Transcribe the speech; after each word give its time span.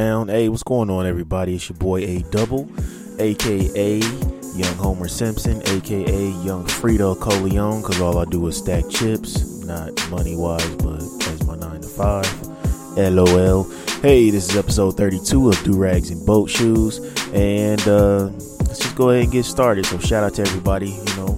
Down. 0.00 0.28
Hey, 0.28 0.48
what's 0.48 0.62
going 0.62 0.88
on, 0.88 1.04
everybody? 1.04 1.56
It's 1.56 1.68
your 1.68 1.76
boy 1.76 2.00
A 2.00 2.22
Double, 2.30 2.66
aka 3.18 3.98
Young 3.98 4.74
Homer 4.76 5.08
Simpson, 5.08 5.60
aka 5.68 6.30
Young 6.42 6.64
Frito 6.64 7.14
Corleone, 7.20 7.82
because 7.82 8.00
all 8.00 8.16
I 8.16 8.24
do 8.24 8.46
is 8.46 8.56
stack 8.56 8.88
chips, 8.88 9.62
not 9.66 9.92
money 10.10 10.36
wise, 10.36 10.74
but 10.76 11.02
as 11.28 11.46
my 11.46 11.54
nine 11.54 11.82
to 11.82 11.86
five. 11.86 12.26
LOL. 12.96 13.64
Hey, 14.00 14.30
this 14.30 14.48
is 14.48 14.56
episode 14.56 14.96
32 14.96 15.50
of 15.50 15.62
Do 15.64 15.76
Rags 15.76 16.10
and 16.10 16.24
Boat 16.24 16.48
Shoes, 16.48 16.98
and 17.34 17.86
uh, 17.86 18.30
let's 18.64 18.78
just 18.78 18.96
go 18.96 19.10
ahead 19.10 19.24
and 19.24 19.32
get 19.32 19.44
started. 19.44 19.84
So, 19.84 19.98
shout 19.98 20.24
out 20.24 20.32
to 20.36 20.42
everybody, 20.42 20.92
you 20.92 21.16
know, 21.16 21.29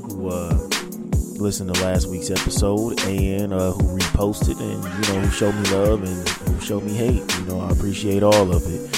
listened 1.43 1.75
to 1.75 1.83
last 1.83 2.07
week's 2.07 2.31
episode 2.31 3.01
and 3.01 3.53
uh, 3.53 3.73
who 3.73 3.99
reposted 3.99 4.61
and 4.61 4.85
you 4.85 5.13
know 5.13 5.21
who 5.21 5.31
showed 5.31 5.55
me 5.57 5.71
love 5.71 6.03
and 6.05 6.29
who 6.29 6.61
showed 6.61 6.85
me 6.85 6.95
hate. 6.95 7.39
You 7.39 7.45
know, 7.47 7.61
I 7.61 7.71
appreciate 7.71 8.23
all 8.23 8.55
of 8.55 8.63
it. 8.67 8.95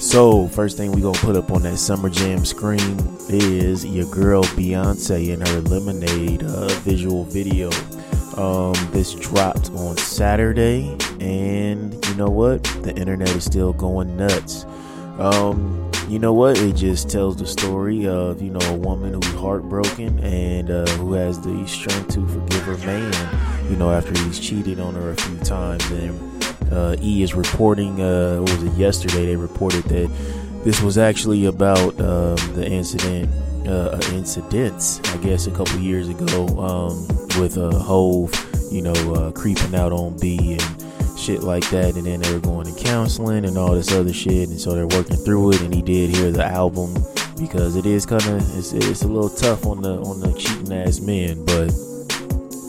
So 0.00 0.46
first 0.46 0.76
thing 0.76 0.92
we 0.92 1.02
gonna 1.02 1.18
put 1.18 1.34
up 1.34 1.50
on 1.50 1.62
that 1.62 1.76
summer 1.76 2.08
jam 2.08 2.44
screen 2.44 2.96
is 3.28 3.84
your 3.84 4.06
girl 4.06 4.44
Beyonce 4.44 5.32
and 5.32 5.46
her 5.46 5.60
Lemonade 5.62 6.44
uh, 6.44 6.68
visual 6.82 7.24
video. 7.24 7.70
Um, 8.36 8.74
this 8.92 9.14
dropped 9.14 9.70
on 9.70 9.96
Saturday, 9.96 10.96
and 11.18 11.92
you 12.06 12.14
know 12.14 12.28
what? 12.28 12.62
The 12.84 12.94
internet 12.96 13.30
is 13.30 13.44
still 13.44 13.72
going 13.72 14.16
nuts. 14.16 14.64
Um, 15.18 15.87
you 16.08 16.18
know 16.18 16.32
what? 16.32 16.58
It 16.58 16.74
just 16.74 17.10
tells 17.10 17.36
the 17.36 17.46
story 17.46 18.06
of 18.06 18.40
you 18.40 18.50
know 18.50 18.60
a 18.60 18.76
woman 18.76 19.14
who's 19.14 19.34
heartbroken 19.34 20.18
and 20.20 20.70
uh, 20.70 20.86
who 20.92 21.12
has 21.12 21.40
the 21.40 21.66
strength 21.66 22.14
to 22.14 22.26
forgive 22.26 22.62
her 22.62 22.78
man. 22.86 23.70
You 23.70 23.76
know 23.76 23.90
after 23.90 24.12
he's 24.24 24.40
cheated 24.40 24.80
on 24.80 24.94
her 24.94 25.10
a 25.10 25.16
few 25.16 25.36
times, 25.38 25.84
and 25.90 26.72
uh, 26.72 26.96
E 27.02 27.22
is 27.22 27.34
reporting. 27.34 28.00
Uh, 28.00 28.40
was 28.40 28.62
it 28.62 28.72
yesterday? 28.72 29.26
They 29.26 29.36
reported 29.36 29.84
that 29.84 30.10
this 30.64 30.80
was 30.80 30.96
actually 30.96 31.44
about 31.44 32.00
um, 32.00 32.36
the 32.54 32.66
incident. 32.66 33.30
Uh, 33.66 34.00
incidents, 34.14 34.98
I 35.12 35.18
guess, 35.18 35.46
a 35.46 35.50
couple 35.50 35.78
years 35.78 36.08
ago 36.08 36.46
um, 36.58 37.06
with 37.38 37.58
uh, 37.58 37.70
Hove, 37.70 38.32
you 38.72 38.80
know, 38.80 38.94
uh, 39.12 39.30
creeping 39.32 39.74
out 39.74 39.92
on 39.92 40.16
B 40.16 40.56
and 40.58 40.77
shit 41.18 41.42
like 41.42 41.68
that, 41.70 41.96
and 41.96 42.06
then 42.06 42.20
they 42.20 42.32
were 42.32 42.40
going 42.40 42.72
to 42.72 42.82
counseling 42.84 43.44
and 43.44 43.58
all 43.58 43.74
this 43.74 43.92
other 43.92 44.12
shit, 44.12 44.48
and 44.48 44.60
so 44.60 44.74
they're 44.74 44.86
working 44.86 45.16
through 45.16 45.52
it. 45.52 45.60
And 45.62 45.74
he 45.74 45.82
did 45.82 46.10
hear 46.10 46.30
the 46.30 46.44
album 46.44 46.94
because 47.38 47.76
it 47.76 47.86
is 47.86 48.06
kind 48.06 48.24
of 48.24 48.58
it's, 48.58 48.72
it's 48.72 49.02
a 49.02 49.08
little 49.08 49.28
tough 49.28 49.66
on 49.66 49.82
the 49.82 49.98
on 50.00 50.20
the 50.20 50.32
cheating 50.34 50.72
ass 50.72 51.00
men, 51.00 51.44
but 51.44 51.72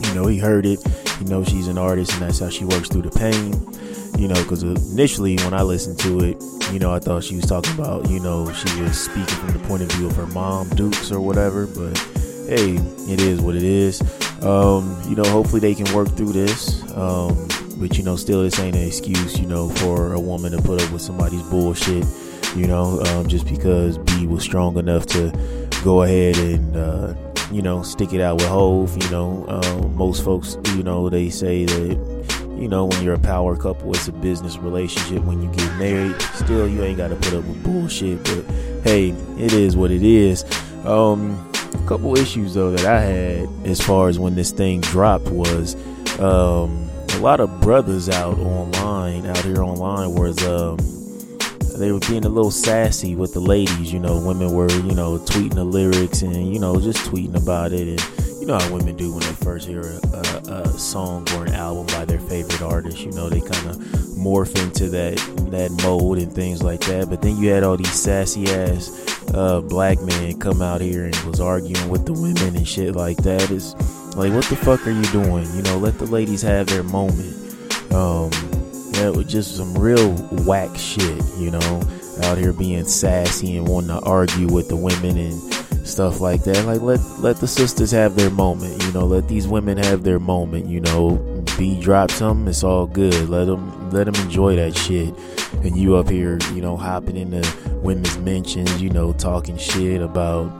you 0.06 0.14
know 0.14 0.26
he 0.26 0.38
heard 0.38 0.66
it. 0.66 0.80
You 1.20 1.26
know 1.26 1.44
she's 1.44 1.68
an 1.68 1.78
artist, 1.78 2.12
and 2.14 2.22
that's 2.22 2.40
how 2.40 2.50
she 2.50 2.64
works 2.64 2.88
through 2.88 3.02
the 3.02 3.10
pain. 3.10 3.54
You 4.20 4.28
know, 4.28 4.42
because 4.42 4.62
initially 4.62 5.36
when 5.36 5.54
I 5.54 5.62
listened 5.62 5.98
to 6.00 6.20
it, 6.20 6.42
you 6.72 6.78
know 6.78 6.92
I 6.92 6.98
thought 6.98 7.24
she 7.24 7.36
was 7.36 7.46
talking 7.46 7.72
about 7.74 8.08
you 8.10 8.20
know 8.20 8.52
she 8.52 8.80
was 8.80 9.00
speaking 9.00 9.24
from 9.24 9.52
the 9.52 9.66
point 9.66 9.82
of 9.82 9.92
view 9.92 10.06
of 10.06 10.16
her 10.16 10.26
mom, 10.26 10.68
Dukes 10.70 11.12
or 11.12 11.20
whatever, 11.20 11.66
but 11.66 11.96
hey, 12.48 12.74
it 13.08 13.20
is 13.20 13.40
what 13.40 13.54
it 13.54 13.62
is. 13.62 14.02
Um, 14.42 15.00
you 15.08 15.14
know, 15.14 15.24
hopefully 15.24 15.60
they 15.60 15.74
can 15.74 15.92
work 15.94 16.08
through 16.16 16.32
this. 16.32 16.82
Um, 16.96 17.48
but 17.80 17.96
you 17.96 18.04
know, 18.04 18.14
still 18.14 18.42
this 18.42 18.60
ain't 18.60 18.76
an 18.76 18.86
excuse, 18.86 19.40
you 19.40 19.46
know, 19.46 19.70
for 19.70 20.12
a 20.12 20.20
woman 20.20 20.52
to 20.52 20.60
put 20.60 20.82
up 20.82 20.92
with 20.92 21.00
somebody's 21.00 21.42
bullshit. 21.44 22.04
You 22.54 22.66
know, 22.66 23.00
um, 23.00 23.26
just 23.26 23.46
because 23.46 23.96
B 23.96 24.26
was 24.26 24.42
strong 24.42 24.76
enough 24.76 25.06
to 25.06 25.32
go 25.82 26.02
ahead 26.02 26.36
and 26.36 26.76
uh, 26.76 27.14
you 27.50 27.62
know 27.62 27.82
stick 27.82 28.12
it 28.12 28.20
out 28.20 28.36
with 28.36 28.48
Hove. 28.48 29.02
You 29.02 29.10
know, 29.10 29.44
uh, 29.48 29.88
most 29.94 30.24
folks, 30.24 30.58
you 30.74 30.82
know, 30.82 31.08
they 31.08 31.30
say 31.30 31.64
that 31.64 32.50
you 32.58 32.68
know 32.68 32.84
when 32.84 33.02
you're 33.02 33.14
a 33.14 33.18
power 33.18 33.56
couple, 33.56 33.94
it's 33.94 34.08
a 34.08 34.12
business 34.12 34.58
relationship. 34.58 35.22
When 35.24 35.42
you 35.42 35.50
get 35.52 35.78
married, 35.78 36.20
still 36.34 36.68
you 36.68 36.82
ain't 36.82 36.98
got 36.98 37.08
to 37.08 37.16
put 37.16 37.34
up 37.34 37.44
with 37.44 37.62
bullshit. 37.64 38.22
But 38.24 38.44
hey, 38.84 39.10
it 39.38 39.52
is 39.52 39.76
what 39.76 39.90
it 39.90 40.02
is. 40.02 40.44
Um, 40.84 41.50
a 41.72 41.86
couple 41.86 42.16
issues 42.18 42.54
though 42.54 42.72
that 42.72 42.84
I 42.84 43.00
had 43.00 43.48
as 43.64 43.80
far 43.80 44.08
as 44.08 44.18
when 44.18 44.34
this 44.34 44.50
thing 44.50 44.80
dropped 44.80 45.28
was 45.28 45.76
um, 46.18 46.89
lot 47.20 47.40
of 47.40 47.60
brothers 47.60 48.08
out 48.08 48.38
online, 48.38 49.26
out 49.26 49.44
here 49.44 49.62
online, 49.62 50.14
was 50.14 50.42
um, 50.42 50.78
they 51.78 51.92
were 51.92 52.00
being 52.00 52.24
a 52.24 52.28
little 52.28 52.50
sassy 52.50 53.14
with 53.14 53.34
the 53.34 53.40
ladies. 53.40 53.92
You 53.92 53.98
know, 53.98 54.18
women 54.18 54.52
were 54.52 54.70
you 54.70 54.94
know 54.94 55.18
tweeting 55.18 55.54
the 55.54 55.64
lyrics 55.64 56.22
and 56.22 56.52
you 56.52 56.58
know 56.58 56.80
just 56.80 57.10
tweeting 57.10 57.36
about 57.36 57.72
it, 57.72 57.88
and 57.88 58.40
you 58.40 58.46
know 58.46 58.58
how 58.58 58.72
women 58.72 58.96
do 58.96 59.12
when 59.12 59.20
they 59.20 59.32
first 59.34 59.68
hear 59.68 59.82
a, 59.82 60.16
a, 60.48 60.62
a 60.62 60.68
song 60.78 61.26
or 61.34 61.44
an 61.44 61.52
album 61.52 61.86
by 61.88 62.06
their 62.06 62.20
favorite 62.20 62.62
artist. 62.62 63.00
You 63.00 63.12
know, 63.12 63.28
they 63.28 63.40
kind 63.40 63.68
of 63.68 63.76
morph 64.16 64.58
into 64.62 64.88
that 64.88 65.16
that 65.50 65.70
mode 65.82 66.18
and 66.18 66.32
things 66.32 66.62
like 66.62 66.80
that. 66.82 67.10
But 67.10 67.20
then 67.20 67.36
you 67.36 67.50
had 67.50 67.64
all 67.64 67.76
these 67.76 67.92
sassy 67.92 68.46
ass 68.46 68.90
uh, 69.34 69.60
black 69.60 70.00
men 70.00 70.38
come 70.38 70.62
out 70.62 70.80
here 70.80 71.04
and 71.04 71.16
was 71.24 71.38
arguing 71.38 71.88
with 71.90 72.06
the 72.06 72.14
women 72.14 72.56
and 72.56 72.66
shit 72.66 72.96
like 72.96 73.18
that. 73.18 73.50
It's 73.50 73.74
like, 74.20 74.34
what 74.34 74.44
the 74.44 74.56
fuck 74.56 74.86
are 74.86 74.90
you 74.90 75.02
doing? 75.04 75.46
You 75.56 75.62
know, 75.62 75.78
let 75.78 75.98
the 75.98 76.04
ladies 76.04 76.42
have 76.42 76.66
their 76.66 76.82
moment. 76.82 77.34
Um, 77.90 78.30
yeah, 78.92 79.08
it 79.08 79.16
was 79.16 79.24
just 79.26 79.56
some 79.56 79.74
real 79.74 80.12
whack 80.44 80.76
shit, 80.76 81.24
you 81.38 81.50
know, 81.50 81.82
out 82.24 82.36
here 82.36 82.52
being 82.52 82.84
sassy 82.84 83.56
and 83.56 83.66
wanting 83.66 83.88
to 83.88 84.00
argue 84.00 84.46
with 84.46 84.68
the 84.68 84.76
women 84.76 85.16
and 85.16 85.88
stuff 85.88 86.20
like 86.20 86.44
that. 86.44 86.66
Like, 86.66 86.82
let 86.82 87.00
let 87.20 87.36
the 87.36 87.48
sisters 87.48 87.92
have 87.92 88.14
their 88.14 88.28
moment, 88.28 88.82
you 88.84 88.92
know. 88.92 89.06
Let 89.06 89.26
these 89.26 89.48
women 89.48 89.78
have 89.78 90.02
their 90.02 90.18
moment, 90.18 90.66
you 90.66 90.80
know. 90.80 91.16
B 91.56 91.80
drop 91.80 92.10
something, 92.10 92.46
it's 92.46 92.62
all 92.62 92.86
good. 92.86 93.30
Let 93.30 93.46
them 93.46 93.90
let 93.90 94.04
them 94.04 94.16
enjoy 94.16 94.54
that 94.56 94.76
shit. 94.76 95.14
And 95.64 95.78
you 95.78 95.96
up 95.96 96.10
here, 96.10 96.38
you 96.52 96.60
know, 96.60 96.76
hopping 96.76 97.16
into 97.16 97.42
women's 97.76 98.18
mentions, 98.18 98.82
you 98.82 98.90
know, 98.90 99.14
talking 99.14 99.56
shit 99.56 100.02
about, 100.02 100.52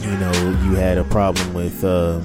you 0.00 0.10
know, 0.10 0.32
you 0.64 0.74
had 0.74 0.98
a 0.98 1.04
problem 1.04 1.54
with 1.54 1.84
uh, 1.84 2.20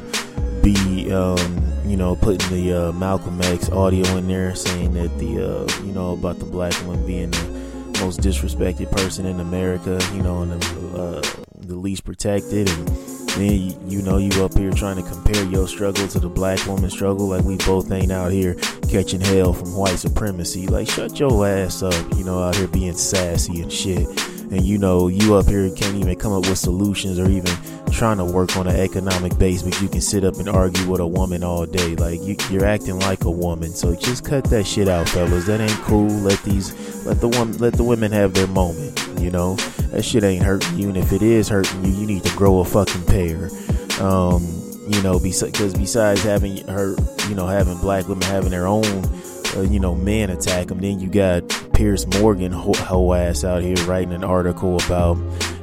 B, 0.63 1.12
um, 1.12 1.62
you 1.85 1.97
know, 1.97 2.16
putting 2.16 2.50
the 2.50 2.88
uh, 2.88 2.91
Malcolm 2.94 3.40
X 3.41 3.69
audio 3.69 4.06
in 4.16 4.28
there, 4.28 4.56
saying 4.56 4.94
that 4.94 5.16
the, 5.19 5.46
uh, 5.46 5.84
you 5.84 5.91
know, 5.91 6.13
about 6.13 6.40
the 6.40 6.46
black 6.46 6.74
woman 6.88 7.06
being 7.06 7.31
the 7.31 8.00
most 8.00 8.22
disrespected 8.22 8.90
person 8.91 9.25
in 9.25 9.41
America, 9.41 10.00
you 10.13 10.23
know, 10.23 10.41
and 10.41 10.53
the, 10.53 10.97
uh, 10.97 11.22
the 11.59 11.75
least 11.75 12.06
protected, 12.06 12.69
and 12.69 12.88
then 13.35 13.90
you, 13.90 14.02
know 14.02 14.18
you 14.18 14.44
up 14.44 14.57
here 14.57 14.72
trying 14.72 14.96
to 14.96 15.03
compare 15.03 15.44
your 15.46 15.68
struggle 15.68 16.07
to 16.07 16.19
the 16.19 16.29
black 16.29 16.66
woman 16.66 16.90
struggle, 16.90 17.28
like 17.28 17.44
we 17.44 17.57
both 17.57 17.91
ain't 17.91 18.12
out 18.12 18.31
here 18.31 18.56
catching 18.90 19.22
hell 19.22 19.53
from 19.53 19.75
white 19.75 19.97
supremacy. 19.97 20.68
Like, 20.68 20.90
shut 20.90 21.19
your 21.19 21.46
ass 21.46 21.84
up, 21.84 21.93
you 22.16 22.23
know, 22.23 22.41
out 22.41 22.55
here 22.55 22.67
being 22.67 22.93
sassy 22.93 23.61
and 23.61 23.72
shit. 23.72 24.08
And 24.53 24.64
you 24.64 24.78
know, 24.78 25.08
you 25.08 25.34
up 25.34 25.47
here 25.47 25.67
can't 25.72 25.96
even 25.96 26.16
come 26.16 26.32
up 26.32 26.47
with 26.47 26.59
solutions 26.59 27.17
or 27.17 27.28
even 27.28 27.52
trying 27.91 28.17
to 28.17 28.26
work 28.26 28.55
on 28.55 28.67
an 28.67 28.76
economic 28.76 29.35
base, 29.40 29.64
but 29.64 29.82
you 29.82 29.88
can 29.88 30.00
sit 30.00 30.23
up 30.23 30.35
and 30.35 30.47
argue 30.47 30.88
with 30.88 31.02
a 31.02 31.08
woman 31.08 31.44
all 31.44 31.66
day. 31.66 31.96
Like 31.96 32.22
you, 32.22 32.35
you're 32.52 32.64
acting 32.64 33.00
like 33.00 33.23
a 33.23 33.32
woman. 33.32 33.72
So 33.72 33.96
just 33.96 34.23
cut 34.23 34.44
that 34.52 34.67
shit 34.67 34.88
out, 34.88 35.09
fellas. 35.09 35.47
That 35.47 35.59
ain't 35.59 35.72
cool. 35.82 36.08
Let 36.08 36.40
these, 36.44 37.03
let 37.03 37.20
the 37.20 37.29
woman, 37.29 37.58
let 37.58 37.73
the 37.73 37.84
women 37.84 38.11
have 38.11 38.35
their 38.35 38.46
moment. 38.46 39.03
You 39.20 39.32
know, 39.32 39.55
that 39.91 40.05
shit 40.05 40.23
ain't 40.23 40.44
hurting 40.44 40.78
you. 40.78 40.88
And 40.88 40.97
if 40.97 41.11
it 41.14 41.23
is 41.23 41.49
hurting 41.49 41.84
you, 41.84 41.91
you 41.91 42.06
need 42.06 42.23
to 42.23 42.35
grow 42.35 42.59
a 42.59 42.66
fucking 42.66 43.06
pair. 43.06 43.49
Um, 43.99 44.44
you 44.88 45.02
know, 45.02 45.20
because 45.20 45.73
besides 45.73 46.22
having 46.22 46.58
her, 46.67 46.96
you 47.28 47.34
know, 47.34 47.47
having 47.47 47.79
black 47.79 48.08
women 48.08 48.23
having 48.23 48.52
their 48.52 48.67
own, 48.67 48.85
uh, 49.56 49.61
you 49.61 49.79
know, 49.79 49.96
men 49.96 50.29
attack 50.29 50.67
them, 50.67 50.79
then 50.79 50.99
you 50.99 51.09
got 51.09 51.41
Piers 51.73 52.08
Morgan 52.20 52.52
ho-, 52.52 52.73
ho 52.73 53.14
ass 53.14 53.43
out 53.43 53.64
here 53.64 53.75
writing 53.85 54.14
an 54.14 54.23
article 54.23 54.78
about 54.85 55.17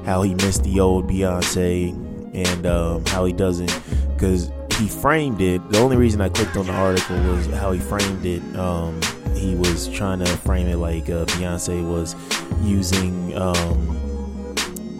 how 0.04 0.22
he 0.22 0.34
missed 0.34 0.64
the 0.64 0.80
old 0.80 1.08
Beyonce 1.08 1.92
and 2.34 2.66
um, 2.66 3.04
how 3.06 3.24
he 3.24 3.32
doesn't 3.32 3.72
because 4.12 4.50
he 4.78 4.88
framed 4.88 5.40
it. 5.40 5.66
The 5.70 5.78
only 5.78 5.96
reason 5.96 6.20
I 6.20 6.28
clicked 6.28 6.56
on 6.56 6.66
the 6.66 6.72
article 6.72 7.16
was 7.24 7.46
how 7.46 7.72
he 7.72 7.80
framed 7.80 8.24
it. 8.24 8.42
Um, 8.56 9.00
he 9.34 9.54
was 9.54 9.88
trying 9.88 10.18
to 10.20 10.26
frame 10.26 10.66
it 10.66 10.76
like 10.76 11.04
uh, 11.08 11.24
Beyonce 11.26 11.86
was 11.86 12.16
using, 12.62 13.36
um, 13.36 13.96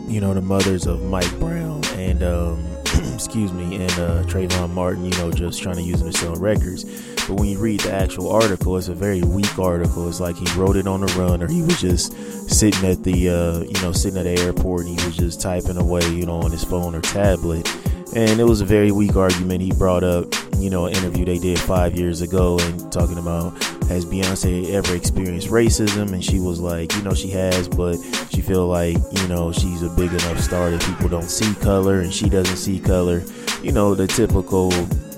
you 0.09 0.21
know, 0.21 0.35
the 0.35 0.43
mothers 0.43 0.87
of 0.87 1.03
Mike 1.03 1.39
Brown 1.39 1.85
and, 1.97 2.23
um, 2.23 2.70
excuse 3.15 3.53
me, 3.53 3.77
and 3.77 3.91
uh, 3.93 4.23
Trayvon 4.25 4.71
Martin, 4.71 5.05
you 5.05 5.11
know, 5.19 5.31
just 5.31 5.63
trying 5.63 5.77
to 5.77 5.83
use 5.83 6.01
them 6.01 6.11
to 6.11 6.19
sell 6.19 6.35
records. 6.35 6.85
But 7.27 7.35
when 7.35 7.49
you 7.49 7.59
read 7.59 7.81
the 7.81 7.93
actual 7.93 8.31
article, 8.31 8.77
it's 8.77 8.89
a 8.89 8.95
very 8.95 9.23
weak 9.23 9.59
article. 9.59 10.09
It's 10.09 10.21
like 10.21 10.37
he 10.37 10.47
wrote 10.59 10.77
it 10.77 10.87
on 10.87 11.01
the 11.01 11.13
run, 11.19 11.43
or 11.43 11.49
he 11.49 11.63
was 11.63 11.81
just 11.81 12.13
sitting 12.51 12.89
at 12.89 13.03
the, 13.05 13.29
uh, 13.29 13.61
you 13.61 13.83
know, 13.83 13.93
sitting 13.93 14.19
at 14.19 14.25
the 14.25 14.43
airport 14.43 14.87
and 14.87 14.99
he 14.99 15.07
was 15.07 15.17
just 15.17 15.41
typing 15.41 15.77
away, 15.77 16.07
you 16.09 16.27
know, 16.27 16.41
on 16.41 16.51
his 16.51 16.65
phone 16.65 16.95
or 16.95 17.01
tablet 17.01 17.67
and 18.15 18.41
it 18.41 18.45
was 18.45 18.61
a 18.61 18.65
very 18.65 18.91
weak 18.91 19.15
argument 19.15 19.61
he 19.61 19.71
brought 19.73 20.03
up 20.03 20.27
you 20.57 20.69
know 20.69 20.87
an 20.87 20.95
interview 20.95 21.25
they 21.25 21.39
did 21.39 21.59
five 21.59 21.97
years 21.97 22.23
ago 22.23 22.59
and 22.61 22.91
talking 22.93 23.19
about 23.19 23.51
has 23.85 24.05
beyonce 24.05 24.71
ever 24.71 24.97
experienced 24.97 25.49
racism 25.49 26.13
and 26.13 26.25
she 26.25 26.41
was 26.41 26.59
like 26.61 26.93
you 26.95 27.03
know 27.03 27.15
she 27.15 27.31
has 27.31 27.69
but 27.69 27.97
feel 28.41 28.67
like 28.67 28.97
you 29.13 29.29
know 29.29 29.53
she's 29.53 29.83
a 29.83 29.91
big 29.91 30.11
enough 30.11 30.41
star 30.41 30.71
that 30.71 30.83
people 30.83 31.09
don't 31.09 31.31
see 31.31 31.55
color 31.57 32.01
and 32.01 32.13
she 32.13 32.29
doesn't 32.29 32.57
see 32.57 32.81
color. 32.81 33.23
You 33.63 33.73
know 33.73 33.95
the 33.95 34.07
typical 34.07 34.73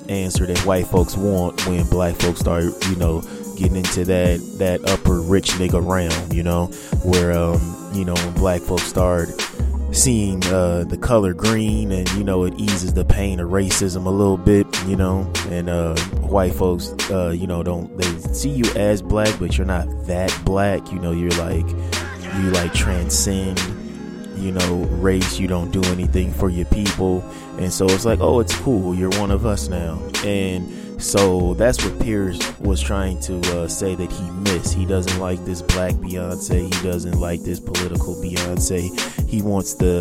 answer 0.09 0.47
that 0.47 0.59
white 0.67 0.87
folks 0.87 1.17
want 1.17 1.67
when 1.67 1.87
black 1.87 2.15
folks 2.17 2.41
start 2.41 2.65
you 2.89 2.97
know 2.97 3.21
getting 3.57 3.77
into 3.77 4.05
that 4.05 4.39
that 4.59 4.81
upper 4.89 5.21
rich 5.21 5.51
nigga 5.53 5.81
realm 5.85 6.33
you 6.33 6.43
know 6.43 6.67
where 7.05 7.33
um 7.33 7.91
you 7.95 8.05
know 8.05 8.15
when 8.15 8.33
black 8.33 8.61
folks 8.61 8.83
start 8.83 9.29
seeing 9.93 10.43
uh, 10.47 10.85
the 10.85 10.97
color 10.97 11.35
green 11.35 11.93
and 11.93 12.09
you 12.13 12.25
know 12.25 12.45
it 12.45 12.55
eases 12.59 12.95
the 12.95 13.05
pain 13.05 13.39
of 13.39 13.51
racism 13.51 14.07
a 14.07 14.11
little 14.11 14.39
bit 14.39 14.67
you 14.87 14.97
know 14.97 15.31
and 15.51 15.69
uh, 15.69 15.95
white 16.21 16.55
folks 16.55 16.95
uh, 17.11 17.29
you 17.29 17.47
know 17.47 17.63
don't 17.63 17.95
they 17.99 18.33
see 18.33 18.49
you 18.49 18.65
as 18.75 19.03
black 19.03 19.39
but 19.39 19.59
you're 19.59 19.67
not 19.67 19.87
that 20.07 20.35
black 20.45 20.91
you 20.91 20.99
know 20.99 21.13
you're 21.13 21.31
like 21.33 21.67
you 22.37 22.51
like 22.51 22.73
transcend 22.73 23.59
you 24.37 24.51
know 24.51 24.77
race 25.01 25.39
you 25.39 25.47
don't 25.47 25.71
do 25.71 25.83
anything 25.85 26.33
for 26.33 26.49
your 26.49 26.67
people 26.67 27.23
and 27.59 27.73
so 27.73 27.85
it's 27.87 28.05
like 28.05 28.21
oh 28.21 28.41
it's 28.41 28.57
cool 28.57 28.95
you're 28.95 29.11
one 29.21 29.31
of 29.31 29.47
us 29.47 29.69
now 29.69 30.01
and 30.25 30.83
so 31.03 31.55
that's 31.55 31.85
what 31.85 32.01
Piers 32.01 32.39
was 32.61 32.81
trying 32.81 33.19
to 33.23 33.41
uh, 33.57 33.67
say 33.67 33.97
that 33.97 34.11
he 34.11 34.31
missed. 34.31 34.73
He 34.73 34.87
doesn't 34.87 35.19
like 35.19 35.45
this 35.45 35.61
black 35.61 35.95
Beyonce. 35.95 36.73
He 36.73 36.89
doesn't 36.89 37.19
like 37.19 37.43
this 37.43 37.59
political 37.59 38.15
Beyonce. 38.15 39.29
He 39.29 39.43
wants 39.43 39.75
the, 39.75 39.99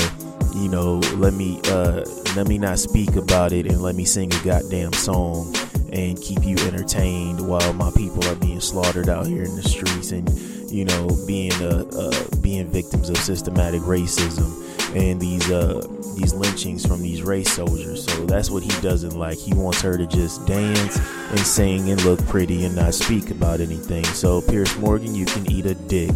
you 0.55 0.69
know, 0.69 0.99
let 1.17 1.33
me 1.33 1.59
uh, 1.65 2.05
let 2.35 2.47
me 2.47 2.59
not 2.59 2.77
speak 2.77 3.15
about 3.15 3.51
it 3.51 3.65
and 3.65 3.81
let 3.81 3.95
me 3.95 4.05
sing 4.05 4.31
a 4.31 4.43
goddamn 4.43 4.93
song 4.93 5.53
and 5.91 6.21
keep 6.21 6.43
you 6.43 6.55
entertained 6.67 7.45
while 7.45 7.73
my 7.73 7.89
people 7.97 8.23
are 8.25 8.35
being 8.35 8.61
slaughtered 8.61 9.09
out 9.09 9.25
here 9.25 9.43
in 9.43 9.55
the 9.55 9.63
streets 9.63 10.11
and 10.11 10.29
you 10.71 10.85
know 10.85 11.09
being 11.27 11.53
uh, 11.53 11.85
uh 11.95 12.35
being 12.41 12.67
victims 12.67 13.09
of 13.09 13.17
systematic 13.17 13.81
racism 13.81 14.57
and 14.95 15.21
these 15.21 15.49
uh 15.51 15.81
these 16.15 16.33
lynchings 16.33 16.85
from 16.85 17.01
these 17.01 17.21
race 17.21 17.51
soldiers. 17.51 18.05
So 18.05 18.25
that's 18.25 18.49
what 18.49 18.63
he 18.63 18.81
doesn't 18.81 19.17
like. 19.17 19.37
He 19.37 19.53
wants 19.53 19.81
her 19.81 19.97
to 19.97 20.05
just 20.05 20.45
dance 20.45 20.97
and 21.29 21.39
sing 21.39 21.89
and 21.89 22.03
look 22.03 22.23
pretty 22.27 22.65
and 22.65 22.75
not 22.75 22.93
speak 22.93 23.31
about 23.31 23.59
anything. 23.59 24.03
So 24.05 24.41
Piers 24.41 24.75
Morgan, 24.77 25.15
you 25.15 25.25
can 25.25 25.49
eat 25.51 25.65
a 25.65 25.75
dick 25.75 26.15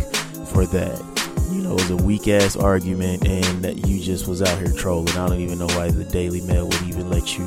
for 0.52 0.66
that. 0.68 1.16
You 1.52 1.62
know, 1.62 1.72
it 1.72 1.82
was 1.82 1.92
a 1.92 1.98
weak 1.98 2.28
ass 2.28 2.56
argument 2.56 3.26
and 3.28 3.64
that 3.64 3.88
you 3.88 4.02
just 4.02 4.28
was 4.28 4.42
out 4.42 4.58
here 4.58 4.74
trolling. 4.74 5.10
I 5.18 5.28
don't 5.28 5.40
even 5.40 5.60
know 5.60 5.68
why 5.68 5.90
the 5.90 6.04
Daily 6.04 6.42
Mail 6.42 6.66
would 6.66 6.84
even 6.84 7.10
let 7.10 7.38
you 7.38 7.46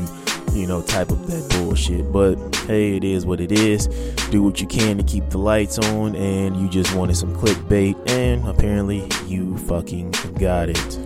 you 0.58 0.66
know, 0.66 0.82
type 0.82 1.10
up 1.10 1.24
that 1.26 1.48
bullshit. 1.50 2.10
But 2.12 2.36
hey, 2.66 2.96
it 2.96 3.04
is 3.04 3.24
what 3.24 3.40
it 3.40 3.52
is. 3.52 3.86
Do 4.30 4.42
what 4.42 4.60
you 4.60 4.66
can 4.66 4.98
to 4.98 5.04
keep 5.04 5.28
the 5.30 5.38
lights 5.38 5.78
on, 5.78 6.16
and 6.16 6.56
you 6.56 6.68
just 6.68 6.94
wanted 6.94 7.16
some 7.16 7.34
clickbait, 7.34 8.10
and 8.10 8.46
apparently 8.46 9.08
you 9.26 9.56
fucking 9.58 10.10
got 10.38 10.68
it. 10.68 10.98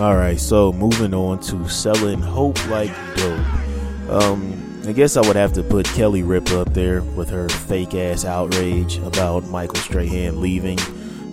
All 0.00 0.16
right, 0.16 0.38
so 0.38 0.72
moving 0.72 1.12
on 1.12 1.40
to 1.40 1.68
selling 1.68 2.20
hope 2.20 2.64
like 2.68 2.90
dope. 3.16 4.10
Um, 4.10 4.82
I 4.86 4.92
guess 4.92 5.16
I 5.16 5.26
would 5.26 5.36
have 5.36 5.52
to 5.54 5.62
put 5.62 5.86
Kelly 5.86 6.22
Ripa 6.22 6.60
up 6.60 6.72
there 6.72 7.02
with 7.02 7.28
her 7.30 7.48
fake 7.48 7.94
ass 7.94 8.24
outrage 8.24 8.96
about 8.98 9.44
Michael 9.48 9.76
Strahan 9.76 10.40
leaving 10.40 10.78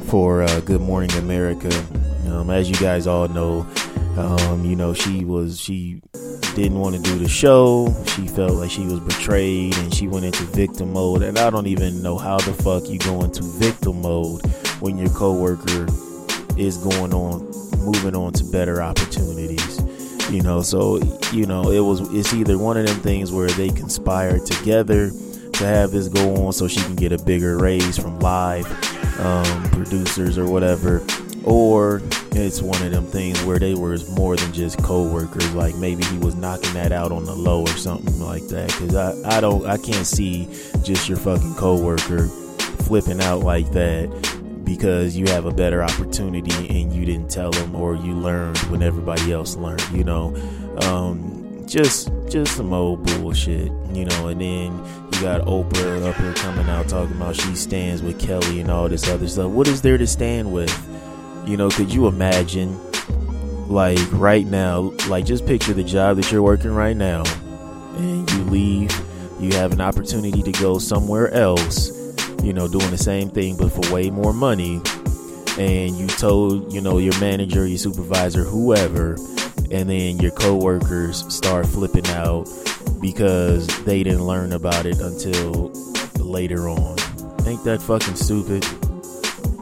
for 0.07 0.43
uh, 0.43 0.59
Good 0.61 0.81
Morning 0.81 1.11
America. 1.11 1.71
Um, 2.27 2.49
as 2.49 2.69
you 2.69 2.75
guys 2.75 3.07
all 3.07 3.27
know, 3.29 3.65
um, 4.17 4.65
you 4.65 4.75
know 4.75 4.93
she 4.93 5.23
was 5.23 5.59
she 5.59 6.01
didn't 6.63 6.79
want 6.79 6.95
to 6.95 7.01
do 7.03 7.19
the 7.19 7.29
show. 7.29 7.93
She 8.15 8.27
felt 8.27 8.53
like 8.53 8.71
she 8.71 8.83
was 8.83 8.99
betrayed, 8.99 9.77
and 9.77 9.93
she 9.93 10.07
went 10.07 10.25
into 10.25 10.41
victim 10.43 10.91
mode. 10.91 11.21
And 11.21 11.37
I 11.37 11.51
don't 11.51 11.67
even 11.67 12.01
know 12.01 12.17
how 12.17 12.37
the 12.39 12.51
fuck 12.51 12.89
you 12.89 12.97
go 12.97 13.23
into 13.23 13.43
victim 13.43 14.01
mode 14.01 14.43
when 14.79 14.97
your 14.97 15.09
coworker 15.09 15.85
is 16.57 16.79
going 16.79 17.13
on 17.13 17.45
moving 17.85 18.15
on 18.15 18.33
to 18.33 18.43
better 18.45 18.81
opportunities 18.81 19.79
you 20.31 20.41
know 20.41 20.61
so 20.61 20.97
you 21.31 21.45
know 21.45 21.69
it 21.69 21.79
was 21.79 22.01
it's 22.13 22.33
either 22.33 22.57
one 22.57 22.75
of 22.75 22.85
them 22.85 22.97
things 22.97 23.31
where 23.31 23.47
they 23.49 23.69
conspire 23.69 24.39
together 24.39 25.11
to 25.53 25.63
have 25.63 25.91
this 25.91 26.09
go 26.09 26.47
on 26.47 26.51
so 26.51 26.67
she 26.67 26.81
can 26.81 26.95
get 26.95 27.11
a 27.11 27.17
bigger 27.19 27.57
raise 27.57 27.97
from 27.97 28.19
live 28.19 28.65
um, 29.19 29.69
producers 29.69 30.37
or 30.37 30.45
whatever 30.47 30.99
or 31.43 32.01
it's 32.31 32.61
one 32.61 32.81
of 32.83 32.91
them 32.91 33.05
things 33.05 33.41
where 33.43 33.59
they 33.59 33.73
were 33.73 33.97
more 34.11 34.35
than 34.35 34.53
just 34.53 34.81
co-workers 34.83 35.53
like 35.53 35.75
maybe 35.75 36.03
he 36.05 36.17
was 36.19 36.35
knocking 36.35 36.73
that 36.73 36.91
out 36.91 37.11
on 37.11 37.25
the 37.25 37.33
low 37.33 37.61
or 37.61 37.67
something 37.69 38.19
like 38.19 38.45
that. 38.47 38.67
Because 38.67 38.95
I, 38.95 39.37
I 39.37 39.41
don't 39.41 39.65
i 39.65 39.77
can't 39.77 40.05
see 40.05 40.45
just 40.83 41.09
your 41.09 41.17
fucking 41.17 41.55
co-worker 41.55 42.27
flipping 42.27 43.21
out 43.21 43.39
like 43.39 43.69
that 43.71 44.09
because 44.63 45.15
you 45.15 45.25
have 45.27 45.45
a 45.45 45.51
better 45.51 45.83
opportunity 45.83 46.81
and 46.81 46.93
you 46.93 47.05
didn't 47.05 47.29
tell 47.29 47.51
them 47.51 47.75
or 47.75 47.95
you 47.95 48.13
learned 48.13 48.57
when 48.69 48.83
everybody 48.83 49.31
else 49.31 49.55
learned 49.55 49.83
you 49.91 50.03
know? 50.03 50.35
Um, 50.81 51.65
just 51.65 52.11
just 52.29 52.55
some 52.55 52.71
old 52.71 53.03
bullshit 53.03 53.71
you 53.93 54.05
know? 54.05 54.27
And 54.27 54.41
then 54.41 54.77
you 55.13 55.21
got 55.21 55.41
oprah 55.41 56.05
up 56.05 56.15
here 56.15 56.33
coming 56.35 56.69
out 56.69 56.87
talking 56.87 57.15
about 57.15 57.35
she 57.35 57.55
stands 57.55 58.03
with 58.03 58.19
kelly 58.19 58.59
and 58.59 58.69
all 58.69 58.87
this 58.87 59.09
other 59.09 59.27
stuff. 59.27 59.49
What 59.51 59.67
is 59.67 59.81
there 59.81 59.97
to 59.97 60.05
stand 60.05 60.51
with 60.51 60.69
you 61.47 61.57
know 61.57 61.69
could 61.69 61.93
you 61.93 62.07
imagine 62.07 62.77
like 63.67 63.99
right 64.13 64.45
now 64.45 64.93
like 65.07 65.25
just 65.25 65.45
picture 65.45 65.73
the 65.73 65.83
job 65.83 66.17
that 66.17 66.31
you're 66.31 66.43
working 66.43 66.71
right 66.71 66.97
now 66.97 67.23
and 67.95 68.29
you 68.31 68.43
leave 68.45 68.91
you 69.39 69.51
have 69.53 69.71
an 69.71 69.81
opportunity 69.81 70.41
to 70.41 70.51
go 70.53 70.77
somewhere 70.77 71.31
else 71.33 71.97
you 72.43 72.53
know, 72.53 72.67
doing 72.67 72.89
the 72.91 72.97
same 72.97 73.29
thing 73.29 73.57
but 73.57 73.71
for 73.71 73.93
way 73.93 74.09
more 74.09 74.33
money, 74.33 74.81
and 75.57 75.97
you 75.97 76.07
told, 76.07 76.71
you 76.71 76.81
know, 76.81 76.97
your 76.97 77.17
manager, 77.19 77.67
your 77.67 77.77
supervisor, 77.77 78.43
whoever, 78.43 79.15
and 79.71 79.89
then 79.89 80.17
your 80.19 80.31
coworkers 80.31 81.25
start 81.33 81.65
flipping 81.65 82.07
out 82.07 82.47
because 83.01 83.67
they 83.83 84.03
didn't 84.03 84.25
learn 84.25 84.53
about 84.53 84.85
it 84.85 84.99
until 84.99 85.71
later 86.19 86.69
on. 86.69 86.97
Ain't 87.45 87.63
that 87.65 87.81
fucking 87.81 88.15
stupid? 88.15 88.63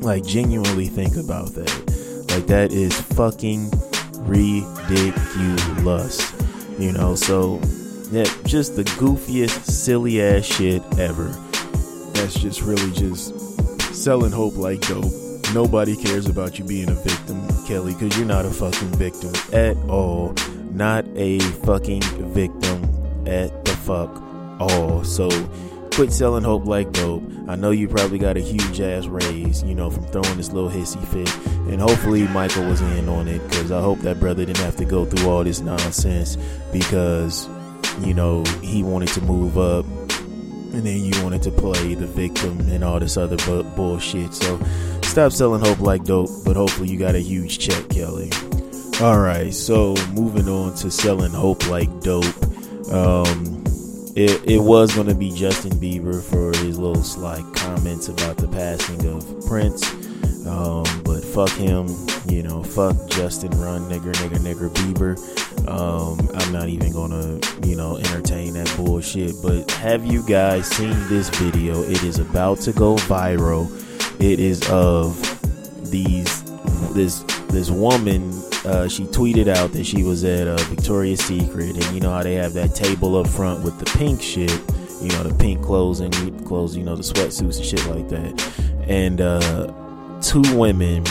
Like, 0.05 0.23
genuinely 0.25 0.87
think 0.87 1.17
about 1.17 1.53
that. 1.55 2.25
Like, 2.29 2.47
that 2.47 2.71
is 2.71 2.99
fucking 3.01 3.71
ridiculous. 4.19 5.41
You 6.79 6.91
know, 6.91 7.15
so 7.15 7.59
yeah, 8.11 8.25
just 8.45 8.75
the 8.75 8.83
goofiest, 8.83 9.65
silly 9.65 10.21
ass 10.21 10.45
shit 10.45 10.81
ever 10.99 11.33
that's 12.25 12.39
just 12.39 12.61
really 12.61 12.91
just 12.91 13.37
selling 13.93 14.31
hope 14.31 14.55
like 14.55 14.81
dope. 14.87 15.11
Nobody 15.53 15.95
cares 15.95 16.27
about 16.27 16.57
you 16.57 16.65
being 16.65 16.89
a 16.89 16.95
victim, 16.95 17.47
Kelly, 17.67 17.93
because 17.93 18.17
you're 18.17 18.25
not 18.25 18.45
a 18.45 18.49
fucking 18.49 18.89
victim 18.97 19.31
at 19.53 19.77
all. 19.87 20.33
Not 20.71 21.05
a 21.15 21.39
fucking 21.39 22.01
victim 22.33 22.83
at 23.27 23.63
the 23.63 23.71
fuck 23.85 24.09
all. 24.59 25.03
So 25.03 25.29
quit 25.95 26.11
selling 26.11 26.43
hope 26.43 26.65
like 26.65 26.91
dope. 26.91 27.23
I 27.47 27.55
know 27.55 27.71
you 27.71 27.87
probably 27.87 28.17
got 28.17 28.35
a 28.35 28.41
huge 28.41 28.81
ass 28.81 29.07
raise, 29.07 29.63
you 29.63 29.73
know, 29.73 29.89
from 29.89 30.03
throwing 30.07 30.35
this 30.35 30.51
little 30.51 30.69
hissy 30.69 31.01
fit. 31.07 31.33
And 31.71 31.79
hopefully 31.79 32.27
Michael 32.27 32.65
was 32.65 32.81
in 32.81 33.07
on 33.07 33.29
it 33.29 33.41
because 33.43 33.71
I 33.71 33.79
hope 33.79 33.99
that 33.99 34.19
brother 34.19 34.43
didn't 34.43 34.63
have 34.63 34.75
to 34.75 34.85
go 34.85 35.05
through 35.05 35.29
all 35.29 35.45
this 35.45 35.61
nonsense 35.61 36.37
because, 36.73 37.47
you 38.01 38.13
know, 38.13 38.43
he 38.61 38.83
wanted 38.83 39.07
to 39.09 39.21
move 39.21 39.57
up 39.57 39.85
and 39.85 40.83
then 40.83 41.01
you 41.01 41.23
wanted 41.23 41.41
to 41.43 41.51
play 41.51 41.95
the 41.95 42.07
victim 42.07 42.59
and 42.69 42.83
all 42.83 42.99
this 42.99 43.15
other 43.15 43.37
bu- 43.37 43.63
bullshit. 43.63 44.33
So 44.33 44.59
stop 45.01 45.31
selling 45.31 45.61
hope 45.61 45.79
like 45.79 46.03
dope, 46.03 46.29
but 46.43 46.57
hopefully 46.57 46.89
you 46.89 46.99
got 46.99 47.15
a 47.15 47.19
huge 47.19 47.57
check, 47.57 47.87
Kelly. 47.87 48.29
All 49.01 49.19
right, 49.19 49.53
so 49.53 49.95
moving 50.11 50.49
on 50.49 50.75
to 50.75 50.91
selling 50.91 51.31
hope 51.31 51.69
like 51.69 52.01
dope. 52.01 52.25
Um, 52.91 53.54
it, 54.15 54.41
it 54.49 54.59
was 54.59 54.95
going 54.95 55.07
to 55.07 55.15
be 55.15 55.29
Justin 55.29 55.71
Bieber 55.73 56.23
for 56.23 56.57
his 56.65 56.79
little 56.79 57.03
sly 57.03 57.43
comments 57.53 58.07
about 58.07 58.37
the 58.37 58.47
passing 58.47 59.05
of 59.07 59.45
Prince. 59.45 59.83
Um, 60.47 60.85
but 61.03 61.21
fuck 61.23 61.49
him, 61.49 61.87
you 62.27 62.41
know, 62.43 62.63
fuck 62.63 62.95
Justin, 63.09 63.51
run, 63.59 63.89
nigger, 63.89 64.13
nigger, 64.13 64.37
nigger, 64.37 64.69
Bieber. 64.69 65.67
Um, 65.67 66.29
I'm 66.35 66.53
not 66.53 66.69
even 66.69 66.93
gonna, 66.93 67.39
you 67.67 67.75
know, 67.75 67.97
entertain 67.97 68.53
that 68.53 68.71
bullshit. 68.77 69.35
But 69.41 69.69
have 69.71 70.05
you 70.05 70.25
guys 70.25 70.67
seen 70.67 70.95
this 71.09 71.29
video? 71.29 71.81
It 71.81 72.03
is 72.03 72.19
about 72.19 72.59
to 72.61 72.73
go 72.73 72.95
viral. 72.95 73.69
It 74.21 74.39
is 74.39 74.69
of 74.69 75.19
these 75.91 76.43
this 76.93 77.23
this 77.49 77.69
woman. 77.69 78.31
Uh, 78.65 78.87
she 78.87 79.03
tweeted 79.05 79.47
out 79.47 79.71
that 79.73 79.85
she 79.85 80.03
was 80.03 80.23
at 80.23 80.47
uh, 80.47 80.57
Victoria's 80.63 81.19
Secret, 81.19 81.75
and 81.75 81.85
you 81.93 81.99
know 81.99 82.09
how 82.09 82.23
they 82.23 82.33
have 82.33 82.53
that 82.53 82.73
table 82.73 83.15
up 83.15 83.27
front 83.27 83.63
with 83.63 83.77
the 83.77 83.85
pink 83.97 84.21
shit, 84.21 84.51
you 85.01 85.09
know, 85.09 85.23
the 85.23 85.35
pink 85.39 85.61
clothes 85.63 85.99
and 85.99 86.13
clothes, 86.45 86.75
you 86.75 86.83
know, 86.83 86.95
the 86.95 87.03
sweatsuits 87.03 87.57
and 87.57 87.65
shit 87.65 87.85
like 87.85 88.09
that. 88.09 88.87
And 88.87 89.21
uh, 89.21 90.19
two 90.21 90.41
women, 90.57 91.05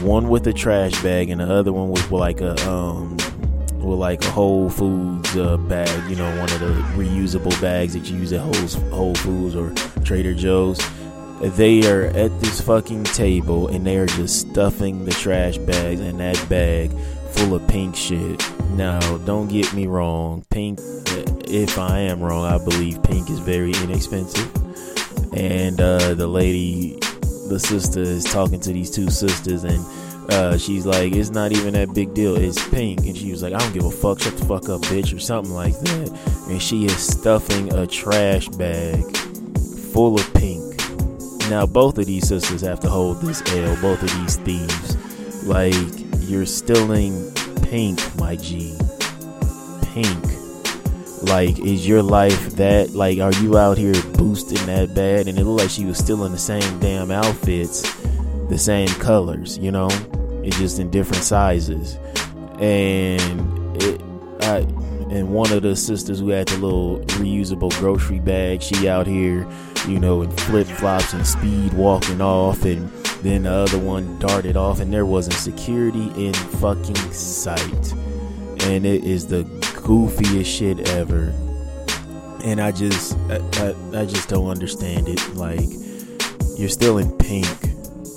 one 0.00 0.28
with 0.28 0.46
a 0.46 0.52
trash 0.52 1.02
bag 1.02 1.28
and 1.28 1.40
the 1.42 1.52
other 1.52 1.72
one 1.72 1.90
with 1.90 2.10
like 2.10 2.40
a 2.40 2.56
um, 2.68 3.16
with 3.74 3.98
like 3.98 4.24
a 4.24 4.30
Whole 4.30 4.70
Foods 4.70 5.36
uh, 5.36 5.56
bag, 5.56 6.10
you 6.10 6.16
know, 6.16 6.28
one 6.40 6.50
of 6.52 6.60
the 6.60 6.72
reusable 6.96 7.60
bags 7.60 7.94
that 7.94 8.10
you 8.10 8.16
use 8.16 8.32
at 8.32 8.40
Whole, 8.40 8.90
Whole 8.90 9.14
Foods 9.16 9.54
or 9.54 9.72
Trader 10.04 10.34
Joe's. 10.34 10.78
They 11.40 11.88
are 11.90 12.06
at 12.06 12.40
this 12.40 12.60
fucking 12.60 13.04
table 13.04 13.68
and 13.68 13.86
they 13.86 13.96
are 13.96 14.06
just 14.06 14.50
stuffing 14.50 15.04
the 15.04 15.12
trash 15.12 15.56
bags 15.58 16.00
in 16.00 16.18
that 16.18 16.44
bag 16.48 16.90
full 17.30 17.54
of 17.54 17.66
pink 17.68 17.94
shit. 17.94 18.42
Now, 18.70 19.18
don't 19.18 19.48
get 19.48 19.72
me 19.72 19.86
wrong, 19.86 20.44
pink, 20.50 20.80
if 21.50 21.78
I 21.78 22.00
am 22.00 22.20
wrong, 22.20 22.44
I 22.44 22.58
believe 22.62 23.02
pink 23.02 23.30
is 23.30 23.38
very 23.38 23.72
inexpensive. 23.82 24.52
And 25.32 25.80
uh, 25.80 26.14
the 26.14 26.26
lady, 26.26 26.98
the 27.48 27.58
sister, 27.58 28.00
is 28.00 28.24
talking 28.24 28.60
to 28.60 28.72
these 28.72 28.90
two 28.90 29.08
sisters 29.10 29.64
and 29.64 29.84
uh, 30.30 30.58
she's 30.58 30.84
like, 30.84 31.14
it's 31.14 31.30
not 31.30 31.52
even 31.52 31.74
that 31.74 31.94
big 31.94 32.12
deal. 32.14 32.36
It's 32.36 32.68
pink. 32.68 33.00
And 33.06 33.16
she 33.16 33.30
was 33.30 33.42
like, 33.42 33.54
I 33.54 33.58
don't 33.58 33.72
give 33.72 33.84
a 33.84 33.90
fuck. 33.90 34.20
Shut 34.20 34.36
the 34.36 34.44
fuck 34.44 34.68
up, 34.68 34.82
bitch, 34.82 35.16
or 35.16 35.18
something 35.18 35.54
like 35.54 35.78
that. 35.80 36.46
And 36.48 36.60
she 36.60 36.84
is 36.84 36.98
stuffing 36.98 37.72
a 37.72 37.86
trash 37.86 38.48
bag 38.48 39.04
full 39.92 40.16
of 40.16 40.34
pink. 40.34 40.67
Now, 41.48 41.64
both 41.66 41.96
of 41.98 42.06
these 42.06 42.28
sisters 42.28 42.60
have 42.60 42.80
to 42.80 42.90
hold 42.90 43.22
this 43.22 43.42
L. 43.52 43.76
Both 43.80 44.02
of 44.02 44.10
these 44.20 44.36
thieves. 44.36 45.44
Like, 45.46 45.74
you're 46.28 46.46
stealing 46.46 47.32
pink, 47.62 48.00
my 48.18 48.36
G. 48.36 48.76
Pink. 49.94 50.24
Like, 51.22 51.58
is 51.58 51.88
your 51.88 52.02
life 52.02 52.50
that? 52.56 52.90
Like, 52.90 53.18
are 53.18 53.32
you 53.42 53.56
out 53.56 53.78
here 53.78 53.94
boosting 54.14 54.64
that 54.66 54.94
bad? 54.94 55.26
And 55.26 55.38
it 55.38 55.44
looked 55.44 55.62
like 55.62 55.70
she 55.70 55.86
was 55.86 55.98
still 55.98 56.24
in 56.26 56.32
the 56.32 56.38
same 56.38 56.78
damn 56.80 57.10
outfits, 57.10 57.82
the 58.48 58.58
same 58.58 58.88
colors, 59.00 59.56
you 59.58 59.72
know? 59.72 59.88
It's 60.44 60.58
just 60.58 60.78
in 60.78 60.90
different 60.90 61.22
sizes. 61.22 61.96
And 62.60 63.82
it, 63.82 64.00
I, 64.42 64.66
and 65.10 65.28
one 65.28 65.52
of 65.52 65.62
the 65.62 65.74
sisters 65.74 66.20
who 66.20 66.28
had 66.28 66.48
the 66.48 66.58
little 66.58 67.00
reusable 67.18 67.70
grocery 67.78 68.18
bag, 68.18 68.62
she 68.62 68.88
out 68.88 69.06
here, 69.06 69.46
you 69.86 69.98
know, 69.98 70.22
in 70.22 70.30
flip 70.30 70.66
flops 70.66 71.12
and 71.12 71.26
speed 71.26 71.72
walking 71.72 72.20
off, 72.20 72.64
and 72.64 72.90
then 73.22 73.44
the 73.44 73.52
other 73.52 73.78
one 73.78 74.18
darted 74.18 74.56
off, 74.56 74.80
and 74.80 74.92
there 74.92 75.06
wasn't 75.06 75.34
security 75.34 76.12
in 76.16 76.34
fucking 76.34 76.96
sight. 77.12 77.92
And 78.64 78.84
it 78.84 79.04
is 79.04 79.26
the 79.26 79.44
goofiest 79.82 80.46
shit 80.46 80.88
ever. 80.90 81.32
And 82.44 82.60
I 82.60 82.72
just, 82.72 83.16
I, 83.30 83.36
I, 83.54 84.00
I 84.00 84.04
just 84.04 84.28
don't 84.28 84.48
understand 84.48 85.08
it. 85.08 85.34
Like, 85.34 85.68
you're 86.58 86.68
still 86.68 86.98
in 86.98 87.10
pink 87.18 87.48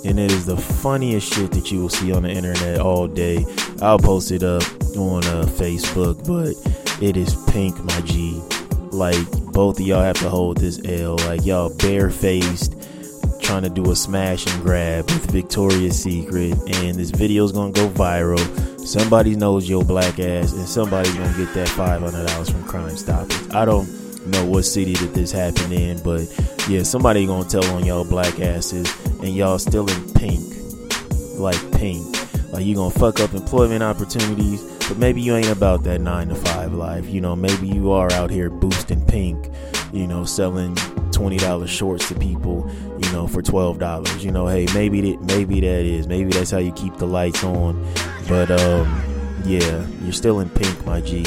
and 0.03 0.19
it 0.19 0.31
is 0.31 0.45
the 0.45 0.57
funniest 0.57 1.31
shit 1.31 1.51
that 1.51 1.71
you 1.71 1.79
will 1.81 1.89
see 1.89 2.11
on 2.11 2.23
the 2.23 2.29
internet 2.29 2.79
all 2.79 3.07
day. 3.07 3.45
I'll 3.81 3.99
post 3.99 4.31
it 4.31 4.43
up 4.43 4.63
on 4.97 5.23
uh, 5.25 5.45
Facebook, 5.45 6.25
but 6.25 6.55
it 7.01 7.17
is 7.17 7.35
pink, 7.51 7.83
my 7.83 8.01
G. 8.01 8.41
Like 8.91 9.29
both 9.51 9.79
of 9.79 9.85
y'all 9.85 10.01
have 10.01 10.19
to 10.19 10.29
hold 10.29 10.57
this 10.57 10.79
L. 10.85 11.15
Like 11.17 11.45
y'all 11.45 11.73
barefaced, 11.75 12.75
trying 13.41 13.63
to 13.63 13.69
do 13.69 13.91
a 13.91 13.95
smash 13.95 14.45
and 14.47 14.61
grab 14.61 15.05
with 15.05 15.31
Victoria's 15.31 16.01
Secret, 16.01 16.53
and 16.75 16.97
this 16.97 17.11
video 17.11 17.43
is 17.43 17.51
gonna 17.51 17.71
go 17.71 17.89
viral. 17.89 18.39
Somebody 18.79 19.35
knows 19.35 19.69
your 19.69 19.83
black 19.83 20.19
ass, 20.19 20.53
and 20.53 20.67
somebody's 20.67 21.13
gonna 21.13 21.37
get 21.37 21.53
that 21.53 21.69
five 21.69 22.01
hundred 22.01 22.27
dollars 22.27 22.49
from 22.49 22.63
Crime 22.65 22.95
Stoppers. 22.95 23.49
I 23.51 23.65
don't 23.65 23.87
know 24.27 24.45
what 24.45 24.63
city 24.63 24.93
that 24.93 25.13
this 25.13 25.31
happened 25.31 25.73
in, 25.73 26.01
but 26.03 26.21
yeah, 26.69 26.83
somebody 26.83 27.25
gonna 27.25 27.47
tell 27.47 27.65
on 27.71 27.85
y'all 27.85 28.05
black 28.05 28.39
asses 28.39 28.87
and 29.19 29.35
y'all 29.35 29.57
still 29.57 29.89
in 29.89 30.13
pink. 30.13 30.43
Like 31.37 31.59
pink. 31.71 32.05
Like 32.51 32.65
you 32.65 32.75
gonna 32.75 32.91
fuck 32.93 33.19
up 33.19 33.33
employment 33.33 33.81
opportunities, 33.81 34.61
but 34.91 34.97
maybe 34.97 35.21
you 35.21 35.33
ain't 35.37 35.47
about 35.47 35.83
that 35.83 36.01
nine 36.01 36.27
to 36.27 36.35
five 36.35 36.73
life. 36.73 37.07
You 37.07 37.21
know, 37.21 37.33
maybe 37.33 37.65
you 37.65 37.91
are 37.91 38.11
out 38.11 38.29
here 38.29 38.49
boosting 38.49 39.05
pink, 39.05 39.49
you 39.93 40.05
know, 40.05 40.25
selling 40.25 40.75
twenty 41.13 41.37
dollars 41.37 41.69
shorts 41.69 42.09
to 42.09 42.15
people, 42.15 42.69
you 42.99 43.09
know, 43.13 43.25
for 43.25 43.41
twelve 43.41 43.79
dollars. 43.79 44.25
You 44.25 44.31
know, 44.31 44.47
hey, 44.47 44.67
maybe 44.73 44.99
that 44.99 45.21
maybe 45.21 45.61
that 45.61 45.85
is. 45.85 46.09
Maybe 46.09 46.31
that's 46.31 46.51
how 46.51 46.57
you 46.57 46.73
keep 46.73 46.97
the 46.97 47.07
lights 47.07 47.41
on. 47.41 47.81
But 48.27 48.51
um 48.51 49.01
yeah, 49.45 49.87
you're 50.03 50.11
still 50.11 50.41
in 50.41 50.49
pink, 50.49 50.85
my 50.85 50.99
G. 50.99 51.23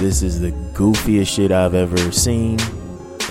This 0.00 0.22
is 0.22 0.40
the 0.40 0.52
goofiest 0.72 1.28
shit 1.28 1.52
I've 1.52 1.74
ever 1.74 2.10
seen. 2.12 2.58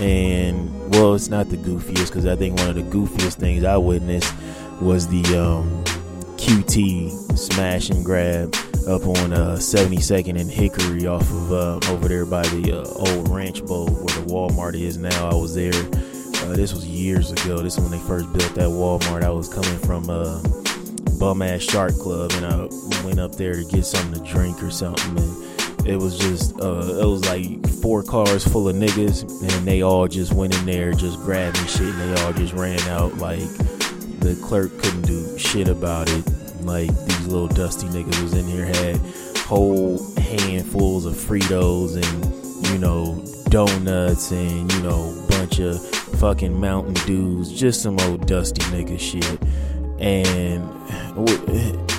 And 0.00 0.94
well, 0.94 1.16
it's 1.16 1.28
not 1.28 1.48
the 1.48 1.56
goofiest 1.56 2.06
because 2.06 2.26
I 2.26 2.36
think 2.36 2.56
one 2.60 2.68
of 2.68 2.76
the 2.76 2.82
goofiest 2.82 3.40
things 3.40 3.64
I 3.64 3.78
witnessed 3.78 4.32
was 4.80 5.08
the 5.08 5.24
um, 5.36 5.82
QT 6.36 7.36
smash 7.36 7.90
and 7.90 8.04
grab 8.04 8.54
up 8.86 9.04
on 9.06 9.32
uh, 9.32 9.56
72nd 9.56 10.40
and 10.40 10.50
Hickory 10.50 11.06
off 11.08 11.22
of 11.22 11.52
uh, 11.52 11.80
over 11.90 12.06
there 12.06 12.24
by 12.24 12.42
the 12.42 12.82
uh, 12.82 12.84
old 12.84 13.28
Ranch 13.28 13.64
Bowl 13.64 13.88
where 13.88 14.14
the 14.14 14.26
Walmart 14.26 14.74
is 14.74 14.96
now. 14.96 15.28
I 15.28 15.34
was 15.34 15.54
there. 15.54 15.74
Uh, 15.74 16.54
this 16.54 16.72
was 16.72 16.86
years 16.86 17.32
ago. 17.32 17.58
This 17.58 17.76
is 17.76 17.80
when 17.80 17.90
they 17.90 18.06
first 18.06 18.32
built 18.32 18.54
that 18.54 18.68
Walmart. 18.68 19.24
I 19.24 19.30
was 19.30 19.52
coming 19.52 19.78
from 19.80 20.08
uh, 20.08 20.40
bum 21.18 21.42
ass 21.42 21.62
Shark 21.62 21.94
Club 21.98 22.30
and 22.34 22.46
I 22.46 23.04
went 23.04 23.18
up 23.18 23.34
there 23.34 23.54
to 23.54 23.64
get 23.64 23.84
something 23.84 24.22
to 24.22 24.30
drink 24.32 24.62
or 24.62 24.70
something. 24.70 25.18
And 25.18 25.86
it 25.86 25.96
was 25.96 26.16
just 26.18 26.52
it 26.52 27.06
was 27.06 27.26
like 27.26 27.68
four 27.82 28.04
cars 28.04 28.46
full 28.46 28.68
of 28.68 28.76
niggas 28.76 29.22
and 29.42 29.66
they 29.66 29.82
all 29.82 30.06
just 30.06 30.32
went 30.32 30.56
in 30.56 30.64
there 30.64 30.92
just 30.92 31.18
grabbing 31.20 31.66
shit 31.66 31.82
and 31.82 32.00
they 32.00 32.22
all 32.22 32.32
just 32.32 32.52
ran 32.52 32.80
out 32.88 33.16
like 33.18 33.40
the 34.20 34.38
clerk 34.44 34.70
couldn't 34.78 35.02
do 35.02 35.38
shit 35.38 35.68
about 35.68 36.08
it 36.10 36.24
like 36.66 36.88
these 37.06 37.26
little 37.26 37.48
dusty 37.48 37.86
niggas 37.88 38.22
was 38.22 38.34
in 38.34 38.44
here 38.46 38.66
had 38.66 38.96
whole 39.38 39.98
handfuls 40.16 41.06
of 41.06 41.14
fritos 41.14 41.94
and 41.94 42.66
you 42.68 42.78
know 42.78 43.22
donuts 43.48 44.32
and 44.32 44.72
you 44.72 44.82
know 44.82 45.24
bunch 45.28 45.60
of 45.60 45.80
fucking 46.18 46.58
mountain 46.58 46.94
dews 47.06 47.52
just 47.52 47.82
some 47.82 47.98
old 48.00 48.26
dusty 48.26 48.62
nigga 48.72 48.98
shit 48.98 49.40
and 50.00 50.68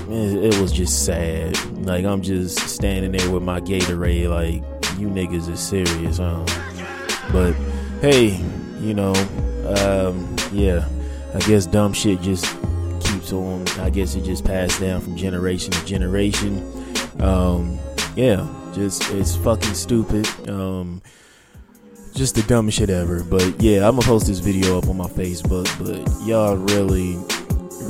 it, 0.09 0.61
was 0.61 0.71
just 0.71 1.05
sad. 1.05 1.57
Like 1.85 2.05
I'm 2.05 2.21
just 2.21 2.59
standing 2.69 3.11
there 3.11 3.29
with 3.29 3.43
my 3.43 3.59
Gatorade, 3.59 4.29
like 4.29 4.63
you 4.99 5.07
niggas 5.07 5.49
is 5.49 5.59
serious, 5.59 6.17
huh? 6.17 6.45
But 7.31 7.53
hey, 8.01 8.39
you 8.79 8.93
know, 8.93 9.13
um, 9.77 10.35
yeah, 10.51 10.87
I 11.33 11.39
guess 11.39 11.65
dumb 11.65 11.93
shit 11.93 12.21
just 12.21 12.45
keeps 13.27 13.33
on. 13.33 13.67
I 13.79 13.89
guess 13.89 14.15
it 14.15 14.23
just 14.23 14.45
passed 14.45 14.79
down 14.79 15.01
from 15.01 15.15
generation 15.15 15.71
to 15.71 15.85
generation. 15.85 16.57
Um, 17.19 17.79
yeah, 18.15 18.47
just 18.73 19.09
it's 19.11 19.35
fucking 19.35 19.73
stupid. 19.73 20.27
Um, 20.49 21.01
just 22.13 22.35
the 22.35 22.43
dumbest 22.43 22.77
shit 22.77 22.89
ever. 22.89 23.23
But 23.23 23.61
yeah, 23.61 23.87
I'm 23.87 23.95
gonna 23.95 24.03
post 24.03 24.27
this 24.27 24.39
video 24.39 24.77
up 24.77 24.87
on 24.87 24.97
my 24.97 25.07
Facebook. 25.07 25.67
But 25.79 26.25
y'all 26.25 26.55
really 26.55 27.17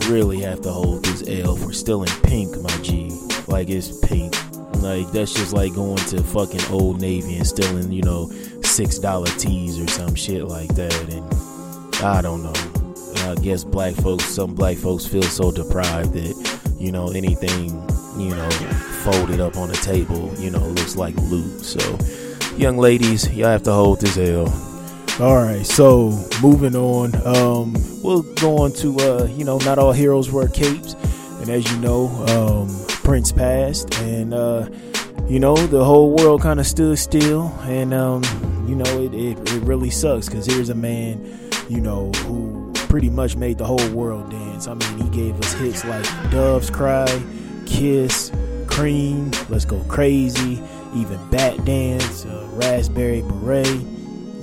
really 0.10 0.40
have 0.42 0.62
to 0.62 0.72
hold 0.72 1.04
this 1.04 1.28
L 1.28 1.56
for 1.56 1.74
still 1.74 2.04
in 2.04 2.22
pink, 2.22 2.60
my 2.62 2.70
G. 2.82 3.18
Like 3.48 3.70
it's 3.70 3.98
pink. 4.06 4.34
Like 4.82 5.12
that's 5.12 5.34
just 5.34 5.54
like 5.54 5.74
going 5.74 5.98
to 5.98 6.24
fucking 6.24 6.62
Old 6.72 7.02
Navy 7.02 7.38
and 7.38 7.48
stealing, 7.48 7.92
you 7.92 8.04
know, 8.04 8.30
six 8.64 9.00
dollar 9.00 9.28
tees 9.38 9.80
or 9.80 9.88
some 9.88 10.16
shit 10.16 10.46
like 10.46 10.74
that. 10.76 10.94
And 11.10 12.04
I 12.04 12.22
don't 12.22 12.44
know. 12.44 12.77
I 13.28 13.36
guess 13.36 13.66
black 13.66 13.94
folks, 13.96 14.24
some 14.24 14.56
black 14.56 14.78
folks 14.78 15.06
feel 15.06 15.24
so 15.24 15.52
deprived 15.52 16.14
that 16.14 16.76
you 16.80 16.94
know 16.94 17.10
anything, 17.10 17.70
you 18.18 18.30
know, 18.30 18.50
folded 19.04 19.42
up 19.42 19.58
on 19.58 19.68
the 19.68 19.76
table, 19.76 20.34
you 20.38 20.50
know, 20.50 20.66
looks 20.66 20.96
like 20.96 21.16
loot. 21.18 21.60
So, 21.60 21.98
young 22.56 22.78
ladies, 22.78 23.30
y'all 23.34 23.50
have 23.50 23.64
to 23.64 23.74
hold 23.74 24.00
this 24.00 24.18
L. 24.18 24.48
All 25.20 25.36
right, 25.36 25.66
so 25.66 26.12
moving 26.42 26.76
on, 26.76 27.16
um, 27.28 27.74
we'll 28.02 28.22
go 28.36 28.60
on 28.60 28.72
to 28.74 28.96
uh, 29.00 29.26
you 29.26 29.44
know, 29.44 29.58
not 29.60 29.78
all 29.78 29.92
heroes 29.92 30.32
wear 30.32 30.48
capes, 30.48 30.94
and 31.42 31.50
as 31.50 31.70
you 31.70 31.78
know, 31.80 32.08
um, 32.28 32.86
Prince 32.88 33.34
passed, 33.34 33.94
and 33.96 34.34
uh, 34.34 34.70
you 35.28 35.40
know 35.40 35.56
the 35.56 35.84
whole 35.84 36.16
world 36.16 36.42
kind 36.42 36.62
of 36.62 36.68
stood 36.68 36.98
still, 36.98 37.48
and 37.64 37.94
um, 37.94 38.24
you 38.70 38.76
know 38.76 39.02
it, 39.02 39.14
it, 39.14 39.54
it 39.54 39.64
really 39.64 39.90
sucks 39.90 40.30
because 40.30 40.46
here's 40.46 40.70
a 40.70 40.76
man, 40.76 41.52
you 41.68 41.82
know, 41.82 42.12
who 42.26 42.67
pretty 42.88 43.10
much 43.10 43.36
made 43.36 43.58
the 43.58 43.66
whole 43.66 43.90
world 43.90 44.30
dance. 44.32 44.68
I 44.68 44.74
mean, 44.74 44.98
he 44.98 45.10
gave 45.10 45.40
us 45.40 45.54
hits 45.54 45.86
like 45.86 46.06
"Doves 46.32 46.70
Cry," 46.70 47.08
"Kiss," 47.66 48.32
Cream, 48.68 49.32
Let's 49.50 49.66
Go 49.66 49.80
Crazy, 49.88 50.62
even 50.96 51.20
Bat 51.30 51.66
Dance, 51.66 52.26
uh, 52.26 52.48
Raspberry 52.54 53.22
Beret. 53.22 53.68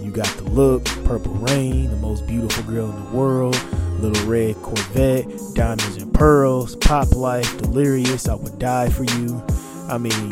You 0.03 0.11
got 0.13 0.29
the 0.37 0.45
look, 0.45 0.85
Purple 1.05 1.35
Rain, 1.35 1.91
the 1.91 1.97
most 1.97 2.27
beautiful 2.27 2.63
girl 2.65 2.91
in 2.91 3.05
the 3.05 3.11
world, 3.11 3.59
Little 4.01 4.27
Red 4.27 4.57
Corvette, 4.57 5.27
Diamonds 5.55 5.97
and 5.97 6.13
Pearls, 6.13 6.77
Pop 6.77 7.15
Life, 7.15 7.59
Delirious, 7.59 8.29
I 8.29 8.35
Would 8.35 8.59
Die 8.59 8.89
for 8.91 9.05
You. 9.05 9.43
I 9.89 9.99
mean, 9.99 10.31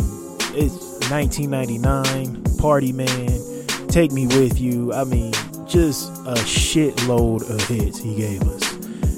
it's 0.55 1.11
1999, 1.11 2.43
Party 2.59 2.93
Man, 2.93 3.41
Take 3.89 4.13
Me 4.13 4.27
With 4.27 4.61
You. 4.61 4.93
I 4.93 5.05
mean, 5.05 5.33
just 5.73 6.11
a 6.27 6.35
shitload 6.45 7.49
of 7.49 7.67
hits 7.67 7.99
he 7.99 8.15
gave 8.15 8.43
us. 8.43 8.75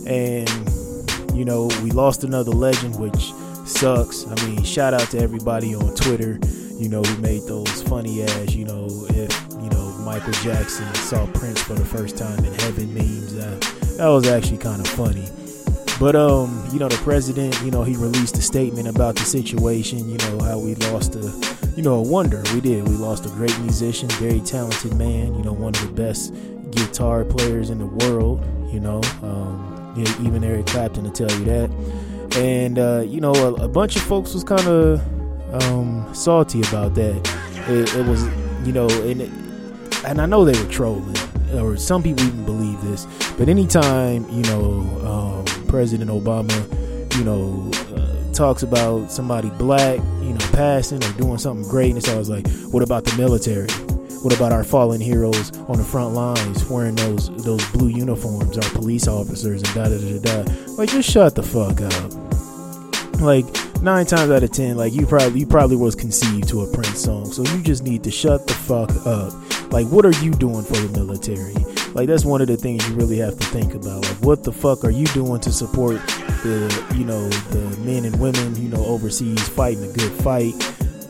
And, 0.07 0.49
you 1.37 1.45
know, 1.45 1.67
we 1.83 1.91
lost 1.91 2.23
another 2.23 2.53
legend, 2.53 2.99
which 2.99 3.33
sucks. 3.67 4.25
I 4.29 4.35
mean, 4.47 4.63
shout 4.63 4.95
out 4.95 5.11
to 5.11 5.19
everybody 5.19 5.75
on 5.75 5.95
Twitter, 5.97 6.39
you 6.79 6.89
know, 6.89 7.03
who 7.03 7.21
made 7.21 7.43
those 7.43 7.83
funny 7.83 8.23
ass, 8.23 8.55
you 8.55 8.67
know, 8.67 8.87
if, 9.11 9.33
you 9.61 9.69
know, 9.71 9.99
Michael 10.05 10.33
Jackson 10.35 10.93
saw 10.95 11.27
Prince 11.33 11.61
for 11.61 11.75
the 11.75 11.85
first 11.85 12.17
time 12.17 12.39
in 12.45 12.55
heaven 12.61 12.95
memes. 12.95 13.35
That, 13.35 13.61
that 13.99 14.09
was 14.09 14.29
actually 14.29 14.59
kind 14.59 14.81
of 14.81 14.87
funny. 14.87 15.27
But 16.01 16.17
um, 16.17 16.69
you 16.73 16.79
know, 16.81 16.89
the 16.89 16.97
president, 16.97 17.61
you 17.63 17.71
know, 17.71 17.85
he 17.85 17.95
released 17.97 18.37
a 18.37 18.43
statement 18.43 18.89
about 18.89 19.15
the 19.15 19.25
situation. 19.25 20.09
You 20.09 20.19
know 20.19 20.41
how 20.41 20.59
we 20.59 20.75
lost 20.75 21.15
a, 21.15 21.33
you 21.77 21.83
know, 21.83 21.95
a 21.95 22.03
wonder. 22.03 22.43
We 22.53 22.61
did. 22.61 22.89
We 22.89 22.97
lost 22.97 23.27
a 23.27 23.29
great 23.29 23.57
musician, 23.61 24.09
very 24.11 24.41
talented 24.41 24.95
man. 24.95 25.35
You 25.35 25.43
know, 25.45 25.53
one 25.53 25.75
of 25.75 25.81
the 25.83 25.93
best 25.93 26.35
guitar 26.73 27.25
players 27.25 27.71
in 27.71 27.79
the 27.79 27.87
world. 27.87 28.45
You 28.73 28.81
know, 28.81 29.01
um, 29.23 29.95
even 30.21 30.43
Eric 30.43 30.67
Clapton 30.67 31.05
to 31.05 31.11
tell 31.11 31.39
you 31.39 31.45
that. 31.45 31.71
And 32.37 32.79
uh, 32.79 33.05
you 33.07 33.21
know, 33.21 33.33
a, 33.33 33.55
a 33.55 33.69
bunch 33.69 33.95
of 33.95 34.03
folks 34.03 34.35
was 34.35 34.43
kind 34.43 34.67
of 34.67 35.01
um, 35.63 36.13
salty 36.13 36.61
about 36.63 36.97
that. 36.97 37.17
It, 37.69 37.95
it 37.95 38.07
was, 38.07 38.25
you 38.67 38.73
know, 38.73 38.89
and 38.89 39.23
it, 39.23 39.31
and 40.05 40.21
I 40.21 40.27
know 40.27 40.45
they 40.45 40.61
were 40.61 40.71
trolling, 40.71 41.17
or 41.55 41.77
some 41.77 42.03
people 42.03 42.27
even 42.27 42.45
believe 42.45 42.81
this. 42.83 43.07
But 43.39 43.49
anytime, 43.49 44.29
you 44.29 44.43
know. 44.43 45.34
President 45.75 46.09
Obama, 46.09 46.55
you 47.19 47.25
know, 47.25 47.69
uh, 47.97 48.33
talks 48.33 48.63
about 48.63 49.11
somebody 49.11 49.51
black, 49.59 49.99
you 50.23 50.33
know, 50.33 50.47
passing 50.53 51.03
or 51.03 51.13
doing 51.15 51.37
something 51.37 51.69
great, 51.69 51.89
and 51.89 51.99
it's 51.99 52.09
always 52.09 52.29
like, 52.29 52.47
what 52.71 52.81
about 52.81 53.05
the 53.05 53.13
military? 53.17 53.67
What 54.23 54.33
about 54.37 54.53
our 54.53 54.63
fallen 54.63 55.01
heroes 55.01 55.51
on 55.67 55.77
the 55.77 55.83
front 55.83 56.15
lines 56.15 56.65
wearing 56.71 56.95
those 56.95 57.29
those 57.43 57.69
blue 57.73 57.89
uniforms, 57.89 58.57
our 58.57 58.71
police 58.71 59.09
officers, 59.09 59.65
and 59.65 59.75
da 59.75 59.89
da 59.89 59.99
da 59.99 60.45
da? 60.45 60.53
Like, 60.75 60.91
just 60.91 61.11
shut 61.11 61.35
the 61.35 61.43
fuck 61.43 61.81
up. 61.81 63.21
Like 63.21 63.45
nine 63.83 64.07
times 64.07 64.31
out 64.31 64.45
of 64.45 64.53
ten, 64.53 64.77
like 64.77 64.93
you 64.93 65.07
probably 65.07 65.41
you 65.41 65.47
probably 65.47 65.77
was 65.77 65.97
conceived 65.97 66.49
to 66.51 66.61
a 66.61 66.73
Prince 66.73 67.01
song, 67.01 67.33
so 67.33 67.43
you 67.43 67.63
just 67.65 67.83
need 67.83 68.05
to 68.05 68.13
shut 68.13 68.47
the 68.47 68.55
fuck 68.55 68.91
up. 69.05 69.73
Like, 69.73 69.89
what 69.89 70.07
are 70.07 70.15
you 70.23 70.31
doing 70.31 70.63
for 70.63 70.77
the 70.77 71.01
military? 71.01 71.57
Like 71.95 72.09
that's 72.09 72.25
one 72.25 72.41
of 72.41 72.49
the 72.49 72.57
things 72.57 72.87
you 72.89 72.97
really 72.97 73.19
have 73.19 73.39
to 73.39 73.45
think 73.47 73.73
about. 73.73 74.03
Like 74.03 74.17
what 74.19 74.43
the 74.43 74.53
fuck 74.53 74.85
are 74.85 74.91
you 74.91 75.07
doing 75.07 75.41
to 75.41 75.53
support 75.53 75.97
the 76.43 76.95
you 76.97 77.05
know 77.05 77.29
the 77.29 77.77
men 77.79 78.05
and 78.05 78.21
women 78.21 78.57
you 78.61 78.69
know 78.69 78.85
overseas 78.85 79.49
fighting 79.49 79.85
a 79.85 79.93
good 79.93 80.13
fight? 80.23 80.55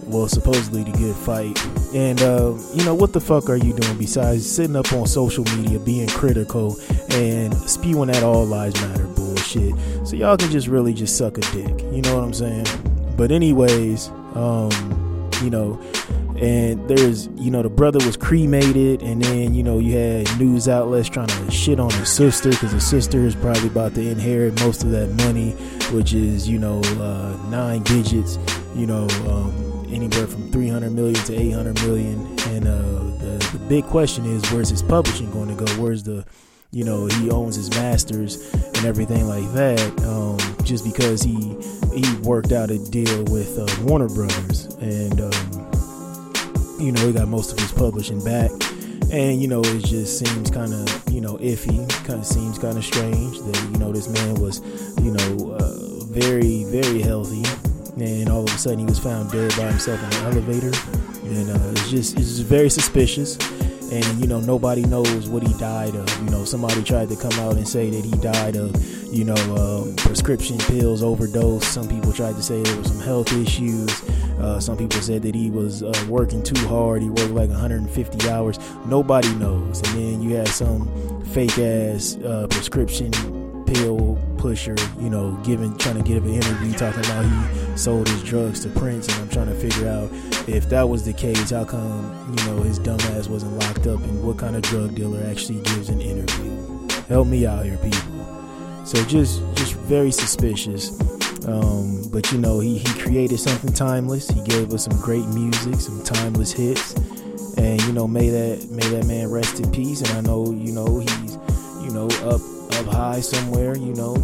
Well, 0.04 0.28
supposedly 0.28 0.84
the 0.84 0.92
good 0.92 1.16
fight. 1.16 1.58
And 1.94 2.20
uh, 2.20 2.54
you 2.74 2.84
know 2.84 2.94
what 2.94 3.14
the 3.14 3.20
fuck 3.20 3.48
are 3.48 3.56
you 3.56 3.72
doing 3.72 3.96
besides 3.96 4.48
sitting 4.48 4.76
up 4.76 4.92
on 4.92 5.06
social 5.06 5.44
media 5.56 5.78
being 5.78 6.08
critical 6.08 6.76
and 7.12 7.54
spewing 7.54 8.08
that 8.08 8.22
all 8.22 8.44
lives 8.44 8.78
matter 8.82 9.06
bullshit? 9.06 9.74
So 10.06 10.16
y'all 10.16 10.36
can 10.36 10.50
just 10.50 10.68
really 10.68 10.92
just 10.92 11.16
suck 11.16 11.38
a 11.38 11.40
dick. 11.52 11.80
You 11.92 12.02
know 12.02 12.16
what 12.16 12.24
I'm 12.24 12.34
saying? 12.34 12.66
But 13.16 13.32
anyways, 13.32 14.08
um, 14.34 14.70
you 15.42 15.48
know 15.48 15.80
and 16.44 16.88
there's 16.88 17.28
you 17.36 17.50
know 17.50 17.62
the 17.62 17.70
brother 17.70 17.98
was 18.04 18.16
cremated 18.16 19.02
and 19.02 19.22
then 19.22 19.54
you 19.54 19.62
know 19.62 19.78
you 19.78 19.96
had 19.96 20.38
news 20.38 20.68
outlets 20.68 21.08
trying 21.08 21.26
to 21.26 21.50
shit 21.50 21.80
on 21.80 21.90
his 21.92 22.08
sister 22.08 22.50
because 22.50 22.72
his 22.72 22.86
sister 22.86 23.18
is 23.20 23.34
probably 23.34 23.68
about 23.68 23.94
to 23.94 24.00
inherit 24.00 24.58
most 24.60 24.84
of 24.84 24.90
that 24.90 25.08
money 25.24 25.50
which 25.92 26.12
is 26.12 26.48
you 26.48 26.58
know 26.58 26.80
uh, 27.00 27.36
nine 27.48 27.82
digits 27.82 28.38
you 28.74 28.86
know 28.86 29.08
um, 29.26 29.64
anywhere 29.94 30.26
from 30.26 30.50
300 30.50 30.90
million 30.90 31.14
to 31.24 31.34
800 31.34 31.82
million. 31.86 32.18
And 32.48 32.66
uh, 32.66 33.16
the, 33.18 33.48
the 33.52 33.64
big 33.68 33.84
question 33.84 34.24
is 34.26 34.42
where's 34.52 34.68
his 34.68 34.82
publishing 34.82 35.30
going 35.30 35.56
to 35.56 35.64
go? 35.64 35.70
Where's 35.80 36.02
the 36.02 36.24
you 36.70 36.82
know 36.82 37.06
he 37.06 37.30
owns 37.30 37.54
his 37.54 37.70
masters 37.70 38.52
and 38.52 38.84
everything 38.84 39.28
like 39.28 39.50
that 39.52 39.80
um, 40.04 40.38
just 40.64 40.84
because 40.84 41.22
he 41.22 41.56
he 41.94 42.16
worked 42.22 42.50
out 42.50 42.70
a 42.70 42.78
deal 42.90 43.24
with 43.24 43.56
uh, 43.58 43.84
warner 43.84 44.08
brothers. 44.08 44.66
And 44.80 45.20
um, 45.20 45.53
you 46.84 46.92
know, 46.92 47.06
he 47.06 47.12
got 47.12 47.28
most 47.28 47.52
of 47.52 47.58
his 47.58 47.72
publishing 47.72 48.22
back. 48.22 48.50
And, 49.10 49.40
you 49.40 49.48
know, 49.48 49.60
it 49.62 49.84
just 49.84 50.18
seems 50.18 50.50
kind 50.50 50.72
of, 50.72 51.12
you 51.12 51.20
know, 51.20 51.36
iffy. 51.38 51.88
Kind 52.04 52.20
of 52.20 52.26
seems 52.26 52.58
kind 52.58 52.76
of 52.76 52.84
strange 52.84 53.38
that, 53.40 53.70
you 53.72 53.78
know, 53.78 53.92
this 53.92 54.08
man 54.08 54.34
was, 54.34 54.60
you 55.02 55.12
know, 55.12 55.52
uh, 55.52 56.04
very, 56.06 56.64
very 56.64 57.00
healthy. 57.00 57.42
And 57.96 58.28
all 58.28 58.42
of 58.42 58.54
a 58.54 58.58
sudden 58.58 58.80
he 58.80 58.84
was 58.84 58.98
found 58.98 59.30
dead 59.30 59.52
by 59.56 59.68
himself 59.68 60.00
in 60.00 60.20
an 60.20 60.32
elevator. 60.32 60.72
And 61.24 61.50
uh, 61.50 61.70
it's 61.70 61.90
just, 61.90 62.18
it's 62.18 62.36
just 62.36 62.42
very 62.42 62.68
suspicious 62.68 63.38
and 63.92 64.20
you 64.20 64.26
know 64.26 64.40
nobody 64.40 64.82
knows 64.82 65.28
what 65.28 65.42
he 65.42 65.52
died 65.54 65.94
of. 65.94 66.08
You 66.24 66.30
know, 66.30 66.44
somebody 66.44 66.82
tried 66.82 67.08
to 67.10 67.16
come 67.16 67.32
out 67.34 67.56
and 67.56 67.68
say 67.68 67.90
that 67.90 68.04
he 68.04 68.10
died 68.12 68.56
of, 68.56 68.74
you 69.14 69.24
know, 69.24 69.34
um, 69.54 69.94
prescription 69.96 70.58
pills 70.58 71.02
overdose. 71.02 71.66
Some 71.66 71.88
people 71.88 72.12
tried 72.12 72.34
to 72.36 72.42
say 72.42 72.62
there 72.62 72.76
were 72.76 72.84
some 72.84 73.00
health 73.00 73.32
issues. 73.32 74.02
Uh, 74.38 74.60
some 74.60 74.76
people 74.76 75.00
said 75.00 75.22
that 75.22 75.34
he 75.34 75.50
was 75.50 75.82
uh, 75.82 75.92
working 76.08 76.42
too 76.42 76.66
hard. 76.66 77.02
He 77.02 77.08
worked 77.08 77.30
like 77.30 77.50
150 77.50 78.28
hours. 78.28 78.58
Nobody 78.86 79.32
knows. 79.34 79.80
And 79.88 79.98
then 79.98 80.22
you 80.22 80.36
had 80.36 80.48
some 80.48 81.24
fake 81.26 81.58
ass 81.58 82.16
uh, 82.18 82.46
prescription 82.50 83.12
pill 83.66 84.18
pusher, 84.38 84.76
you 85.00 85.08
know, 85.08 85.32
giving 85.44 85.76
trying 85.78 85.96
to 85.96 86.02
give 86.02 86.24
an 86.24 86.34
interview 86.34 86.72
talking 86.72 87.00
about 87.00 87.24
he 87.24 87.76
sold 87.76 88.08
his 88.08 88.22
drugs 88.22 88.60
to 88.60 88.68
Prince, 88.68 89.08
and 89.08 89.22
I'm 89.22 89.28
trying 89.28 89.46
to 89.46 89.54
figure 89.54 89.88
out 89.88 90.10
if 90.48 90.68
that 90.68 90.88
was 90.88 91.04
the 91.04 91.12
case, 91.12 91.50
how 91.50 91.64
come 91.64 92.36
you 92.36 92.44
know 92.46 92.62
his 92.62 92.78
dumbass 92.78 93.28
wasn't 93.28 93.58
locked 93.58 93.86
up, 93.86 94.00
and 94.00 94.22
what 94.22 94.38
kind 94.38 94.56
of 94.56 94.62
drug 94.62 94.94
dealer 94.94 95.24
actually 95.30 95.60
gives 95.62 95.88
an 95.88 96.00
interview? 96.00 96.88
Help 97.08 97.26
me 97.26 97.46
out 97.46 97.64
here, 97.64 97.78
people. 97.78 98.84
So 98.84 99.02
just 99.04 99.40
just 99.54 99.74
very 99.74 100.10
suspicious. 100.10 100.90
Um, 101.46 102.08
but 102.10 102.30
you 102.32 102.38
know, 102.38 102.60
he, 102.60 102.78
he 102.78 103.00
created 103.00 103.38
something 103.38 103.72
timeless. 103.72 104.28
He 104.28 104.42
gave 104.42 104.72
us 104.72 104.84
some 104.84 104.98
great 105.00 105.26
music, 105.28 105.74
some 105.80 106.02
timeless 106.02 106.52
hits, 106.52 106.94
and 107.56 107.80
you 107.82 107.92
know, 107.92 108.08
may 108.08 108.28
that 108.30 108.68
may 108.70 108.86
that 108.88 109.06
man 109.06 109.30
rest 109.30 109.60
in 109.60 109.70
peace. 109.70 110.00
And 110.00 110.10
I 110.10 110.20
know 110.20 110.52
you 110.52 110.72
know 110.72 111.00
he's 111.00 111.36
you 111.82 111.90
know 111.90 112.08
up 112.24 112.40
up 112.74 112.86
high 112.86 113.20
somewhere, 113.20 113.76
you 113.76 113.94
know, 113.94 114.14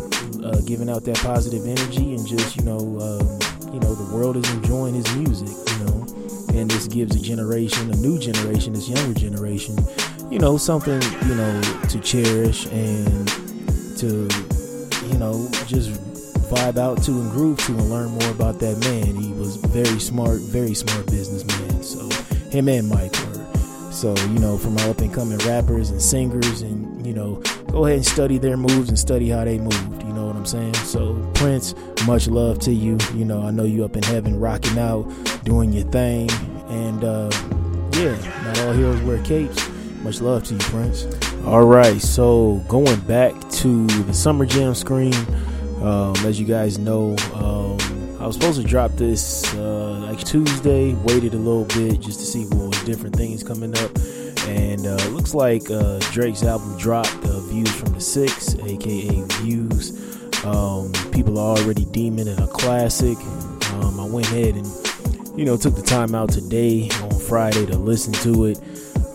uh, 0.44 0.60
giving 0.62 0.88
out 0.88 1.04
that 1.04 1.16
positive 1.16 1.66
energy 1.66 2.14
and 2.14 2.26
just, 2.26 2.56
you 2.56 2.62
know, 2.62 2.78
um, 2.78 3.72
you 3.72 3.80
know, 3.80 3.94
the 3.94 4.14
world 4.14 4.36
is 4.36 4.50
enjoying 4.54 4.94
his 4.94 5.14
music, 5.16 5.48
you 5.48 5.84
know, 5.84 6.06
and 6.54 6.70
this 6.70 6.88
gives 6.88 7.14
a 7.14 7.20
generation, 7.20 7.90
a 7.90 7.96
new 7.96 8.18
generation, 8.18 8.72
this 8.72 8.88
younger 8.88 9.18
generation, 9.18 9.76
you 10.30 10.38
know, 10.38 10.56
something, 10.56 11.00
you 11.28 11.34
know, 11.34 11.60
to 11.88 12.00
cherish 12.00 12.66
and 12.66 13.28
to, 13.98 14.28
you 15.06 15.18
know, 15.18 15.48
just 15.66 16.09
vibe 16.50 16.76
out 16.76 17.02
to 17.04 17.12
and 17.12 17.30
groove 17.30 17.58
to 17.60 17.72
and 17.72 17.88
learn 17.90 18.10
more 18.10 18.30
about 18.30 18.58
that 18.58 18.76
man. 18.78 19.14
He 19.14 19.32
was 19.32 19.56
very 19.56 20.00
smart, 20.00 20.40
very 20.40 20.74
smart 20.74 21.06
businessman. 21.06 21.82
So 21.82 22.08
him 22.50 22.68
and 22.68 22.88
Mike 22.88 23.12
were. 23.12 23.92
So, 23.92 24.14
you 24.16 24.38
know, 24.38 24.56
from 24.56 24.76
our 24.78 24.90
up 24.90 25.00
and 25.00 25.12
coming 25.12 25.38
rappers 25.38 25.90
and 25.90 26.00
singers 26.00 26.62
and, 26.62 27.06
you 27.06 27.12
know, 27.12 27.42
go 27.70 27.84
ahead 27.84 27.96
and 27.96 28.06
study 28.06 28.38
their 28.38 28.56
moves 28.56 28.88
and 28.88 28.98
study 28.98 29.28
how 29.28 29.44
they 29.44 29.58
moved. 29.58 30.02
You 30.02 30.12
know 30.12 30.26
what 30.26 30.36
I'm 30.36 30.46
saying? 30.46 30.74
So, 30.74 31.14
Prince, 31.34 31.74
much 32.06 32.26
love 32.26 32.58
to 32.60 32.72
you. 32.72 32.98
You 33.14 33.24
know, 33.24 33.42
I 33.42 33.50
know 33.50 33.64
you 33.64 33.84
up 33.84 33.96
in 33.96 34.02
heaven 34.02 34.40
rocking 34.40 34.78
out, 34.78 35.04
doing 35.44 35.72
your 35.72 35.86
thing. 35.90 36.30
And 36.68 37.04
uh, 37.04 37.30
yeah, 37.92 38.16
not 38.44 38.58
all 38.60 38.72
heroes 38.72 39.00
wear 39.02 39.22
capes. 39.22 39.68
Much 40.02 40.20
love 40.20 40.44
to 40.44 40.54
you, 40.54 40.60
Prince. 40.60 41.06
All 41.44 41.64
right, 41.64 42.00
so 42.00 42.64
going 42.68 43.00
back 43.00 43.34
to 43.50 43.86
the 43.86 44.14
Summer 44.14 44.46
Jam 44.46 44.74
screen, 44.74 45.14
um, 45.82 46.14
as 46.26 46.38
you 46.38 46.46
guys 46.46 46.78
know, 46.78 47.16
um, 47.34 47.78
I 48.20 48.26
was 48.26 48.36
supposed 48.36 48.60
to 48.60 48.66
drop 48.66 48.92
this 48.92 49.52
uh, 49.54 50.04
like 50.08 50.18
Tuesday. 50.18 50.94
Waited 50.94 51.34
a 51.34 51.38
little 51.38 51.64
bit 51.64 52.00
just 52.00 52.20
to 52.20 52.26
see 52.26 52.44
what 52.44 52.68
was 52.68 52.84
different 52.84 53.16
things 53.16 53.42
coming 53.42 53.76
up 53.78 53.90
and 54.46 54.86
uh, 54.86 54.96
looks 55.08 55.34
like 55.34 55.70
uh, 55.70 55.98
Drake's 56.10 56.42
album 56.42 56.76
dropped. 56.78 57.24
Uh, 57.24 57.40
Views 57.40 57.74
from 57.74 57.92
the 57.92 58.00
Six, 58.00 58.54
aka 58.58 59.22
Views. 59.40 59.92
Um, 60.44 60.92
people 61.12 61.38
are 61.38 61.56
already 61.58 61.84
deeming 61.86 62.28
it 62.28 62.38
a 62.38 62.46
classic. 62.46 63.18
Um, 63.74 64.00
I 64.00 64.04
went 64.04 64.26
ahead 64.26 64.54
and 64.54 64.66
you 65.38 65.44
know 65.44 65.56
took 65.56 65.76
the 65.76 65.82
time 65.82 66.14
out 66.14 66.30
today 66.30 66.88
on 67.02 67.18
Friday 67.20 67.66
to 67.66 67.76
listen 67.76 68.12
to 68.14 68.46
it 68.46 68.58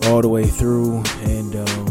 all 0.04 0.22
the 0.22 0.28
way 0.28 0.44
through, 0.44 1.02
and 1.22 1.56
um, 1.56 1.86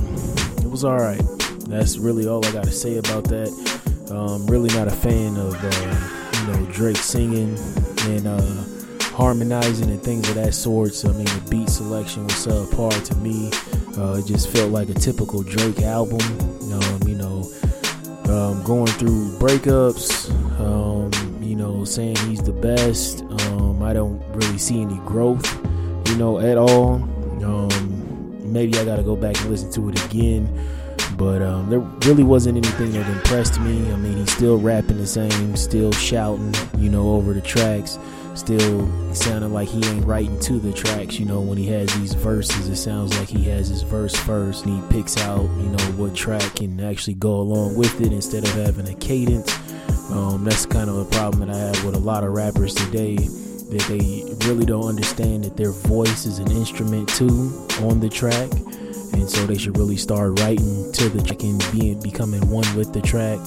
it 0.57 0.69
was 0.69 0.83
all 0.83 0.97
right. 0.97 1.21
That's 1.67 1.97
really 1.97 2.27
all 2.27 2.45
I 2.45 2.51
got 2.51 2.65
to 2.65 2.71
say 2.71 2.97
about 2.97 3.25
that. 3.25 3.74
Um, 4.11 4.45
really 4.47 4.73
not 4.75 4.87
a 4.87 4.91
fan 4.91 5.37
of 5.37 5.55
uh, 5.55 6.39
you 6.39 6.53
know 6.53 6.71
Drake 6.71 6.97
singing. 6.97 7.57
and 8.07 8.27
uh, 8.27 8.65
harmonizing 9.15 9.89
and 9.89 10.01
things 10.01 10.27
of 10.29 10.35
that 10.35 10.53
sort. 10.53 10.93
So, 10.93 11.09
I 11.09 11.13
mean, 11.13 11.25
the 11.25 11.47
beat 11.49 11.69
selection 11.69 12.25
was 12.25 12.33
subpar 12.33 13.03
to 13.05 13.15
me. 13.15 13.49
Uh, 13.97 14.17
it 14.17 14.25
just 14.25 14.49
felt 14.49 14.71
like 14.71 14.89
a 14.89 14.93
typical 14.93 15.41
Drake 15.41 15.81
album. 15.81 16.19
Um, 16.71 16.99
you 17.07 17.15
know, 17.15 17.49
um, 18.25 18.61
going 18.63 18.87
through 18.87 19.37
breakups, 19.39 20.29
um, 20.59 21.11
you 21.41 21.55
know, 21.55 21.85
saying 21.85 22.17
he's 22.27 22.43
the 22.43 22.51
best. 22.51 23.21
Um, 23.21 23.81
I 23.81 23.93
don't 23.93 24.21
really 24.33 24.57
see 24.57 24.81
any 24.81 24.97
growth, 24.99 25.47
you 26.09 26.17
know, 26.17 26.39
at 26.39 26.57
all. 26.57 26.95
Um, 27.43 28.51
maybe 28.51 28.77
I 28.77 28.83
got 28.83 28.97
to 28.97 29.03
go 29.03 29.15
back 29.15 29.39
and 29.41 29.49
listen 29.49 29.71
to 29.73 29.89
it 29.89 30.05
again. 30.05 30.45
But 31.17 31.41
um, 31.41 31.69
there 31.69 31.79
really 31.79 32.23
wasn't 32.23 32.57
anything 32.57 32.91
that 32.91 33.09
impressed 33.09 33.59
me. 33.59 33.91
I 33.91 33.95
mean, 33.95 34.17
he's 34.17 34.31
still 34.33 34.57
rapping 34.57 34.97
the 34.97 35.07
same, 35.07 35.55
still 35.55 35.91
shouting, 35.91 36.53
you 36.77 36.89
know, 36.89 37.11
over 37.11 37.33
the 37.33 37.41
tracks. 37.41 37.97
Still 38.33 39.13
sounding 39.13 39.53
like 39.53 39.69
he 39.69 39.81
ain't 39.85 40.05
writing 40.05 40.37
to 40.41 40.59
the 40.59 40.73
tracks. 40.73 41.17
You 41.17 41.25
know, 41.25 41.39
when 41.39 41.57
he 41.57 41.67
has 41.67 41.87
these 41.99 42.13
verses, 42.13 42.67
it 42.67 42.75
sounds 42.75 43.17
like 43.17 43.29
he 43.29 43.43
has 43.45 43.69
his 43.69 43.81
verse 43.83 44.13
first, 44.13 44.65
and 44.65 44.81
he 44.81 44.89
picks 44.89 45.17
out, 45.17 45.43
you 45.43 45.69
know, 45.69 45.83
what 45.95 46.15
track 46.15 46.55
can 46.55 46.81
actually 46.81 47.13
go 47.13 47.35
along 47.35 47.77
with 47.77 48.01
it 48.01 48.11
instead 48.11 48.43
of 48.43 48.51
having 48.51 48.89
a 48.89 48.95
cadence. 48.95 49.53
Um, 50.11 50.43
that's 50.43 50.65
kind 50.65 50.89
of 50.89 50.97
a 50.97 51.05
problem 51.05 51.47
that 51.47 51.55
I 51.55 51.57
have 51.57 51.85
with 51.85 51.95
a 51.95 51.99
lot 51.99 52.25
of 52.25 52.33
rappers 52.33 52.73
today 52.73 53.15
that 53.15 53.85
they 53.87 54.47
really 54.47 54.65
don't 54.65 54.85
understand 54.85 55.43
that 55.45 55.57
their 55.57 55.71
voice 55.71 56.25
is 56.25 56.39
an 56.39 56.51
instrument 56.51 57.09
too 57.09 57.67
on 57.81 57.99
the 57.99 58.09
track 58.09 58.49
and 59.15 59.29
so 59.29 59.45
they 59.45 59.57
should 59.57 59.77
really 59.77 59.97
start 59.97 60.39
writing 60.39 60.91
to 60.93 61.09
the 61.09 61.21
track 61.21 61.41
and 61.43 61.63
being 61.71 61.99
becoming 62.01 62.47
one 62.49 62.65
with 62.75 62.93
the 62.93 63.01
track. 63.01 63.39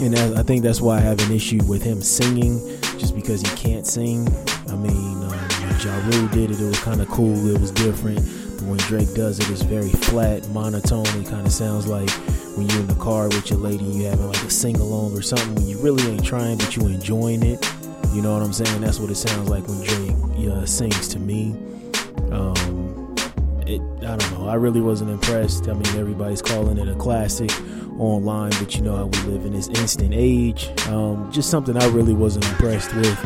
And 0.00 0.16
I 0.18 0.42
think 0.42 0.62
that's 0.62 0.80
why 0.80 0.96
I 0.96 1.00
have 1.00 1.20
an 1.20 1.32
issue 1.32 1.60
with 1.68 1.82
him 1.82 2.00
singing, 2.00 2.58
just 2.98 3.14
because 3.14 3.40
he 3.40 3.56
can't 3.56 3.86
sing. 3.86 4.26
I 4.68 4.74
mean, 4.74 5.22
um, 5.22 5.32
Ja 5.80 5.94
Rule 6.08 6.28
did 6.28 6.50
it; 6.50 6.60
it 6.60 6.64
was 6.64 6.80
kind 6.80 7.00
of 7.00 7.08
cool. 7.08 7.34
It 7.54 7.60
was 7.60 7.70
different. 7.70 8.18
But 8.58 8.66
when 8.66 8.78
Drake 8.78 9.14
does 9.14 9.38
it, 9.38 9.48
it's 9.50 9.62
very 9.62 9.90
flat, 9.90 10.48
monotone. 10.48 11.06
It 11.20 11.28
kind 11.28 11.46
of 11.46 11.52
sounds 11.52 11.86
like 11.86 12.10
when 12.56 12.68
you're 12.68 12.80
in 12.80 12.88
the 12.88 12.96
car 12.96 13.28
with 13.28 13.48
your 13.50 13.60
lady, 13.60 13.84
you 13.84 14.04
having 14.04 14.26
like 14.26 14.42
a 14.42 14.50
sing 14.50 14.76
along 14.76 15.16
or 15.16 15.22
something. 15.22 15.54
When 15.54 15.66
you 15.66 15.78
really 15.78 16.02
ain't 16.10 16.24
trying, 16.24 16.58
but 16.58 16.76
you 16.76 16.86
enjoying 16.86 17.42
it. 17.42 17.64
You 18.12 18.22
know 18.22 18.32
what 18.32 18.42
I'm 18.42 18.52
saying? 18.52 18.80
That's 18.80 18.98
what 18.98 19.10
it 19.10 19.14
sounds 19.14 19.48
like 19.48 19.66
when 19.68 19.80
Drake 19.82 20.50
uh, 20.50 20.66
sings 20.66 21.08
to 21.08 21.18
me. 21.18 21.56
Um, 22.30 22.81
I 24.04 24.16
don't 24.16 24.38
know. 24.38 24.48
I 24.48 24.54
really 24.54 24.80
wasn't 24.80 25.10
impressed. 25.10 25.68
I 25.68 25.74
mean, 25.74 25.86
everybody's 25.96 26.42
calling 26.42 26.78
it 26.78 26.88
a 26.88 26.94
classic 26.94 27.50
online, 27.98 28.50
but 28.58 28.74
you 28.74 28.82
know 28.82 28.96
how 28.96 29.06
we 29.06 29.18
live 29.30 29.46
in 29.46 29.52
this 29.52 29.68
instant 29.68 30.12
age. 30.12 30.70
Um, 30.88 31.30
just 31.30 31.50
something 31.50 31.76
I 31.76 31.86
really 31.88 32.14
wasn't 32.14 32.46
impressed 32.48 32.94
with, 32.94 33.18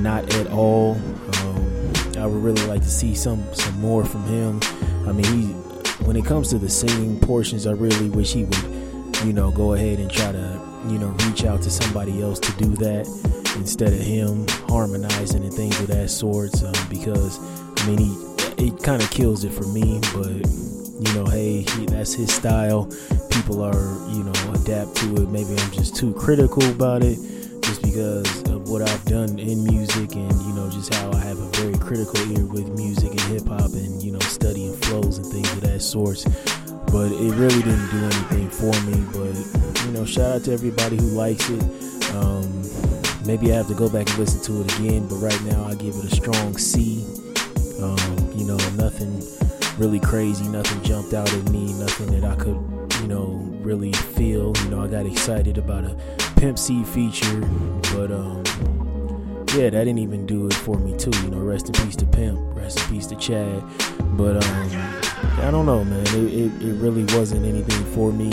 not 0.00 0.34
at 0.34 0.48
all. 0.48 0.94
Um, 0.94 1.92
I 2.18 2.26
would 2.26 2.42
really 2.42 2.64
like 2.66 2.82
to 2.82 2.90
see 2.90 3.14
some 3.14 3.42
some 3.54 3.80
more 3.80 4.04
from 4.04 4.24
him. 4.24 4.60
I 5.06 5.12
mean, 5.12 5.24
he, 5.24 5.46
when 6.04 6.16
it 6.16 6.24
comes 6.24 6.50
to 6.50 6.58
the 6.58 6.68
singing 6.68 7.20
portions, 7.20 7.66
I 7.66 7.72
really 7.72 8.10
wish 8.10 8.32
he 8.32 8.44
would, 8.44 9.16
you 9.24 9.32
know, 9.32 9.50
go 9.50 9.74
ahead 9.74 9.98
and 9.98 10.10
try 10.10 10.32
to, 10.32 10.60
you 10.88 10.98
know, 10.98 11.08
reach 11.26 11.44
out 11.44 11.62
to 11.62 11.70
somebody 11.70 12.22
else 12.22 12.38
to 12.40 12.52
do 12.52 12.74
that 12.76 13.06
instead 13.56 13.92
of 13.92 14.00
him 14.00 14.46
harmonizing 14.68 15.42
and 15.42 15.52
things 15.54 15.78
of 15.80 15.86
that 15.88 16.10
sort. 16.10 16.62
Um, 16.62 16.74
because 16.90 17.38
I 17.80 17.86
mean, 17.86 17.98
he 17.98 18.35
it 18.58 18.82
kind 18.82 19.02
of 19.02 19.10
kills 19.10 19.44
it 19.44 19.52
for 19.52 19.66
me. 19.68 20.00
But 20.14 20.46
you 20.98 21.14
know, 21.14 21.26
hey, 21.26 21.62
he, 21.62 21.86
that's 21.86 22.14
his 22.14 22.32
style. 22.32 22.88
People 23.30 23.62
are, 23.62 24.08
you 24.10 24.24
know, 24.24 24.52
adapt 24.54 24.96
to 24.96 25.14
it. 25.16 25.28
Maybe 25.28 25.50
I'm 25.50 25.70
just 25.72 25.96
too 25.96 26.14
critical 26.14 26.64
about 26.70 27.02
it, 27.02 27.16
just 27.62 27.82
because 27.82 28.42
of 28.48 28.68
what 28.68 28.82
I've 28.82 29.04
done 29.04 29.38
in 29.38 29.64
music, 29.64 30.14
and 30.14 30.32
you 30.42 30.54
know, 30.54 30.70
just 30.70 30.94
how 30.94 31.12
I 31.12 31.20
have 31.20 31.38
a 31.38 31.48
very 31.56 31.76
critical 31.78 32.18
ear 32.32 32.46
with 32.46 32.68
music 32.70 33.10
and 33.10 33.20
hip 33.20 33.46
hop, 33.46 33.72
and 33.72 34.02
you 34.02 34.12
know, 34.12 34.20
studying 34.20 34.74
flows 34.76 35.18
and 35.18 35.26
things 35.26 35.50
of 35.52 35.60
that 35.62 35.80
sort. 35.80 36.24
But 36.86 37.12
it 37.12 37.34
really 37.34 37.62
didn't 37.62 37.90
do 37.90 37.98
anything 37.98 38.50
for 38.50 38.72
me. 38.88 38.96
But 39.12 39.84
you 39.84 39.92
know, 39.92 40.04
shout 40.06 40.36
out 40.36 40.44
to 40.44 40.52
everybody 40.52 40.96
who 40.96 41.08
likes 41.08 41.48
it. 41.50 41.62
Um, 42.14 42.62
maybe 43.26 43.52
I 43.52 43.56
have 43.56 43.68
to 43.68 43.74
go 43.74 43.90
back 43.90 44.08
and 44.08 44.18
listen 44.18 44.40
to 44.44 44.62
it 44.62 44.78
again, 44.78 45.06
but 45.08 45.16
right 45.16 45.42
now 45.42 45.64
I 45.64 45.74
give 45.74 45.94
it 45.94 46.04
a 46.04 46.16
strong 46.16 46.56
C. 46.56 47.04
Um, 47.80 48.32
you 48.34 48.44
know, 48.44 48.56
nothing 48.76 49.22
really 49.78 50.00
crazy, 50.00 50.48
nothing 50.48 50.82
jumped 50.82 51.12
out 51.12 51.32
at 51.32 51.50
me, 51.50 51.72
nothing 51.74 52.18
that 52.18 52.24
I 52.24 52.34
could, 52.36 52.56
you 53.02 53.08
know, 53.08 53.26
really 53.60 53.92
feel. 53.92 54.54
You 54.62 54.70
know, 54.70 54.82
I 54.82 54.88
got 54.88 55.06
excited 55.06 55.58
about 55.58 55.84
a 55.84 55.96
Pimp 56.36 56.58
C 56.58 56.84
feature, 56.84 57.40
but 57.92 58.10
um, 58.10 58.42
yeah, 59.54 59.70
that 59.70 59.84
didn't 59.84 59.98
even 59.98 60.26
do 60.26 60.46
it 60.46 60.54
for 60.54 60.78
me 60.78 60.96
too. 60.96 61.10
You 61.22 61.30
know, 61.30 61.38
rest 61.38 61.66
in 61.66 61.72
peace 61.84 61.96
to 61.96 62.06
Pimp, 62.06 62.38
rest 62.56 62.80
in 62.80 62.86
peace 62.86 63.06
to 63.08 63.16
Chad. 63.16 63.62
But 64.16 64.42
um, 64.42 64.70
I 65.40 65.50
don't 65.50 65.66
know, 65.66 65.84
man. 65.84 66.06
It, 66.08 66.32
it, 66.32 66.62
it 66.62 66.74
really 66.76 67.04
wasn't 67.16 67.44
anything 67.44 67.84
for 67.92 68.12
me. 68.12 68.30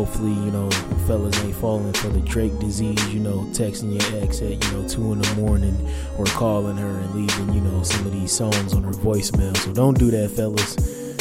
Hopefully, 0.00 0.32
you 0.32 0.50
know, 0.50 0.70
fellas 1.06 1.38
ain't 1.44 1.54
falling 1.56 1.92
for 1.92 2.08
the 2.08 2.20
Drake 2.20 2.58
disease, 2.58 3.12
you 3.12 3.20
know, 3.20 3.40
texting 3.52 3.92
your 3.92 4.22
ex 4.22 4.40
at, 4.40 4.52
you 4.52 4.72
know, 4.72 4.88
two 4.88 5.12
in 5.12 5.18
the 5.18 5.34
morning 5.34 5.76
or 6.16 6.24
calling 6.24 6.78
her 6.78 6.88
and 7.00 7.14
leaving, 7.14 7.52
you 7.52 7.60
know, 7.60 7.82
some 7.82 8.06
of 8.06 8.12
these 8.12 8.32
songs 8.32 8.72
on 8.72 8.82
her 8.82 8.92
voicemail. 8.92 9.54
So 9.58 9.74
don't 9.74 9.98
do 9.98 10.10
that, 10.10 10.30
fellas. 10.30 10.74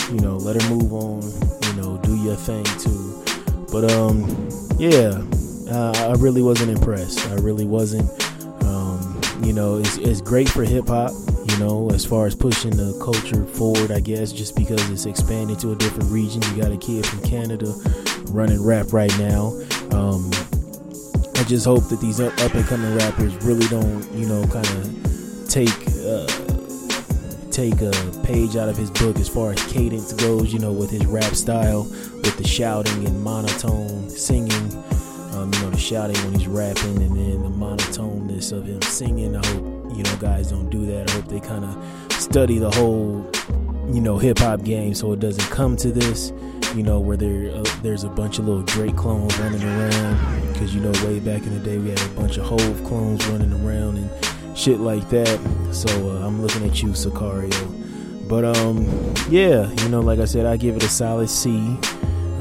You 0.10 0.22
know, 0.22 0.38
let 0.38 0.62
her 0.62 0.70
move 0.70 0.94
on, 0.94 1.22
you 1.68 1.82
know, 1.82 1.98
do 1.98 2.16
your 2.24 2.38
thing 2.38 2.64
too. 2.80 3.22
But, 3.70 3.92
um, 3.92 4.24
yeah, 4.78 5.22
I 6.08 6.16
really 6.18 6.42
wasn't 6.42 6.72
impressed. 6.72 7.28
I 7.28 7.36
really 7.36 7.66
wasn't. 7.66 8.10
Um, 8.64 9.22
you 9.44 9.52
know, 9.52 9.80
it's, 9.80 9.98
it's 9.98 10.22
great 10.22 10.48
for 10.48 10.64
hip 10.64 10.88
hop, 10.88 11.12
you 11.50 11.58
know, 11.60 11.92
as 11.92 12.06
far 12.06 12.28
as 12.28 12.34
pushing 12.34 12.72
the 12.72 12.98
culture 13.04 13.46
forward, 13.46 13.92
I 13.92 14.00
guess, 14.00 14.32
just 14.32 14.56
because 14.56 14.90
it's 14.90 15.06
expanded 15.06 15.60
to 15.60 15.74
a 15.74 15.76
different 15.76 16.10
region. 16.10 16.42
You 16.44 16.62
got 16.62 16.72
a 16.72 16.78
kid 16.78 17.06
from 17.06 17.22
Canada 17.24 17.74
running 18.30 18.64
rap 18.64 18.94
right 18.94 19.16
now. 19.20 19.48
Um, 19.92 20.32
I 21.36 21.44
just 21.44 21.66
hope 21.66 21.88
that 21.90 22.00
these 22.02 22.20
up, 22.20 22.38
and 22.40 22.66
coming 22.66 22.96
rappers 22.96 23.34
really 23.44 23.68
don't, 23.68 24.04
you 24.14 24.28
know, 24.28 24.46
kind 24.48 24.68
of 24.68 25.48
take 25.48 25.70
uh, 26.06 26.28
take 27.52 27.82
a 27.82 28.22
page 28.24 28.56
out 28.56 28.70
of 28.70 28.78
his 28.78 28.92
book 28.92 29.18
as 29.18 29.30
far 29.30 29.52
as 29.52 29.64
cadence 29.72 30.14
goes. 30.14 30.54
You 30.54 30.60
know, 30.60 30.72
with 30.72 30.92
his 30.92 31.06
rap 31.06 31.36
style, 31.36 31.84
with 31.84 32.38
the 32.38 32.48
shouting 32.48 33.06
and 33.06 33.24
monotone 33.24 34.10
singing. 34.10 34.74
Um, 35.34 35.54
you 35.54 35.62
know, 35.62 35.70
the 35.70 35.78
shouting 35.78 36.18
when 36.24 36.34
he's 36.34 36.48
rapping, 36.48 37.02
and 37.02 37.16
then 37.16 37.44
the 37.44 37.50
monotoneness 37.50 38.52
of 38.52 38.66
him 38.66 38.82
singing. 38.82 39.36
I 39.36 39.46
hope 39.48 39.96
you 39.96 40.04
know 40.04 40.18
guys 40.18 40.50
don't 40.50 40.70
do 40.70 40.86
that. 40.88 41.10
I 41.10 41.14
hope 41.14 41.28
they 41.28 41.40
kind 41.40 41.64
of 41.64 42.12
study 42.14 42.58
the 42.58 42.70
whole, 42.70 43.30
you 43.94 44.02
know, 44.02 44.18
hip 44.18 44.40
hop 44.40 44.64
game 44.64 44.94
so 44.94 45.14
it 45.14 45.20
doesn't 45.20 45.50
come 45.50 45.78
to 45.78 45.92
this 45.92 46.32
you 46.76 46.84
know, 46.84 47.00
where 47.00 47.18
there 47.18 47.52
uh, 47.56 47.64
there's 47.82 48.04
a 48.04 48.10
bunch 48.10 48.40
of 48.40 48.48
little 48.48 48.64
Drake 48.64 48.96
clones 48.96 49.38
running 49.40 49.64
around. 49.64 50.54
Because 50.54 50.74
you 50.74 50.82
know, 50.82 50.92
way 51.06 51.20
back 51.20 51.44
in 51.44 51.54
the 51.54 51.60
day, 51.60 51.78
we 51.78 51.90
had 51.90 52.02
a 52.02 52.10
bunch 52.10 52.38
of 52.38 52.46
Hove 52.46 52.84
clones 52.86 53.26
running 53.28 53.54
around 53.66 53.98
and 53.98 54.58
shit 54.58 54.80
like 54.80 55.10
that. 55.10 55.40
So 55.72 55.90
uh, 56.10 56.26
I'm 56.26 56.42
looking 56.42 56.68
at 56.68 56.82
you, 56.82 56.90
Sicario. 56.90 58.28
But 58.28 58.46
um, 58.46 58.86
yeah, 59.30 59.72
you 59.82 59.90
know, 59.90 60.02
like 60.02 60.20
I 60.20 60.26
said, 60.26 60.46
I 60.46 60.58
give 60.58 60.76
it 60.76 60.84
a 60.84 60.90
solid 60.90 61.30
C. 61.30 61.58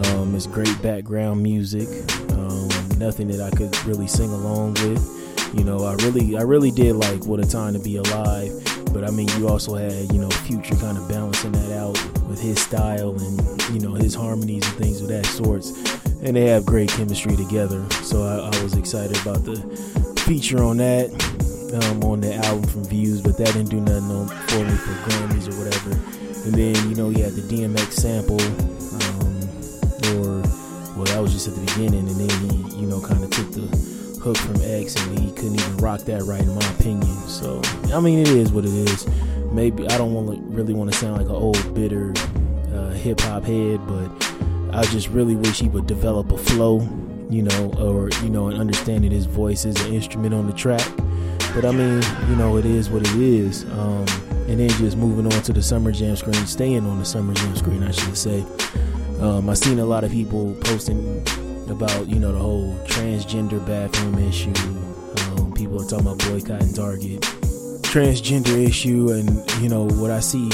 Um, 0.05 0.35
it's 0.35 0.47
great 0.47 0.81
background 0.83 1.43
music. 1.43 1.89
Um, 2.33 2.69
nothing 2.99 3.29
that 3.29 3.41
I 3.41 3.51
could 3.57 3.75
really 3.87 4.07
sing 4.07 4.31
along 4.31 4.75
with. 4.75 5.15
You 5.55 5.65
know, 5.65 5.85
I 5.85 5.95
really, 5.95 6.37
I 6.37 6.43
really 6.43 6.71
did 6.71 6.97
like 6.97 7.25
"What 7.25 7.41
a 7.41 7.49
Time 7.49 7.73
to 7.73 7.79
Be 7.79 7.97
Alive." 7.97 8.68
But 8.93 9.05
I 9.05 9.11
mean, 9.11 9.29
you 9.39 9.49
also 9.49 9.75
had, 9.75 10.13
you 10.13 10.19
know, 10.21 10.31
Future 10.31 10.77
kind 10.77 10.97
of 10.97 11.09
balancing 11.09 11.53
that 11.53 11.73
out 11.77 11.93
with 12.27 12.41
his 12.41 12.61
style 12.61 13.11
and, 13.19 13.63
you 13.73 13.81
know, 13.81 13.95
his 13.95 14.15
harmonies 14.15 14.67
and 14.67 14.77
things 14.77 15.01
of 15.01 15.09
that 15.09 15.27
sorts. 15.27 15.71
And 16.23 16.37
they 16.37 16.47
have 16.47 16.65
great 16.65 16.89
chemistry 16.89 17.37
together. 17.37 17.85
So 18.03 18.23
I, 18.23 18.49
I 18.49 18.63
was 18.63 18.75
excited 18.75 19.21
about 19.23 19.45
the 19.45 19.57
feature 20.27 20.63
on 20.63 20.79
that, 20.79 21.11
um, 21.75 22.03
on 22.03 22.21
the 22.21 22.35
album 22.35 22.69
from 22.69 22.85
Views, 22.85 23.21
but 23.21 23.37
that 23.39 23.53
didn't 23.53 23.71
do 23.71 23.81
nothing 23.81 24.29
for 24.49 24.65
me 24.65 24.77
for 24.77 24.93
Grammys 25.09 25.53
or 25.53 25.59
whatever. 25.63 25.93
And 26.47 26.55
then, 26.55 26.89
you 26.89 26.95
know, 26.95 27.11
he 27.11 27.21
had 27.21 27.33
the 27.33 27.43
DMX 27.43 27.93
sample, 27.93 28.41
um, 28.41 29.43
or, 30.17 30.41
well, 30.97 31.05
that 31.05 31.21
was 31.21 31.33
just 31.33 31.49
at 31.49 31.55
the 31.55 31.61
beginning. 31.61 32.09
And 32.09 32.17
then 32.17 32.51
he, 32.51 32.81
you 32.81 32.87
know, 32.87 33.01
kind 33.01 33.23
of 33.23 33.31
took 33.31 33.53
the 33.53 33.98
Hook 34.21 34.37
from 34.37 34.57
X, 34.63 34.95
and 34.97 35.19
he 35.19 35.33
couldn't 35.33 35.55
even 35.55 35.77
rock 35.79 36.01
that 36.03 36.23
right, 36.25 36.41
in 36.41 36.55
my 36.55 36.71
opinion. 36.71 37.17
So, 37.29 37.61
I 37.93 38.01
mean, 38.01 38.19
it 38.19 38.29
is 38.29 38.53
what 38.53 38.65
it 38.65 38.73
is. 38.73 39.07
Maybe 39.53 39.89
I 39.89 39.99
don't 39.99 40.13
want 40.13 40.37
to 40.37 40.43
really 40.55 40.75
want 40.75 40.93
to 40.93 40.99
sound 40.99 41.17
like 41.17 41.27
an 41.27 41.35
old 41.35 41.75
bitter 41.75 42.13
uh, 42.75 42.91
hip 42.91 43.21
hop 43.21 43.45
head, 43.45 43.81
but 43.87 44.09
I 44.77 44.85
just 44.85 45.09
really 45.09 45.37
wish 45.37 45.61
he 45.61 45.69
would 45.69 45.87
develop 45.87 46.33
a 46.33 46.39
flow, 46.39 46.81
you 47.31 47.43
know, 47.43 47.73
or 47.79 48.11
you 48.23 48.31
know, 48.31 48.49
and 48.49 48.59
understanding 48.59 49.11
his 49.11 49.27
voice 49.27 49.65
as 49.65 49.81
an 49.85 49.95
instrument 49.95 50.35
on 50.35 50.47
the 50.47 50.53
track. 50.53 50.87
But 51.55 51.65
I 51.65 51.71
mean, 51.71 52.03
you 52.29 52.37
know, 52.37 52.57
it 52.57 52.67
is 52.67 52.91
what 52.91 53.03
it 53.03 53.17
is. 53.17 53.65
Um, 53.65 54.07
and 54.49 54.59
then 54.59 54.71
just 54.71 54.97
moving 54.97 55.27
on 55.27 55.43
to 55.43 55.53
the 55.53 55.63
Summer 55.63 55.93
Jam 55.93 56.17
screen, 56.17 56.47
staying 56.47 56.87
on 56.87 56.99
the 56.99 57.05
Summer 57.05 57.35
Jam 57.35 57.55
screen, 57.55 57.83
I 57.83 57.91
should 57.91 58.17
say. 58.17 58.45
Um, 59.21 59.51
I've 59.51 59.59
seen 59.59 59.79
a 59.79 59.85
lot 59.85 60.05
of 60.05 60.11
people 60.11 60.55
posting 60.61 61.23
about 61.71 62.09
you 62.09 62.19
know 62.19 62.33
the 62.33 62.39
whole 62.39 62.75
transgender 62.87 63.65
bathroom 63.67 64.19
issue. 64.19 64.53
Um, 65.41 65.53
people 65.53 65.81
are 65.81 65.89
talking 65.89 66.07
about 66.07 66.19
boycotting 66.29 66.73
Target. 66.73 67.21
Transgender 67.83 68.67
issue, 68.67 69.11
and 69.11 69.29
you 69.63 69.69
know 69.69 69.85
what 69.85 70.11
I 70.11 70.21
see 70.21 70.49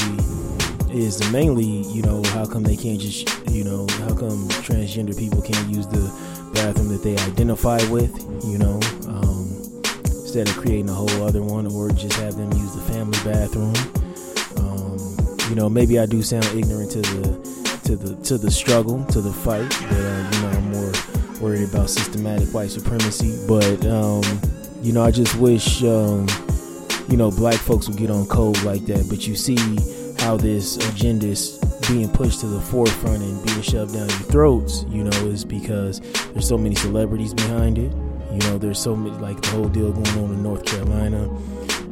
is 0.95 1.19
mainly, 1.31 1.65
you 1.65 2.01
know, 2.01 2.23
how 2.29 2.45
come 2.45 2.63
they 2.63 2.77
can't 2.77 2.99
just, 2.99 3.27
you 3.49 3.65
know, 3.65 3.85
how 3.99 4.15
come 4.15 4.47
transgender 4.63 5.17
people 5.17 5.41
can't 5.41 5.69
use 5.69 5.85
the 5.87 6.09
bathroom 6.53 6.87
that 6.87 7.03
they 7.03 7.17
identify 7.29 7.77
with, 7.89 8.15
you 8.45 8.57
know, 8.57 8.79
um, 9.07 9.45
instead 10.05 10.47
of 10.47 10.55
creating 10.55 10.89
a 10.89 10.93
whole 10.93 11.23
other 11.23 11.43
one, 11.43 11.67
or 11.67 11.89
just 11.91 12.17
have 12.19 12.37
them 12.37 12.51
use 12.53 12.73
the 12.73 12.81
family 12.93 13.19
bathroom. 13.25 13.75
Um, 14.57 14.97
you 15.49 15.55
know, 15.55 15.69
maybe 15.69 15.99
I 15.99 16.05
do 16.05 16.21
sound 16.21 16.45
ignorant 16.57 16.91
to 16.91 17.01
the 17.01 17.55
to 17.85 17.95
the 17.97 18.15
to 18.23 18.37
the 18.37 18.49
struggle, 18.49 19.03
to 19.05 19.21
the 19.21 19.33
fight, 19.33 19.69
but 19.69 19.99
uh, 19.99 20.29
you 20.31 20.41
know, 20.41 20.49
I'm 20.49 20.71
more 20.71 20.91
worried 21.39 21.69
about 21.69 21.89
systematic 21.89 22.53
white 22.53 22.71
supremacy. 22.71 23.37
But 23.47 23.85
um, 23.85 24.23
you 24.81 24.93
know, 24.93 25.03
I 25.03 25.11
just 25.11 25.35
wish 25.37 25.83
um, 25.83 26.27
you 27.09 27.17
know 27.17 27.31
black 27.31 27.55
folks 27.59 27.87
would 27.87 27.97
get 27.97 28.09
on 28.09 28.25
code 28.27 28.61
like 28.63 28.85
that. 28.85 29.07
But 29.09 29.27
you 29.27 29.35
see 29.35 29.57
how 30.19 30.37
this 30.37 30.77
agenda 30.89 31.27
is 31.27 31.59
being 31.87 32.09
pushed 32.09 32.39
to 32.39 32.47
the 32.47 32.59
forefront 32.59 33.21
and 33.21 33.45
being 33.45 33.61
shoved 33.61 33.93
down 33.93 34.09
your 34.09 34.19
throats, 34.19 34.85
you 34.89 35.03
know, 35.03 35.27
is 35.27 35.45
because 35.45 35.99
there's 36.31 36.47
so 36.47 36.57
many 36.57 36.75
celebrities 36.75 37.33
behind 37.33 37.77
it. 37.77 37.91
You 38.31 38.39
know, 38.39 38.57
there's 38.57 38.79
so 38.79 38.95
many, 38.95 39.15
like 39.17 39.41
the 39.41 39.49
whole 39.49 39.69
deal 39.69 39.91
going 39.91 40.23
on 40.23 40.33
in 40.33 40.43
North 40.43 40.65
Carolina, 40.65 41.23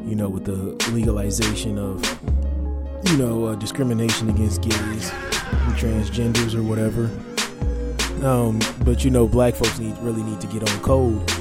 you 0.06 0.16
know, 0.16 0.30
with 0.30 0.46
the 0.46 0.92
legalization 0.92 1.78
of, 1.78 2.04
you 3.06 3.18
know, 3.18 3.46
uh, 3.46 3.56
discrimination 3.56 4.30
against 4.30 4.62
gays 4.62 5.12
and 5.12 5.74
transgenders 5.76 6.56
or 6.56 6.64
whatever. 6.64 7.10
Um, 8.22 8.60
but 8.86 9.04
you 9.04 9.12
know, 9.12 9.28
black 9.28 9.56
folks 9.56 9.80
need 9.80 9.98
really 10.00 10.24
need 10.24 10.40
to 10.42 10.48
get 10.48 10.70
on 10.70 10.80
code 10.82 11.32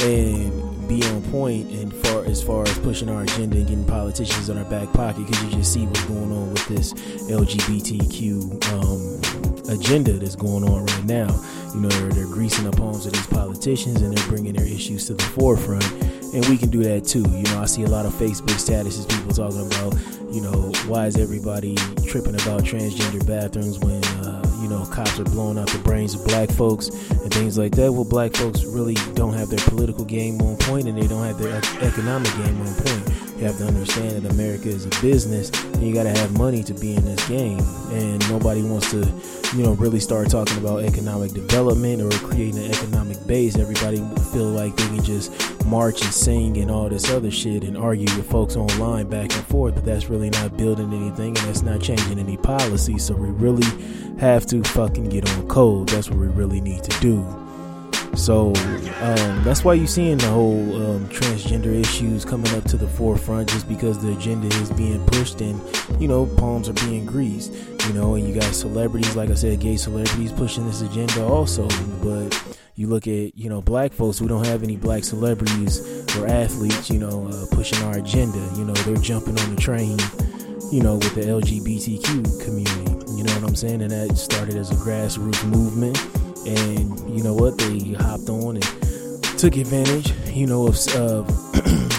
and 0.00 0.88
be 0.88 1.02
on 1.04 1.22
point 1.30 1.70
and 1.70 1.94
far 1.94 2.24
as 2.24 2.42
far 2.42 2.62
as 2.64 2.78
pushing 2.80 3.08
our 3.08 3.22
agenda 3.22 3.56
and 3.56 3.66
getting 3.66 3.84
politicians 3.84 4.48
in 4.48 4.58
our 4.58 4.64
back 4.64 4.92
pocket 4.92 5.26
because 5.26 5.42
you 5.44 5.50
just 5.50 5.72
see 5.72 5.86
what's 5.86 6.04
going 6.04 6.32
on 6.32 6.50
with 6.50 6.66
this 6.68 6.92
LGBTQ 7.30 8.64
um, 8.72 9.72
agenda 9.72 10.12
that's 10.14 10.36
going 10.36 10.64
on 10.64 10.84
right 10.84 11.04
now. 11.04 11.28
You 11.74 11.80
know, 11.80 11.88
they're, 11.88 12.10
they're 12.10 12.26
greasing 12.26 12.68
the 12.68 12.76
palms 12.76 13.06
of 13.06 13.12
these 13.12 13.26
politicians 13.28 14.02
and 14.02 14.16
they're 14.16 14.28
bringing 14.28 14.54
their 14.54 14.66
issues 14.66 15.06
to 15.06 15.14
the 15.14 15.22
forefront. 15.22 15.90
And 16.34 16.44
we 16.46 16.56
can 16.56 16.70
do 16.70 16.82
that 16.82 17.04
too. 17.04 17.20
You 17.30 17.44
know, 17.44 17.62
I 17.62 17.66
see 17.66 17.84
a 17.84 17.88
lot 17.88 18.06
of 18.06 18.12
Facebook 18.14 18.56
statuses, 18.56 19.08
people 19.08 19.32
talking 19.32 19.66
about, 19.66 19.94
you 20.34 20.40
know, 20.40 20.72
why 20.86 21.06
is 21.06 21.16
everybody 21.16 21.76
tripping 22.06 22.34
about 22.34 22.62
transgender 22.62 23.26
bathrooms 23.26 23.78
when, 23.78 24.02
uh, 24.04 24.42
know, 24.72 24.84
cops 24.86 25.18
are 25.18 25.24
blowing 25.24 25.58
out 25.58 25.68
the 25.68 25.78
brains 25.78 26.14
of 26.14 26.24
black 26.24 26.50
folks 26.50 26.88
and 26.88 27.32
things 27.32 27.58
like 27.58 27.72
that. 27.76 27.92
Well, 27.92 28.04
black 28.04 28.34
folks 28.34 28.64
really 28.64 28.94
don't 29.14 29.34
have 29.34 29.48
their 29.48 29.60
political 29.60 30.04
game 30.04 30.40
on 30.42 30.56
point 30.56 30.88
and 30.88 30.96
they 31.00 31.06
don't 31.06 31.24
have 31.24 31.38
their 31.38 31.56
economic 31.82 32.32
game 32.36 32.60
on 32.60 32.74
point. 32.74 33.21
You 33.42 33.48
have 33.48 33.58
to 33.58 33.66
understand 33.66 34.22
that 34.22 34.32
America 34.34 34.68
is 34.68 34.86
a 34.86 35.02
business 35.02 35.50
and 35.64 35.82
you 35.82 35.92
got 35.92 36.04
to 36.04 36.10
have 36.10 36.38
money 36.38 36.62
to 36.62 36.72
be 36.74 36.94
in 36.94 37.04
this 37.04 37.26
game. 37.26 37.58
And 37.90 38.20
nobody 38.30 38.62
wants 38.62 38.92
to, 38.92 38.98
you 39.56 39.64
know, 39.64 39.72
really 39.72 39.98
start 39.98 40.30
talking 40.30 40.56
about 40.58 40.84
economic 40.84 41.32
development 41.32 42.02
or 42.02 42.10
creating 42.24 42.64
an 42.64 42.70
economic 42.70 43.26
base. 43.26 43.58
Everybody 43.58 43.96
feel 44.30 44.44
like 44.44 44.76
they 44.76 44.86
can 44.86 45.02
just 45.02 45.32
march 45.66 46.02
and 46.02 46.14
sing 46.14 46.58
and 46.58 46.70
all 46.70 46.88
this 46.88 47.10
other 47.10 47.32
shit 47.32 47.64
and 47.64 47.76
argue 47.76 48.06
with 48.16 48.30
folks 48.30 48.54
online 48.54 49.08
back 49.08 49.34
and 49.34 49.44
forth, 49.46 49.74
but 49.74 49.84
that's 49.84 50.08
really 50.08 50.30
not 50.30 50.56
building 50.56 50.92
anything 50.92 51.36
and 51.36 51.48
that's 51.48 51.62
not 51.62 51.80
changing 51.80 52.20
any 52.20 52.36
policy. 52.36 52.96
So 52.96 53.12
we 53.16 53.30
really 53.30 53.66
have 54.20 54.46
to 54.46 54.62
fucking 54.62 55.08
get 55.08 55.28
on 55.28 55.48
code. 55.48 55.88
That's 55.88 56.08
what 56.08 56.20
we 56.20 56.28
really 56.28 56.60
need 56.60 56.84
to 56.84 57.00
do. 57.00 57.41
So 58.14 58.48
um, 59.00 59.42
that's 59.42 59.64
why 59.64 59.74
you're 59.74 59.86
seeing 59.86 60.18
the 60.18 60.28
whole 60.28 60.76
um, 60.76 61.08
transgender 61.08 61.74
issues 61.74 62.24
coming 62.24 62.52
up 62.54 62.64
to 62.64 62.76
the 62.76 62.86
forefront, 62.86 63.48
just 63.48 63.68
because 63.68 64.02
the 64.02 64.12
agenda 64.12 64.48
is 64.58 64.70
being 64.70 65.04
pushed 65.06 65.40
and 65.40 65.60
you 66.00 66.08
know 66.08 66.26
palms 66.26 66.68
are 66.68 66.74
being 66.74 67.06
greased. 67.06 67.52
You 67.88 67.94
know, 67.94 68.14
and 68.14 68.28
you 68.28 68.34
got 68.34 68.54
celebrities, 68.54 69.16
like 69.16 69.30
I 69.30 69.34
said, 69.34 69.60
gay 69.60 69.76
celebrities 69.76 70.30
pushing 70.30 70.66
this 70.66 70.82
agenda 70.82 71.24
also. 71.24 71.66
But 72.02 72.58
you 72.74 72.86
look 72.86 73.06
at 73.06 73.36
you 73.36 73.48
know 73.48 73.62
black 73.62 73.92
folks, 73.92 74.20
we 74.20 74.28
don't 74.28 74.46
have 74.46 74.62
any 74.62 74.76
black 74.76 75.04
celebrities 75.04 75.80
or 76.16 76.28
athletes, 76.28 76.90
you 76.90 76.98
know, 76.98 77.28
uh, 77.28 77.46
pushing 77.50 77.82
our 77.84 77.96
agenda. 77.96 78.38
You 78.56 78.66
know, 78.66 78.74
they're 78.74 78.96
jumping 78.96 79.38
on 79.38 79.54
the 79.54 79.60
train, 79.60 79.98
you 80.70 80.82
know, 80.82 80.96
with 80.96 81.14
the 81.14 81.22
LGBTQ 81.22 82.44
community. 82.44 83.12
You 83.16 83.24
know 83.24 83.34
what 83.34 83.48
I'm 83.48 83.56
saying? 83.56 83.80
And 83.80 83.90
that 83.90 84.16
started 84.16 84.56
as 84.56 84.70
a 84.70 84.74
grassroots 84.74 85.44
movement 85.48 85.98
and 86.46 87.16
you 87.16 87.22
know 87.22 87.34
what? 87.34 87.58
They 87.58 87.92
hopped 87.92 88.28
on 88.28 88.56
and 88.56 89.38
took 89.38 89.56
advantage 89.56 90.12
you 90.28 90.46
know 90.46 90.66
of 90.68 90.76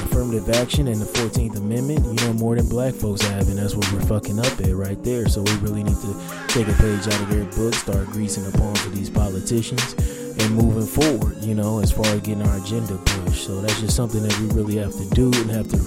affirmative 0.08 0.50
action 0.50 0.88
and 0.88 1.02
the 1.02 1.06
14th 1.06 1.58
amendment. 1.58 2.06
You 2.06 2.28
know 2.28 2.34
more 2.34 2.56
than 2.56 2.68
black 2.70 2.94
folks 2.94 3.22
have 3.22 3.48
and 3.50 3.58
that's 3.58 3.76
what 3.76 3.92
we're 3.92 4.02
fucking 4.02 4.40
up 4.40 4.60
at 4.62 4.76
right 4.76 5.02
there. 5.04 5.28
So 5.28 5.42
we 5.42 5.52
really 5.58 5.84
need 5.84 5.98
to 5.98 6.46
take 6.48 6.68
a 6.68 6.74
page 6.74 7.08
out 7.08 7.22
of 7.22 7.30
their 7.30 7.46
book 7.46 7.74
start 7.74 8.08
greasing 8.08 8.44
the 8.50 8.58
palms 8.58 8.86
of 8.86 8.96
these 8.96 9.10
politicians 9.10 9.94
and 10.40 10.56
moving 10.56 10.88
forward 10.88 11.38
you 11.44 11.54
know 11.54 11.80
as 11.80 11.92
far 11.92 12.06
as 12.08 12.22
getting 12.22 12.48
our 12.48 12.58
agenda 12.58 12.98
pushed. 12.98 13.46
So 13.46 13.62
that's 13.62 13.80
just 13.82 13.96
something 13.96 14.24
that 14.24 14.40
we 14.40 14.48
really 14.48 14.78
have 14.78 14.94
to 14.94 15.10
do 15.10 15.32
and 15.42 15.50
have 15.52 15.68
to 15.70 15.78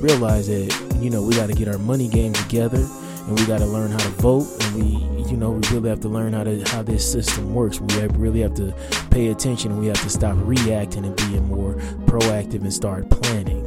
realize 0.00 0.48
that 0.48 0.98
you 1.00 1.10
know 1.10 1.22
we 1.22 1.34
got 1.34 1.48
to 1.48 1.54
get 1.54 1.68
our 1.68 1.78
money 1.78 2.08
game 2.08 2.32
together 2.32 2.86
and 3.26 3.38
we 3.38 3.46
got 3.46 3.58
to 3.58 3.66
learn 3.66 3.90
how 3.90 3.98
to 3.98 4.08
vote 4.10 4.46
and 4.60 4.74
we 4.76 5.16
you 5.30 5.36
know 5.36 5.50
we 5.50 5.68
really 5.70 5.88
have 5.88 6.00
to 6.00 6.08
learn 6.08 6.32
how 6.32 6.44
to 6.44 6.62
how 6.68 6.82
this 6.82 7.10
system 7.10 7.52
works. 7.52 7.80
We 7.80 7.94
have, 7.94 8.16
really 8.16 8.40
have 8.40 8.54
to 8.54 8.72
pay 9.10 9.28
attention 9.28 9.72
and 9.72 9.80
we 9.80 9.88
have 9.88 10.00
to 10.02 10.10
stop 10.10 10.36
reacting 10.38 11.04
and 11.04 11.16
being 11.16 11.46
more 11.48 11.74
proactive 12.06 12.62
and 12.62 12.72
start 12.72 13.10
planning. 13.10 13.64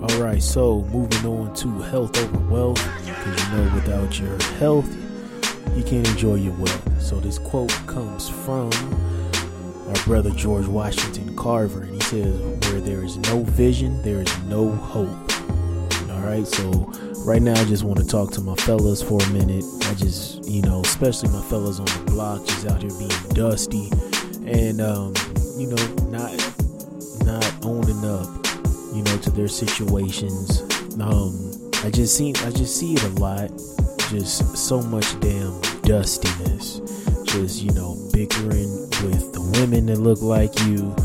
All 0.00 0.22
right 0.22 0.42
so 0.42 0.82
moving 0.84 1.26
on 1.26 1.54
to 1.56 1.68
health 1.82 2.16
over 2.18 2.38
wealth 2.52 2.82
because 3.04 3.50
you 3.50 3.56
know 3.56 3.74
without 3.74 4.18
your 4.18 4.38
health 4.58 4.88
you 5.76 5.84
can't 5.84 6.08
enjoy 6.08 6.36
your 6.36 6.54
wealth. 6.54 7.02
So 7.02 7.20
this 7.20 7.38
quote 7.38 7.72
comes 7.86 8.28
from 8.28 8.70
our 9.88 10.04
brother 10.04 10.30
george 10.30 10.66
washington 10.66 11.34
carver 11.34 11.80
and 11.80 11.94
he 11.94 12.00
says 12.00 12.38
where 12.66 12.80
there 12.80 13.02
is 13.02 13.16
no 13.16 13.42
vision 13.42 14.00
there 14.02 14.22
is 14.22 14.38
no 14.44 14.70
hope. 14.70 15.32
All 16.10 16.20
right 16.20 16.46
so 16.46 16.90
right 17.28 17.42
now 17.42 17.52
I 17.60 17.64
just 17.66 17.84
want 17.84 17.98
to 17.98 18.06
talk 18.06 18.30
to 18.32 18.40
my 18.40 18.54
fellas 18.54 19.02
for 19.02 19.22
a 19.22 19.28
minute. 19.28 19.62
I 19.82 19.92
just, 19.92 20.48
you 20.48 20.62
know, 20.62 20.80
especially 20.80 21.28
my 21.28 21.42
fellas 21.42 21.78
on 21.78 21.84
the 21.84 22.10
block, 22.10 22.46
just 22.46 22.66
out 22.66 22.80
here 22.80 22.90
being 22.98 23.10
dusty 23.34 23.90
and 24.46 24.80
um, 24.80 25.12
you 25.58 25.66
know, 25.68 25.76
not 26.08 26.32
not 27.26 27.44
owning 27.66 28.02
up, 28.02 28.32
you 28.96 29.02
know, 29.02 29.18
to 29.18 29.30
their 29.30 29.46
situations. 29.46 30.62
Um, 30.98 31.52
I 31.84 31.90
just 31.90 32.16
see 32.16 32.30
I 32.30 32.50
just 32.50 32.78
see 32.78 32.94
it 32.94 33.02
a 33.02 33.10
lot. 33.20 33.50
Just 34.08 34.56
so 34.56 34.80
much 34.80 35.20
damn 35.20 35.60
dustiness. 35.82 36.80
Just, 37.24 37.62
you 37.62 37.72
know, 37.72 38.08
bickering 38.10 38.88
with 39.04 39.34
the 39.34 39.42
women 39.60 39.84
that 39.86 39.98
look 39.98 40.22
like 40.22 40.58
you, 40.60 40.96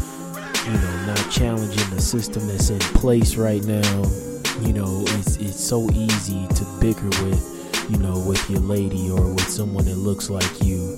you 0.71 0.79
know, 0.79 1.05
not 1.05 1.29
challenging 1.29 1.89
the 1.93 1.99
system 1.99 2.47
that's 2.47 2.69
in 2.69 2.79
place 2.79 3.35
right 3.35 3.63
now 3.65 4.32
you 4.65 4.73
know, 4.73 5.03
it's 5.05 5.37
it's 5.37 5.59
so 5.59 5.89
easy 5.91 6.47
to 6.47 6.65
bicker 6.79 7.09
with, 7.23 7.87
you 7.89 7.97
know, 7.97 8.19
with 8.19 8.49
your 8.49 8.59
lady 8.61 9.09
or 9.09 9.33
with 9.33 9.47
someone 9.47 9.85
that 9.85 9.97
looks 9.97 10.29
like 10.29 10.63
you 10.63 10.97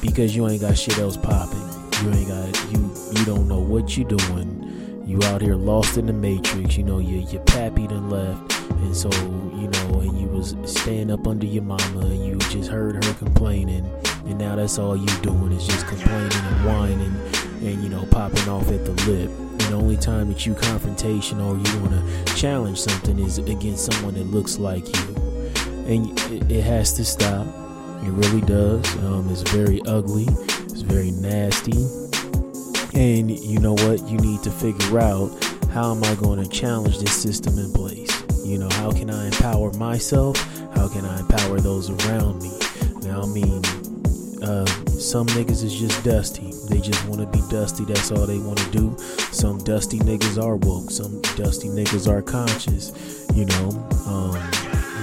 because 0.00 0.36
you 0.36 0.46
ain't 0.48 0.60
got 0.60 0.78
shit 0.78 0.98
else 0.98 1.16
popping. 1.16 1.58
You 2.02 2.12
ain't 2.12 2.28
got 2.28 2.72
you 2.72 2.92
you 3.12 3.24
don't 3.24 3.48
know 3.48 3.58
what 3.58 3.96
you're 3.96 4.08
doing. 4.08 5.02
You 5.04 5.20
out 5.24 5.40
here 5.42 5.56
lost 5.56 5.98
in 5.98 6.06
the 6.06 6.12
matrix. 6.12 6.76
You 6.76 6.84
know 6.84 6.98
your 6.98 7.22
your 7.30 7.42
pappy 7.42 7.86
done 7.86 8.08
left, 8.08 8.52
and 8.70 8.96
so 8.96 9.10
you 9.10 9.68
know, 9.68 10.00
and 10.00 10.18
you 10.20 10.28
was 10.28 10.54
staying 10.64 11.10
up 11.10 11.26
under 11.26 11.46
your 11.46 11.64
mama, 11.64 12.00
and 12.00 12.24
you 12.24 12.36
just 12.50 12.70
heard 12.70 13.04
her 13.04 13.14
complaining, 13.14 13.90
and 14.26 14.38
now 14.38 14.56
that's 14.56 14.78
all 14.78 14.96
you 14.96 15.06
doing 15.22 15.52
is 15.52 15.66
just 15.66 15.86
complaining 15.86 16.32
and 16.32 16.66
whining, 16.66 17.16
and 17.66 17.82
you 17.82 17.88
know, 17.88 18.04
popping 18.10 18.48
off 18.48 18.68
at 18.70 18.84
the 18.84 18.92
lip 19.10 19.45
the 19.70 19.74
only 19.74 19.96
time 19.96 20.28
that 20.28 20.46
you 20.46 20.54
confrontational 20.54 21.54
or 21.54 21.70
you 21.70 21.80
want 21.80 22.26
to 22.26 22.34
challenge 22.34 22.78
something 22.78 23.18
is 23.18 23.38
against 23.38 23.92
someone 23.92 24.14
that 24.14 24.24
looks 24.24 24.58
like 24.58 24.86
you. 24.86 25.14
And 25.86 26.18
it, 26.32 26.50
it 26.50 26.62
has 26.62 26.92
to 26.94 27.04
stop. 27.04 27.46
It 28.02 28.10
really 28.10 28.40
does. 28.42 28.84
Um, 29.04 29.28
it's 29.30 29.42
very 29.50 29.80
ugly. 29.86 30.26
It's 30.64 30.82
very 30.82 31.10
nasty. 31.10 31.86
And 32.98 33.30
you 33.30 33.58
know 33.58 33.74
what? 33.74 34.02
You 34.08 34.18
need 34.18 34.42
to 34.42 34.50
figure 34.50 34.98
out 34.98 35.30
how 35.70 35.94
am 35.94 36.02
I 36.04 36.14
going 36.14 36.42
to 36.42 36.48
challenge 36.48 36.98
this 36.98 37.12
system 37.12 37.58
in 37.58 37.72
place? 37.72 38.10
You 38.44 38.58
know, 38.58 38.68
how 38.70 38.92
can 38.92 39.10
I 39.10 39.26
empower 39.26 39.72
myself? 39.72 40.36
How 40.74 40.88
can 40.88 41.04
I 41.04 41.20
empower 41.20 41.60
those 41.60 41.90
around 41.90 42.42
me? 42.42 42.52
Now, 43.02 43.22
I 43.22 43.26
mean, 43.26 43.62
uh, 44.42 44.64
some 44.98 45.26
niggas 45.28 45.62
is 45.62 45.74
just 45.74 46.04
dusty. 46.04 46.52
They 46.68 46.80
just 46.80 47.06
want 47.06 47.20
to 47.20 47.26
be 47.26 47.42
dusty. 47.50 47.84
That's 47.84 48.10
all 48.10 48.26
they 48.26 48.38
want 48.38 48.58
to 48.58 48.70
do. 48.70 48.96
Some 49.30 49.58
dusty 49.58 49.98
niggas 49.98 50.42
are 50.42 50.56
woke. 50.56 50.90
Some 50.90 51.20
dusty 51.36 51.68
niggas 51.68 52.08
are 52.08 52.22
conscious. 52.22 52.92
You 53.34 53.44
know. 53.46 53.68
Um, 54.06 54.32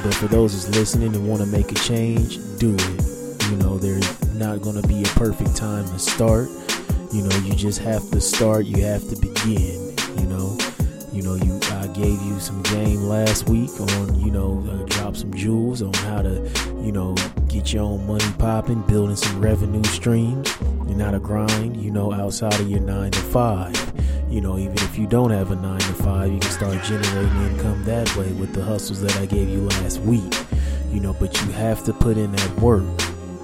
but 0.03 0.13
for 0.15 0.27
those 0.27 0.53
that's 0.53 0.77
listening 0.77 1.15
and 1.15 1.29
want 1.29 1.41
to 1.41 1.47
make 1.47 1.71
a 1.71 1.75
change, 1.75 2.37
do 2.57 2.75
it. 2.75 3.49
You 3.49 3.57
know, 3.57 3.77
there's 3.77 4.33
not 4.33 4.61
going 4.61 4.81
to 4.81 4.87
be 4.87 5.01
a 5.01 5.07
perfect 5.15 5.55
time 5.55 5.85
to 5.85 5.99
start. 5.99 6.49
You 7.13 7.21
know, 7.21 7.35
you 7.37 7.53
just 7.53 7.79
have 7.79 8.09
to 8.11 8.19
start. 8.19 8.65
You 8.65 8.83
have 8.83 9.07
to 9.09 9.15
begin. 9.15 9.95
You 10.17 10.27
know 10.27 10.57
You 11.13 11.21
know, 11.21 11.35
you 11.35 11.59
I 11.83 11.87
gave 11.87 12.21
you 12.21 12.39
some 12.39 12.61
game 12.63 13.09
last 13.09 13.49
week 13.49 13.69
on, 13.77 14.17
you 14.17 14.31
know, 14.31 14.65
uh, 14.71 14.85
drop 14.85 15.17
some 15.17 15.33
jewels 15.33 15.81
on 15.81 15.93
how 15.93 16.21
to, 16.21 16.49
you 16.81 16.93
know, 16.93 17.13
get 17.49 17.73
your 17.73 17.83
own 17.83 18.07
money 18.07 18.23
popping, 18.39 18.83
building 18.83 19.17
some 19.17 19.41
revenue 19.41 19.83
streams, 19.83 20.49
and 20.61 21.01
how 21.01 21.11
to 21.11 21.19
grind, 21.19 21.75
you 21.75 21.91
know, 21.91 22.13
outside 22.13 22.57
of 22.57 22.69
your 22.69 22.79
nine 22.79 23.11
to 23.11 23.19
five. 23.19 23.75
You 24.29 24.39
know, 24.39 24.57
even 24.57 24.77
if 24.77 24.97
you 24.97 25.07
don't 25.07 25.31
have 25.31 25.51
a 25.51 25.57
nine 25.57 25.81
to 25.81 25.93
five, 25.93 26.31
you 26.31 26.39
can 26.39 26.51
start 26.51 26.81
generating 26.85 27.51
income 27.51 27.83
that 27.83 28.15
way 28.15 28.31
with 28.31 28.53
the 28.53 28.63
hustles 28.63 29.01
that 29.01 29.17
I 29.17 29.25
gave 29.25 29.49
you 29.49 29.63
last 29.63 29.99
week. 29.99 30.33
You 30.89 31.01
know, 31.01 31.11
but 31.11 31.35
you 31.41 31.51
have 31.51 31.83
to 31.83 31.91
put 31.91 32.17
in 32.17 32.31
that 32.31 32.59
work 32.61 32.85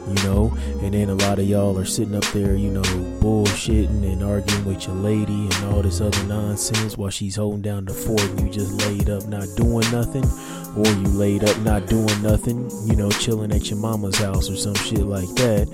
you 0.10 0.24
know. 0.24 0.58
And 0.82 0.94
then 0.94 1.10
a 1.10 1.16
lot 1.16 1.40
of 1.40 1.46
y'all 1.46 1.78
are 1.78 1.86
sitting 1.86 2.16
up 2.16 2.26
there, 2.34 2.56
you 2.56 2.72
know, 2.72 2.82
bullshitting 3.22 4.04
and 4.12 4.24
arguing 4.24 4.66
with 4.66 4.88
your 4.88 4.96
lady 4.96 5.46
and 5.46 5.66
all 5.66 5.82
this 5.82 6.02
other 6.02 6.24
nonsense 6.24 6.98
while 6.98 7.10
she's 7.10 7.36
holding 7.36 7.62
down 7.62 7.86
the 7.86 7.94
fort 7.94 8.22
and 8.22 8.42
you 8.42 8.50
just 8.50 8.72
laid 8.88 9.10
up 9.10 9.26
not 9.28 9.48
doing 9.56 9.90
nothing, 9.92 10.26
or 10.76 10.88
you 10.88 11.08
laid 11.10 11.44
up 11.44 11.58
not 11.60 11.86
doing 11.88 12.22
nothing, 12.22 12.70
you 12.86 12.96
know, 12.96 13.10
chilling 13.12 13.52
at 13.52 13.70
your 13.70 13.80
mama's 13.80 14.18
house 14.18 14.50
or 14.50 14.56
some 14.56 14.76
shit 14.76 15.00
like 15.00 15.30
that. 15.36 15.68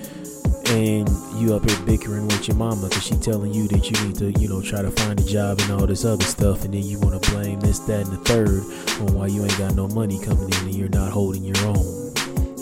And 0.67 1.07
you 1.39 1.53
up 1.53 1.69
here 1.69 1.79
bickering 1.85 2.25
with 2.27 2.47
your 2.47 2.57
mama 2.57 2.87
because 2.87 3.05
she 3.05 3.15
telling 3.15 3.53
you 3.53 3.67
that 3.67 3.89
you 3.89 4.05
need 4.05 4.15
to, 4.15 4.31
you 4.39 4.49
know, 4.49 4.61
try 4.61 4.81
to 4.81 4.89
find 4.89 5.19
a 5.19 5.23
job 5.23 5.59
and 5.59 5.71
all 5.71 5.85
this 5.85 6.03
other 6.05 6.23
stuff, 6.23 6.65
and 6.65 6.73
then 6.73 6.83
you 6.83 6.99
want 6.99 7.21
to 7.21 7.31
blame 7.31 7.59
this, 7.59 7.79
that, 7.79 8.07
and 8.07 8.11
the 8.11 8.17
third 8.17 8.61
on 9.01 9.13
why 9.15 9.27
you 9.27 9.43
ain't 9.43 9.57
got 9.59 9.75
no 9.75 9.87
money 9.89 10.19
coming 10.23 10.49
in 10.49 10.55
and 10.65 10.73
you're 10.75 10.89
not 10.89 11.11
holding 11.11 11.43
your 11.43 11.57
own. 11.67 12.13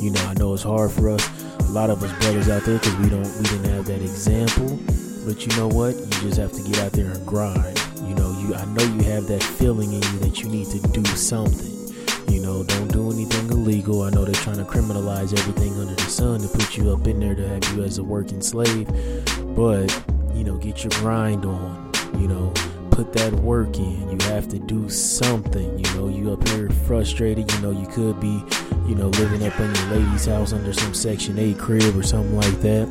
You 0.02 0.12
know, 0.12 0.26
I 0.26 0.34
know 0.34 0.54
it's 0.54 0.64
hard 0.64 0.92
for 0.92 1.12
us 1.12 1.43
lot 1.74 1.90
of 1.90 2.04
us 2.04 2.12
brothers 2.22 2.50
out 2.50 2.62
there 2.64 2.78
because 2.78 2.96
we 2.98 3.10
don't 3.10 3.26
we 3.38 3.44
didn't 3.46 3.72
have 3.74 3.86
that 3.86 4.02
example. 4.02 4.80
But 5.26 5.44
you 5.46 5.58
know 5.58 5.68
what? 5.68 5.96
You 5.96 6.08
just 6.22 6.38
have 6.38 6.52
to 6.52 6.62
get 6.62 6.78
out 6.80 6.92
there 6.92 7.10
and 7.10 7.26
grind. 7.26 7.82
You 8.04 8.14
know, 8.14 8.32
you 8.40 8.54
I 8.54 8.64
know 8.66 8.84
you 8.84 9.04
have 9.10 9.26
that 9.26 9.42
feeling 9.42 9.92
in 9.92 10.04
you 10.04 10.20
that 10.20 10.40
you 10.40 10.50
need 10.50 10.68
to 10.68 10.80
do 10.90 11.04
something. 11.06 11.74
You 12.32 12.42
know, 12.42 12.64
don't 12.64 12.92
do 12.92 13.12
anything 13.12 13.50
illegal. 13.50 14.04
I 14.04 14.12
know 14.12 14.24
they're 14.24 14.36
trying 14.36 14.58
to 14.58 14.66
criminalize 14.66 15.38
everything 15.38 15.74
under 15.80 15.96
the 15.96 16.02
sun 16.04 16.42
to 16.42 16.48
put 16.48 16.78
you 16.78 16.92
up 16.92 17.08
in 17.08 17.20
there 17.20 17.34
to 17.34 17.48
have 17.48 17.64
you 17.76 17.84
as 17.84 17.98
a 17.98 18.04
working 18.04 18.42
slave. 18.42 18.88
But, 19.56 19.90
you 20.36 20.44
know, 20.44 20.58
get 20.58 20.84
your 20.84 20.92
grind 21.02 21.44
on. 21.46 21.92
You 22.20 22.28
know, 22.28 22.54
put 22.94 23.12
that 23.14 23.34
work 23.34 23.78
in. 23.78 24.10
You 24.10 24.18
have 24.28 24.48
to 24.50 24.60
do 24.60 24.88
something. 24.90 25.80
You 25.80 25.96
know, 25.96 26.10
you 26.10 26.32
up 26.32 26.48
here 26.50 26.70
frustrated. 26.70 27.52
You 27.52 27.60
know, 27.62 27.72
you 27.72 27.88
could 27.88 28.20
be, 28.20 28.44
you 28.88 28.96
know, 28.96 29.08
living 29.08 29.46
up 29.46 29.60
in 29.60 29.74
your 29.74 29.86
lady's 29.88 30.26
house 30.26 30.54
under 30.54 30.74
some 30.74 30.94
Section 30.94 31.40
8 31.40 31.58
crib 31.58 31.98
or 31.98 32.04
something 32.04 32.36
like 32.36 32.62
that. 32.62 32.88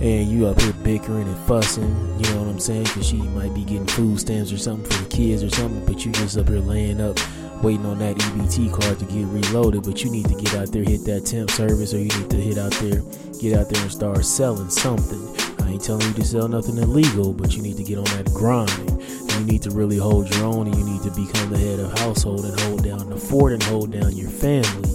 And 0.00 0.28
you 0.28 0.46
up 0.46 0.60
here 0.60 0.72
bickering 0.82 1.26
and 1.26 1.38
fussing, 1.46 1.88
you 2.18 2.30
know 2.34 2.42
what 2.42 2.50
I'm 2.50 2.60
saying? 2.60 2.84
Because 2.84 3.06
she 3.06 3.16
might 3.16 3.54
be 3.54 3.64
getting 3.64 3.86
food 3.86 4.20
stamps 4.20 4.52
or 4.52 4.58
something 4.58 4.90
for 4.90 5.02
the 5.02 5.08
kids 5.08 5.42
or 5.42 5.48
something, 5.48 5.86
but 5.86 6.04
you 6.04 6.12
just 6.12 6.36
up 6.36 6.48
here 6.48 6.58
laying 6.58 7.00
up 7.00 7.18
waiting 7.62 7.86
on 7.86 7.98
that 8.00 8.14
EBT 8.16 8.70
card 8.78 8.98
to 8.98 9.06
get 9.06 9.24
reloaded, 9.24 9.84
but 9.84 10.04
you 10.04 10.10
need 10.10 10.28
to 10.28 10.34
get 10.34 10.54
out 10.54 10.70
there, 10.70 10.84
hit 10.84 11.06
that 11.06 11.24
temp 11.24 11.50
service, 11.50 11.94
or 11.94 11.98
you 11.98 12.08
need 12.08 12.28
to 12.28 12.36
hit 12.36 12.58
out 12.58 12.72
there, 12.72 13.00
get 13.40 13.58
out 13.58 13.70
there 13.70 13.80
and 13.80 13.90
start 13.90 14.22
selling 14.22 14.68
something. 14.68 15.34
I 15.64 15.70
ain't 15.70 15.82
telling 15.82 16.06
you 16.08 16.12
to 16.12 16.24
sell 16.24 16.46
nothing 16.46 16.76
illegal, 16.76 17.32
but 17.32 17.56
you 17.56 17.62
need 17.62 17.78
to 17.78 17.82
get 17.82 17.96
on 17.96 18.04
that 18.04 18.26
grind 18.34 18.95
you 19.38 19.44
need 19.46 19.62
to 19.62 19.70
really 19.70 19.98
hold 19.98 20.32
your 20.34 20.44
own 20.44 20.66
and 20.66 20.76
you 20.76 20.84
need 20.84 21.02
to 21.02 21.10
become 21.10 21.50
the 21.50 21.58
head 21.58 21.78
of 21.78 21.98
household 21.98 22.44
and 22.44 22.58
hold 22.60 22.84
down 22.84 23.08
the 23.10 23.16
fort 23.16 23.52
and 23.52 23.62
hold 23.62 23.92
down 23.92 24.16
your 24.16 24.30
family. 24.30 24.90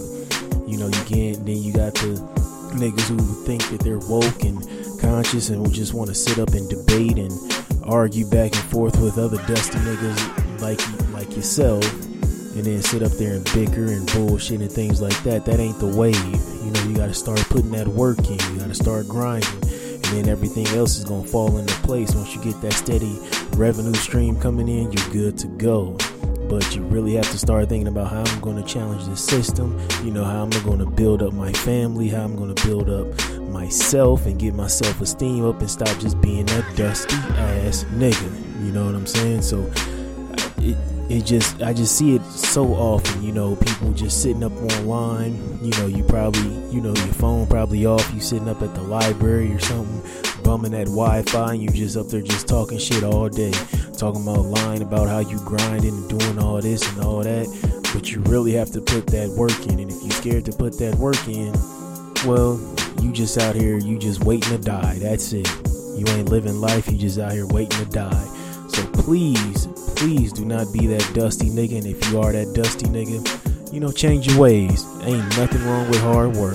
You 0.66 0.78
know, 0.78 0.86
you 0.86 1.04
can't, 1.04 1.44
then 1.46 1.62
you 1.62 1.72
got 1.72 1.94
the 1.94 2.18
niggas 2.74 3.08
who 3.08 3.18
think 3.44 3.68
that 3.70 3.80
they're 3.80 3.98
woke 3.98 4.42
and 4.42 4.58
conscious 5.00 5.50
and 5.50 5.70
just 5.72 5.94
want 5.94 6.08
to 6.08 6.14
sit 6.14 6.38
up 6.38 6.50
and 6.50 6.68
debate 6.68 7.18
and 7.18 7.32
argue 7.84 8.28
back 8.28 8.54
and 8.54 8.64
forth 8.64 9.00
with 9.00 9.18
other 9.18 9.36
dusty 9.46 9.78
niggas 9.78 10.60
like 10.60 10.80
like 11.12 11.34
yourself 11.34 11.84
and 12.54 12.64
then 12.64 12.80
sit 12.82 13.02
up 13.02 13.12
there 13.12 13.34
and 13.34 13.44
bicker 13.52 13.86
and 13.86 14.06
bullshit 14.12 14.60
and 14.60 14.70
things 14.70 15.00
like 15.00 15.20
that. 15.24 15.44
That 15.44 15.58
ain't 15.58 15.78
the 15.78 15.86
wave. 15.86 16.16
You 16.16 16.70
know, 16.70 16.82
you 16.84 16.96
got 16.96 17.08
to 17.08 17.14
start 17.14 17.40
putting 17.48 17.72
that 17.72 17.88
work 17.88 18.18
in. 18.18 18.38
You 18.52 18.58
got 18.60 18.68
to 18.68 18.74
start 18.74 19.08
grinding 19.08 19.81
then 20.12 20.28
everything 20.28 20.66
else 20.68 20.98
is 20.98 21.04
gonna 21.04 21.26
fall 21.26 21.56
into 21.58 21.74
place. 21.82 22.14
Once 22.14 22.34
you 22.34 22.42
get 22.42 22.60
that 22.60 22.72
steady 22.72 23.18
revenue 23.56 23.94
stream 23.94 24.38
coming 24.38 24.68
in, 24.68 24.92
you're 24.92 25.10
good 25.10 25.38
to 25.38 25.48
go. 25.48 25.96
But 26.48 26.74
you 26.74 26.82
really 26.82 27.14
have 27.14 27.30
to 27.30 27.38
start 27.38 27.68
thinking 27.68 27.88
about 27.88 28.08
how 28.10 28.22
I'm 28.22 28.40
gonna 28.40 28.64
challenge 28.64 29.06
the 29.06 29.16
system, 29.16 29.80
you 30.04 30.10
know, 30.10 30.24
how 30.24 30.42
I'm 30.42 30.50
gonna 30.64 30.90
build 30.90 31.22
up 31.22 31.32
my 31.32 31.52
family, 31.52 32.08
how 32.08 32.24
I'm 32.24 32.36
gonna 32.36 32.54
build 32.66 32.90
up 32.90 33.06
myself 33.40 34.26
and 34.26 34.38
get 34.38 34.54
my 34.54 34.66
self 34.66 35.00
esteem 35.00 35.44
up 35.44 35.60
and 35.60 35.70
stop 35.70 35.96
just 35.98 36.20
being 36.20 36.46
that 36.46 36.76
dusty 36.76 37.16
ass 37.36 37.84
nigga. 37.84 38.64
You 38.64 38.72
know 38.72 38.86
what 38.86 38.94
I'm 38.94 39.06
saying? 39.06 39.42
So 39.42 39.70
it, 40.58 40.76
it 41.08 41.24
just 41.24 41.62
I 41.62 41.72
just 41.72 41.96
see 41.96 42.14
it 42.14 42.24
so 42.24 42.74
often, 42.74 43.22
you 43.22 43.32
know, 43.32 43.56
people 43.56 43.92
just 43.92 44.22
sitting 44.22 44.42
up 44.42 44.52
online, 44.52 45.58
you 45.62 45.70
know, 45.72 45.86
you 45.86 46.04
probably, 46.04 46.48
you 46.70 46.80
know, 46.80 46.94
your 46.94 47.14
phone 47.14 47.46
probably 47.46 47.84
off, 47.86 48.08
you 48.14 48.20
sitting 48.20 48.48
up 48.48 48.62
at 48.62 48.74
the 48.74 48.82
library 48.82 49.52
or 49.52 49.58
something, 49.58 50.42
bumming 50.42 50.72
that 50.72 50.86
Wi-Fi 50.86 51.52
and 51.52 51.62
you 51.62 51.68
just 51.68 51.96
up 51.96 52.08
there 52.08 52.22
just 52.22 52.48
talking 52.48 52.78
shit 52.78 53.02
all 53.02 53.28
day, 53.28 53.52
talking 53.98 54.22
about 54.22 54.46
lying 54.46 54.82
about 54.82 55.08
how 55.08 55.18
you 55.18 55.38
grinding 55.38 55.94
and 55.94 56.08
doing 56.08 56.38
all 56.38 56.60
this 56.60 56.88
and 56.92 57.04
all 57.04 57.22
that, 57.22 57.46
but 57.92 58.10
you 58.10 58.20
really 58.22 58.52
have 58.52 58.70
to 58.70 58.80
put 58.80 59.06
that 59.08 59.28
work 59.30 59.58
in 59.66 59.80
and 59.80 59.90
if 59.90 60.02
you're 60.02 60.10
scared 60.12 60.44
to 60.44 60.52
put 60.52 60.78
that 60.78 60.94
work 60.96 61.28
in, 61.28 61.52
well, 62.26 62.58
you 63.02 63.12
just 63.12 63.38
out 63.38 63.54
here, 63.56 63.78
you 63.78 63.98
just 63.98 64.24
waiting 64.24 64.50
to 64.50 64.58
die. 64.58 64.98
That's 64.98 65.32
it. 65.32 65.48
You 65.96 66.06
ain't 66.08 66.30
living 66.30 66.60
life, 66.60 66.90
you 66.90 66.96
just 66.96 67.18
out 67.18 67.32
here 67.32 67.46
waiting 67.46 67.84
to 67.84 67.90
die. 67.90 68.41
Please, 69.02 69.66
please 69.96 70.32
do 70.32 70.44
not 70.44 70.72
be 70.72 70.86
that 70.86 71.10
dusty 71.12 71.50
nigga. 71.50 71.78
And 71.78 71.86
if 71.88 72.08
you 72.08 72.20
are 72.20 72.30
that 72.30 72.52
dusty 72.54 72.86
nigga, 72.86 73.72
you 73.72 73.80
know, 73.80 73.90
change 73.90 74.28
your 74.28 74.38
ways. 74.38 74.86
Ain't 75.02 75.26
nothing 75.36 75.64
wrong 75.64 75.88
with 75.88 76.00
hard 76.00 76.36
work. 76.36 76.54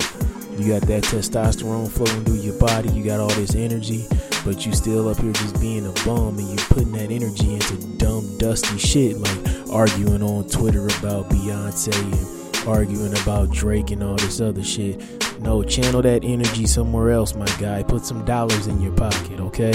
You 0.56 0.72
got 0.72 0.88
that 0.88 1.02
testosterone 1.04 1.90
flowing 1.90 2.24
through 2.24 2.40
your 2.40 2.58
body. 2.58 2.88
You 2.88 3.04
got 3.04 3.20
all 3.20 3.28
this 3.28 3.54
energy, 3.54 4.06
but 4.46 4.64
you 4.64 4.72
still 4.72 5.10
up 5.10 5.18
here 5.18 5.34
just 5.34 5.60
being 5.60 5.86
a 5.86 5.92
bum 6.06 6.38
and 6.38 6.48
you 6.48 6.56
putting 6.70 6.92
that 6.92 7.10
energy 7.10 7.52
into 7.52 7.76
dumb, 7.98 8.38
dusty 8.38 8.78
shit 8.78 9.18
like 9.18 9.70
arguing 9.70 10.22
on 10.22 10.48
Twitter 10.48 10.86
about 10.86 11.28
Beyonce 11.28 11.92
and 11.92 12.66
arguing 12.66 13.12
about 13.20 13.50
Drake 13.50 13.90
and 13.90 14.02
all 14.02 14.16
this 14.16 14.40
other 14.40 14.64
shit. 14.64 14.98
No, 15.42 15.62
channel 15.62 16.00
that 16.00 16.24
energy 16.24 16.66
somewhere 16.66 17.10
else, 17.10 17.34
my 17.34 17.46
guy. 17.60 17.82
Put 17.82 18.06
some 18.06 18.24
dollars 18.24 18.68
in 18.68 18.80
your 18.80 18.92
pocket, 18.92 19.38
okay? 19.38 19.74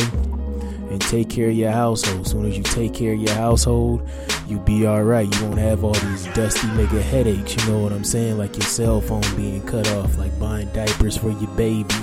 And 0.93 1.01
take 1.01 1.29
care 1.29 1.49
of 1.49 1.55
your 1.55 1.71
household. 1.71 2.21
As 2.21 2.31
soon 2.31 2.45
as 2.45 2.55
you 2.55 2.63
take 2.63 2.93
care 2.93 3.13
of 3.13 3.19
your 3.19 3.33
household, 3.33 4.07
you'll 4.47 4.61
be 4.61 4.87
alright. 4.87 5.33
You 5.33 5.45
won't 5.45 5.57
have 5.57 5.83
all 5.83 5.93
these 5.93 6.25
dusty 6.27 6.67
nigga 6.67 7.01
headaches, 7.01 7.55
you 7.57 7.71
know 7.71 7.79
what 7.79 7.91
I'm 7.91 8.03
saying? 8.03 8.37
Like 8.37 8.55
your 8.55 8.61
cell 8.61 9.01
phone 9.01 9.23
being 9.35 9.65
cut 9.65 9.87
off, 9.89 10.17
like 10.17 10.37
buying 10.39 10.69
diapers 10.69 11.17
for 11.17 11.31
your 11.31 11.49
baby 11.55 11.95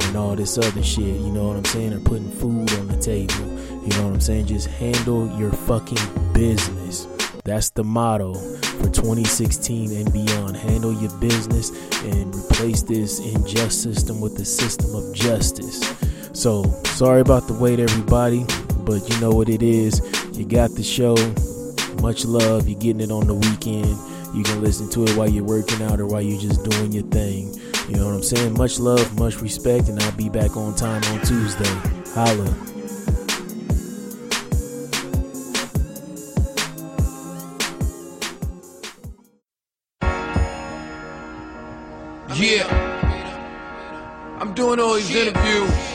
and 0.00 0.16
all 0.16 0.34
this 0.34 0.58
other 0.58 0.82
shit, 0.82 1.20
you 1.20 1.30
know 1.30 1.48
what 1.48 1.56
I'm 1.56 1.64
saying? 1.64 1.92
Or 1.94 2.00
putting 2.00 2.32
food 2.32 2.70
on 2.74 2.88
the 2.88 2.96
table. 2.96 3.46
You 3.82 3.88
know 3.96 4.06
what 4.06 4.14
I'm 4.14 4.20
saying? 4.20 4.46
Just 4.46 4.66
handle 4.66 5.26
your 5.38 5.52
fucking 5.52 6.32
business. 6.32 7.06
That's 7.44 7.70
the 7.70 7.84
motto 7.84 8.34
for 8.34 8.88
2016 8.90 9.92
and 9.92 10.12
beyond. 10.12 10.56
Handle 10.56 10.92
your 10.92 11.12
business 11.18 11.70
and 12.02 12.34
replace 12.34 12.82
this 12.82 13.18
unjust 13.18 13.82
system 13.82 14.20
with 14.20 14.36
the 14.36 14.44
system 14.44 14.94
of 14.94 15.14
justice. 15.14 15.80
So, 16.34 16.64
sorry 16.84 17.20
about 17.20 17.46
the 17.46 17.52
wait, 17.52 17.78
everybody, 17.78 18.44
but 18.80 19.08
you 19.08 19.20
know 19.20 19.30
what 19.30 19.48
it 19.48 19.62
is. 19.62 20.00
You 20.32 20.46
got 20.46 20.70
the 20.74 20.82
show. 20.82 21.14
Much 22.02 22.24
love. 22.24 22.66
You're 22.68 22.80
getting 22.80 23.02
it 23.02 23.10
on 23.10 23.26
the 23.26 23.34
weekend. 23.34 23.96
You 24.34 24.42
can 24.42 24.62
listen 24.62 24.88
to 24.90 25.04
it 25.04 25.14
while 25.16 25.28
you're 25.28 25.44
working 25.44 25.82
out 25.82 26.00
or 26.00 26.06
while 26.06 26.22
you're 26.22 26.40
just 26.40 26.68
doing 26.68 26.90
your 26.90 27.04
thing. 27.04 27.52
You 27.88 27.96
know 27.96 28.06
what 28.06 28.14
I'm 28.14 28.22
saying? 28.22 28.54
Much 28.54 28.80
love, 28.80 29.18
much 29.18 29.42
respect, 29.42 29.88
and 29.88 30.00
I'll 30.00 30.12
be 30.12 30.30
back 30.30 30.56
on 30.56 30.74
time 30.74 31.02
on 31.04 31.20
Tuesday. 31.20 31.64
Holla. 32.14 32.48
Yeah. 42.34 42.66
I'm 44.40 44.54
doing 44.54 44.80
all 44.80 44.94
these 44.94 45.14
interviews. 45.14 45.91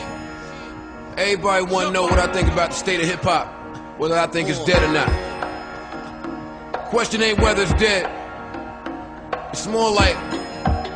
Everybody 1.18 1.64
want 1.64 1.88
to 1.88 1.92
know 1.92 2.04
what 2.04 2.20
I 2.20 2.32
think 2.32 2.46
about 2.46 2.70
the 2.70 2.76
state 2.76 3.00
of 3.00 3.06
hip 3.06 3.22
hop, 3.22 3.48
whether 3.98 4.16
I 4.16 4.28
think 4.28 4.48
it's 4.48 4.64
dead 4.64 4.80
or 4.84 4.92
not. 4.92 5.08
Question 6.90 7.22
ain't 7.22 7.40
whether 7.40 7.64
it's 7.64 7.72
dead. 7.72 8.08
It's 9.50 9.66
more 9.66 9.92
like, 9.92 10.16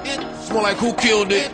it's 0.07 0.49
more 0.53 0.63
like 0.63 0.77
who 0.77 0.95
killed 0.95 1.33
it. 1.33 1.51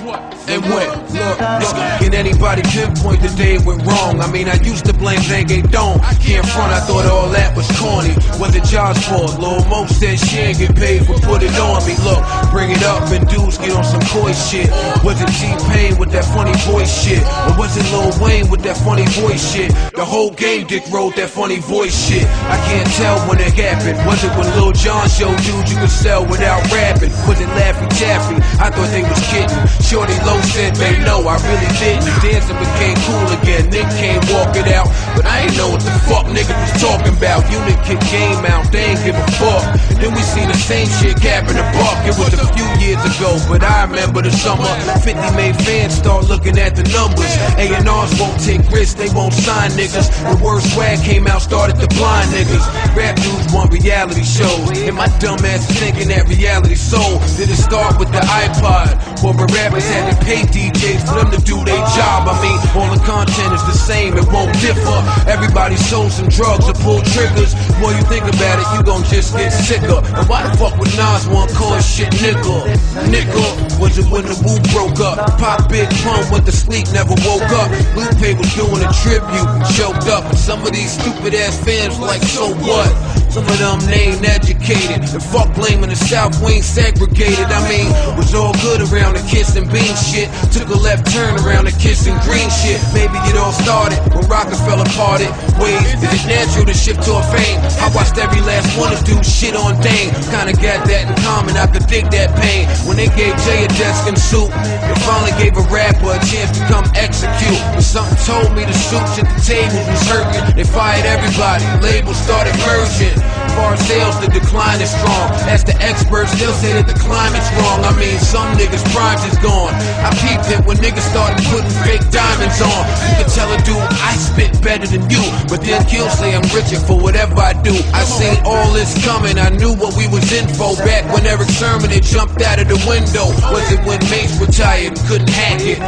And 0.00 0.62
when. 0.64 0.88
Look, 1.12 1.38
look, 1.40 1.76
can 2.00 2.14
anybody 2.14 2.62
pinpoint 2.62 3.22
the 3.22 3.28
day 3.36 3.54
it 3.56 3.64
went 3.64 3.84
wrong? 3.84 4.20
I 4.20 4.30
mean, 4.30 4.48
I 4.48 4.54
used 4.62 4.84
to 4.86 4.92
blame 4.92 5.20
Zange 5.20 5.70
Dome. 5.70 6.00
Can't 6.20 6.46
front, 6.46 6.72
I 6.72 6.80
thought 6.80 7.06
all 7.06 7.28
that 7.30 7.56
was 7.56 7.68
corny. 7.78 8.14
Was 8.40 8.54
it 8.56 8.64
Josh 8.64 8.98
fault? 9.06 9.38
Lil 9.38 9.64
Mo 9.68 9.86
said 9.86 10.18
she 10.18 10.38
ain't 10.38 10.58
get 10.58 10.74
paid 10.74 11.06
for 11.06 11.14
put 11.20 11.42
it 11.42 11.54
on 11.60 11.84
me. 11.86 11.94
Look, 12.00 12.22
bring 12.50 12.70
it 12.70 12.82
up 12.82 13.10
and 13.12 13.28
dudes 13.28 13.58
get 13.58 13.72
on 13.72 13.84
some 13.84 14.02
coy 14.08 14.32
shit. 14.32 14.70
Was 15.04 15.20
it 15.20 15.28
T-Pain 15.36 15.98
with 15.98 16.10
that 16.12 16.24
funny 16.24 16.56
voice 16.70 16.90
shit? 16.90 17.22
Or 17.48 17.58
was 17.58 17.76
it 17.76 17.84
Lil 17.92 18.12
Wayne 18.22 18.50
with 18.50 18.62
that 18.62 18.76
funny 18.76 19.06
voice 19.20 19.42
shit? 19.52 19.70
The 19.94 20.04
whole 20.04 20.30
game 20.30 20.66
Dick 20.66 20.84
wrote 20.90 21.16
that 21.16 21.30
funny 21.30 21.58
voice 21.58 21.94
shit. 21.94 22.24
I 22.48 22.56
can't 22.68 22.88
tell 22.96 23.18
when 23.28 23.38
it 23.38 23.52
happened. 23.52 23.98
Was 24.06 24.24
it 24.24 24.32
when 24.36 24.48
Lil 24.56 24.72
Jon 24.72 25.08
showed 25.08 25.36
dudes 25.44 25.72
you 25.72 25.78
could 25.78 25.90
sell 25.90 26.24
without 26.24 26.64
rapping? 26.72 27.10
Was 27.28 27.40
it 27.40 27.48
Laffy 27.58 27.88
Taffy? 27.98 28.36
I 28.60 28.70
thought 28.70 28.90
they 28.90 29.02
was 29.02 29.20
kidding. 29.28 29.60
Shorty 29.90 30.14
Low 30.22 30.38
said 30.54 30.76
they 30.78 31.02
know 31.02 31.26
I 31.26 31.34
really 31.50 31.66
didn't. 31.82 32.06
Dancing 32.22 32.54
became 32.62 32.94
cool 33.10 33.26
again. 33.42 33.74
Nick 33.74 33.90
came 33.98 34.22
walking 34.30 34.70
out, 34.70 34.86
but 35.18 35.26
I 35.26 35.50
ain't 35.50 35.56
know 35.58 35.74
what 35.74 35.82
the 35.82 35.90
fuck 36.06 36.30
niggas 36.30 36.54
was 36.62 36.78
talking 36.78 37.10
about. 37.10 37.42
Unit 37.50 37.74
kick 37.82 37.98
game 38.06 38.38
out, 38.46 38.70
they 38.70 38.94
ain't 38.94 39.02
give 39.02 39.18
a 39.18 39.26
fuck. 39.34 39.66
Then 39.98 40.14
we 40.14 40.22
seen 40.22 40.46
the 40.46 40.54
same 40.54 40.86
shit 41.02 41.18
cap 41.18 41.50
in 41.50 41.58
the 41.58 41.66
park. 41.74 42.06
It 42.06 42.14
was 42.14 42.30
a 42.38 42.46
few 42.54 42.70
years 42.78 43.02
ago, 43.02 43.34
but 43.50 43.66
I 43.66 43.82
remember 43.82 44.22
the 44.22 44.30
summer. 44.30 44.70
50 45.02 45.10
made 45.34 45.58
fans 45.66 45.98
start 45.98 46.30
looking 46.30 46.54
at 46.62 46.78
the 46.78 46.86
numbers. 46.94 47.34
A&Rs 47.58 48.14
won't 48.14 48.38
take 48.38 48.62
risks, 48.70 48.94
they 48.94 49.10
won't 49.10 49.34
sign 49.34 49.74
niggas. 49.74 50.06
The 50.22 50.38
worst 50.38 50.70
swag 50.70 51.02
came 51.02 51.26
out, 51.26 51.42
started 51.42 51.82
to 51.82 51.90
blind 51.98 52.30
niggas. 52.30 52.62
Rap 52.94 53.18
dudes 53.18 53.50
want 53.52 53.74
reality 53.74 54.22
shows. 54.22 54.70
And 54.86 54.94
my 54.94 55.10
dumb 55.18 55.42
ass 55.42 55.66
thinking 55.82 56.14
that 56.14 56.30
reality 56.30 56.78
sold. 56.78 57.26
Did 57.34 57.50
it 57.50 57.58
start 57.58 57.98
with 57.98 58.14
the 58.14 58.22
iPod? 58.22 58.94
Or 59.26 59.34
the 59.34 59.44
rappers 59.80 59.90
had 59.90 60.10
to 60.10 60.24
pay 60.24 60.42
DJs 60.42 61.08
for 61.08 61.20
them 61.20 61.30
to 61.30 61.40
do 61.44 61.56
their 61.64 61.80
job. 61.96 62.28
I 62.28 62.36
mean, 62.42 62.58
all 62.76 62.90
the 62.92 63.02
content 63.04 63.52
is 63.54 63.64
the 63.64 63.72
same, 63.72 64.16
it 64.16 64.26
won't 64.28 64.52
differ. 64.60 64.98
Everybody 65.28 65.76
sold 65.76 66.12
some 66.12 66.28
drugs 66.28 66.68
or 66.68 66.74
pull 66.74 67.00
triggers. 67.02 67.54
Boy, 67.80 67.96
you 67.96 68.04
think 68.08 68.24
about 68.24 68.60
it, 68.60 68.66
you 68.76 68.82
gon' 68.82 69.04
just 69.04 69.34
get 69.36 69.50
sicker. 69.50 70.00
And 70.16 70.28
why 70.28 70.46
the 70.46 70.56
fuck 70.56 70.76
would 70.78 70.92
Nas 70.96 71.26
want 71.28 71.50
cause 71.52 71.84
shit 71.84 72.12
nigga? 72.20 72.68
Nigga 73.08 73.80
was 73.80 73.98
it 73.98 74.06
when 74.10 74.24
the 74.24 74.36
Wu 74.44 74.60
broke 74.72 75.00
up? 75.00 75.38
Pop 75.38 75.68
Big 75.68 75.88
Pun 76.02 76.30
went 76.30 76.46
to 76.46 76.52
sleep, 76.52 76.86
never 76.92 77.14
woke 77.24 77.50
up. 77.60 77.70
Lupe 77.96 78.36
was 78.36 78.50
doing 78.54 78.82
a 78.82 78.90
tribute, 79.02 79.48
choked 79.76 80.08
up. 80.08 80.24
And 80.24 80.38
some 80.38 80.62
of 80.62 80.72
these 80.72 80.92
stupid 80.92 81.34
ass 81.34 81.56
fans 81.64 81.98
were 81.98 82.06
like, 82.06 82.22
so 82.22 82.52
what? 82.66 82.90
Some 83.30 83.46
of 83.46 83.58
them 83.58 83.78
they 83.86 84.10
ain't 84.10 84.26
educated. 84.26 85.06
And 85.06 85.22
fuck 85.22 85.54
blaming 85.54 85.90
the 85.90 85.96
South, 85.96 86.34
we 86.42 86.58
ain't 86.58 86.64
segregated. 86.64 87.46
I 87.46 87.62
mean, 87.68 87.86
was 88.16 88.34
all 88.34 88.52
good 88.54 88.82
around 88.90 89.14
the 89.14 89.30
and 89.56 89.69
bean 89.70 89.94
shit. 89.96 90.28
Took 90.52 90.68
a 90.68 90.78
left 90.78 91.06
turn 91.14 91.38
around 91.40 91.64
the 91.66 91.74
kiss 91.74 92.06
and 92.06 92.18
green 92.26 92.50
shit. 92.50 92.78
Maybe 92.92 93.16
it 93.30 93.38
all 93.38 93.54
started 93.54 93.98
when 94.12 94.26
Rockefeller 94.26 94.86
parted 94.98 95.30
ways. 95.62 95.80
Is 96.02 96.10
it 96.10 96.26
natural 96.26 96.66
to 96.66 96.74
shift 96.74 97.02
to 97.06 97.16
a 97.16 97.24
fame? 97.30 97.58
I 97.80 97.88
watched 97.94 98.18
every 98.18 98.42
last 98.42 98.68
one 98.76 98.92
of 98.92 99.00
do 99.06 99.16
shit 99.22 99.54
on 99.54 99.80
Dane. 99.80 100.10
Kinda 100.28 100.52
got 100.58 100.84
that 100.90 101.08
in 101.08 101.14
common, 101.22 101.56
I 101.56 101.66
could 101.66 101.86
dig 101.86 102.10
that 102.10 102.34
pain. 102.36 102.66
When 102.86 102.98
they 102.98 103.08
gave 103.14 103.32
Jay 103.46 103.64
a 103.64 103.68
desk 103.78 104.06
and 104.10 104.18
suit, 104.18 104.50
they 104.50 104.96
finally 105.06 105.32
gave 105.38 105.56
a 105.56 105.64
rapper 105.70 106.12
a 106.12 106.20
chance 106.26 106.50
to 106.58 106.62
come 106.66 106.84
execute. 106.94 107.62
But 107.72 107.86
something 107.86 108.18
told 108.26 108.52
me 108.52 108.66
the 108.66 108.74
suits 108.74 109.18
at 109.22 109.26
the 109.30 109.40
tables 109.40 109.86
was 109.86 110.02
hurting. 110.10 110.44
They 110.56 110.64
fired 110.64 111.06
everybody, 111.06 111.64
labels 111.80 112.18
started 112.18 112.54
merging. 112.66 113.39
Far 113.56 113.76
sales, 113.76 114.20
the 114.20 114.28
decline 114.28 114.80
is 114.80 114.90
strong. 114.90 115.30
As 115.50 115.64
the 115.64 115.74
experts 115.82 116.30
they'll 116.38 116.54
say 116.54 116.72
that 116.74 116.86
the 116.86 116.98
climate's 116.98 117.50
wrong. 117.58 117.82
I 117.84 117.92
mean, 117.98 118.18
some 118.18 118.46
niggas' 118.56 118.84
primes 118.94 119.24
is 119.26 119.36
gone. 119.42 119.74
I 120.06 120.10
peeped 120.22 120.48
it 120.54 120.62
when 120.66 120.78
niggas 120.78 121.06
started 121.10 121.42
putting 121.50 121.70
fake 121.82 122.04
diamonds 122.14 122.62
on. 122.62 122.82
You 123.10 123.24
can 123.24 123.28
tell 123.30 123.50
a 123.50 123.58
dude 123.66 123.82
I 124.00 124.14
spit 124.14 124.54
better 124.62 124.86
than 124.86 125.04
you, 125.10 125.22
but 125.50 125.60
then 125.62 125.82
kill 125.86 126.08
say 126.10 126.34
I'm 126.34 126.46
richer 126.54 126.78
for 126.78 126.98
whatever 126.98 127.36
I 127.40 127.52
do. 127.62 127.74
I 127.92 128.02
seen 128.06 128.38
all 128.44 128.70
this 128.72 128.94
coming. 129.04 129.38
I 129.38 129.50
knew 129.50 129.74
what 129.74 129.96
we 129.98 130.06
was 130.06 130.30
in 130.32 130.46
for 130.54 130.76
back 130.86 131.06
when 131.12 131.26
Erick 131.26 131.50
Sermon 131.50 131.90
had 131.90 132.04
jumped 132.04 132.42
out 132.42 132.60
of 132.62 132.68
the 132.68 132.78
window. 132.86 133.26
Was 133.50 133.66
it 133.72 133.80
when 133.86 133.98
Mase 134.10 134.38
retired 134.38 134.94
and 134.94 135.02
couldn't 135.08 135.30
hack 135.30 135.60
it? 135.62 135.80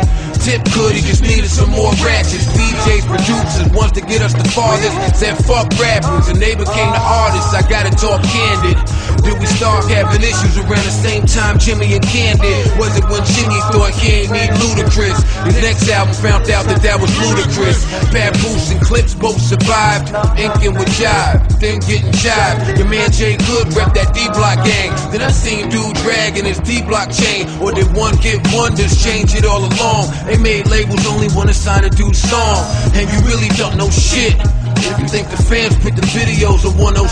Tip 0.42 0.66
could, 0.74 0.98
he 0.98 1.02
just 1.06 1.22
needed 1.22 1.46
some 1.46 1.70
more 1.70 1.94
ratchets. 2.02 2.50
DJs, 2.58 3.06
producers, 3.06 3.70
wants 3.70 3.94
to 3.94 4.02
get 4.02 4.22
us 4.22 4.34
the 4.34 4.42
farthest. 4.50 4.98
Said 5.14 5.38
fuck 5.46 5.70
rappers, 5.78 6.26
and 6.26 6.42
they 6.42 6.58
became 6.58 6.90
the 6.90 6.98
artists. 6.98 7.51
I 7.54 7.60
gotta 7.68 7.90
talk 7.90 8.22
candid. 8.24 8.80
Did 9.22 9.38
we 9.38 9.46
start 9.46 9.84
having 9.86 10.22
issues 10.24 10.56
around 10.56 10.82
the 10.82 10.90
same 10.90 11.26
time 11.26 11.58
Jimmy 11.58 11.94
and 11.94 12.02
Candid? 12.02 12.66
Was 12.80 12.96
it 12.96 13.04
when 13.06 13.22
Jimmy 13.36 13.60
thought 13.70 13.92
he 13.94 14.24
ain't 14.24 14.32
need 14.32 14.50
Ludacris? 14.58 15.20
His 15.44 15.60
next 15.60 15.88
album 15.88 16.14
found 16.14 16.50
out 16.50 16.64
that 16.66 16.82
that 16.82 16.98
was 16.98 17.12
ludicrous. 17.20 17.84
Papoose 18.10 18.72
and 18.72 18.80
Clipse 18.80 19.14
both 19.14 19.40
survived. 19.40 20.10
Inking 20.40 20.74
with 20.74 20.88
Jive, 20.96 21.38
then 21.60 21.78
getting 21.84 22.10
jive. 22.24 22.78
Your 22.78 22.88
man 22.88 23.12
J-Hood 23.12 23.76
rep 23.76 23.94
that 23.94 24.10
D 24.16 24.26
Block 24.32 24.64
gang. 24.64 24.90
Then 25.12 25.22
I 25.22 25.30
seen 25.30 25.68
dude 25.68 25.94
dragging 26.02 26.44
his 26.44 26.58
D 26.58 26.82
Block 26.82 27.12
chain. 27.12 27.46
Or 27.60 27.70
did 27.70 27.92
one 27.94 28.16
get 28.16 28.40
wonders 28.50 28.96
change 29.04 29.34
it 29.36 29.44
all 29.44 29.60
along? 29.60 30.10
They 30.26 30.38
made 30.38 30.66
labels 30.66 31.06
only 31.06 31.28
wanna 31.36 31.54
sign 31.54 31.84
a 31.84 31.90
dude's 31.90 32.18
song. 32.18 32.64
And 32.96 33.06
you 33.06 33.20
really 33.28 33.48
don't 33.60 33.76
know 33.76 33.90
shit. 33.90 34.34
If 34.82 34.98
you 34.98 35.06
think 35.06 35.30
the 35.30 35.38
fans 35.38 35.76
picked 35.78 35.96
the 35.96 36.08
videos 36.10 36.66
of 36.66 36.74
106, 36.74 37.06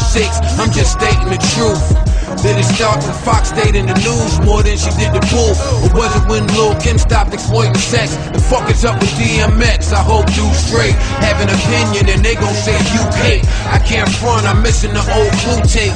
I'm 0.59 0.73
just 0.75 0.99
stating 0.99 1.31
the 1.31 1.39
truth. 1.55 2.11
Did 2.43 2.59
it 2.59 2.67
start 2.67 2.99
when 3.03 3.15
Fox 3.23 3.51
stayed 3.51 3.75
in 3.75 3.87
the 3.87 3.95
news 4.03 4.41
more 4.43 4.63
than 4.63 4.75
she 4.75 4.91
did 4.99 5.15
the 5.15 5.23
pool? 5.31 5.55
Or 5.87 5.91
was 5.95 6.11
it 6.19 6.27
when 6.27 6.47
Lil 6.59 6.75
Kim 6.81 6.99
stopped 6.99 7.35
exploiting 7.35 7.75
sex? 7.79 8.17
And 8.35 8.43
fuck 8.43 8.69
it's 8.71 8.85
up 8.85 8.99
with 8.99 9.11
DMX? 9.15 9.93
I 9.93 10.03
hope 10.03 10.27
you 10.35 10.47
straight 10.55 10.99
have 11.23 11.39
an 11.39 11.51
opinion 11.51 12.11
and 12.11 12.25
they 12.25 12.35
gon' 12.35 12.55
say 12.55 12.75
you 12.91 13.03
hate. 13.23 13.47
I 13.71 13.79
can't 13.79 14.11
front, 14.19 14.47
I'm 14.47 14.63
missing 14.63 14.95
the 14.95 15.07
old 15.15 15.33
clue 15.43 15.63
tape. 15.63 15.95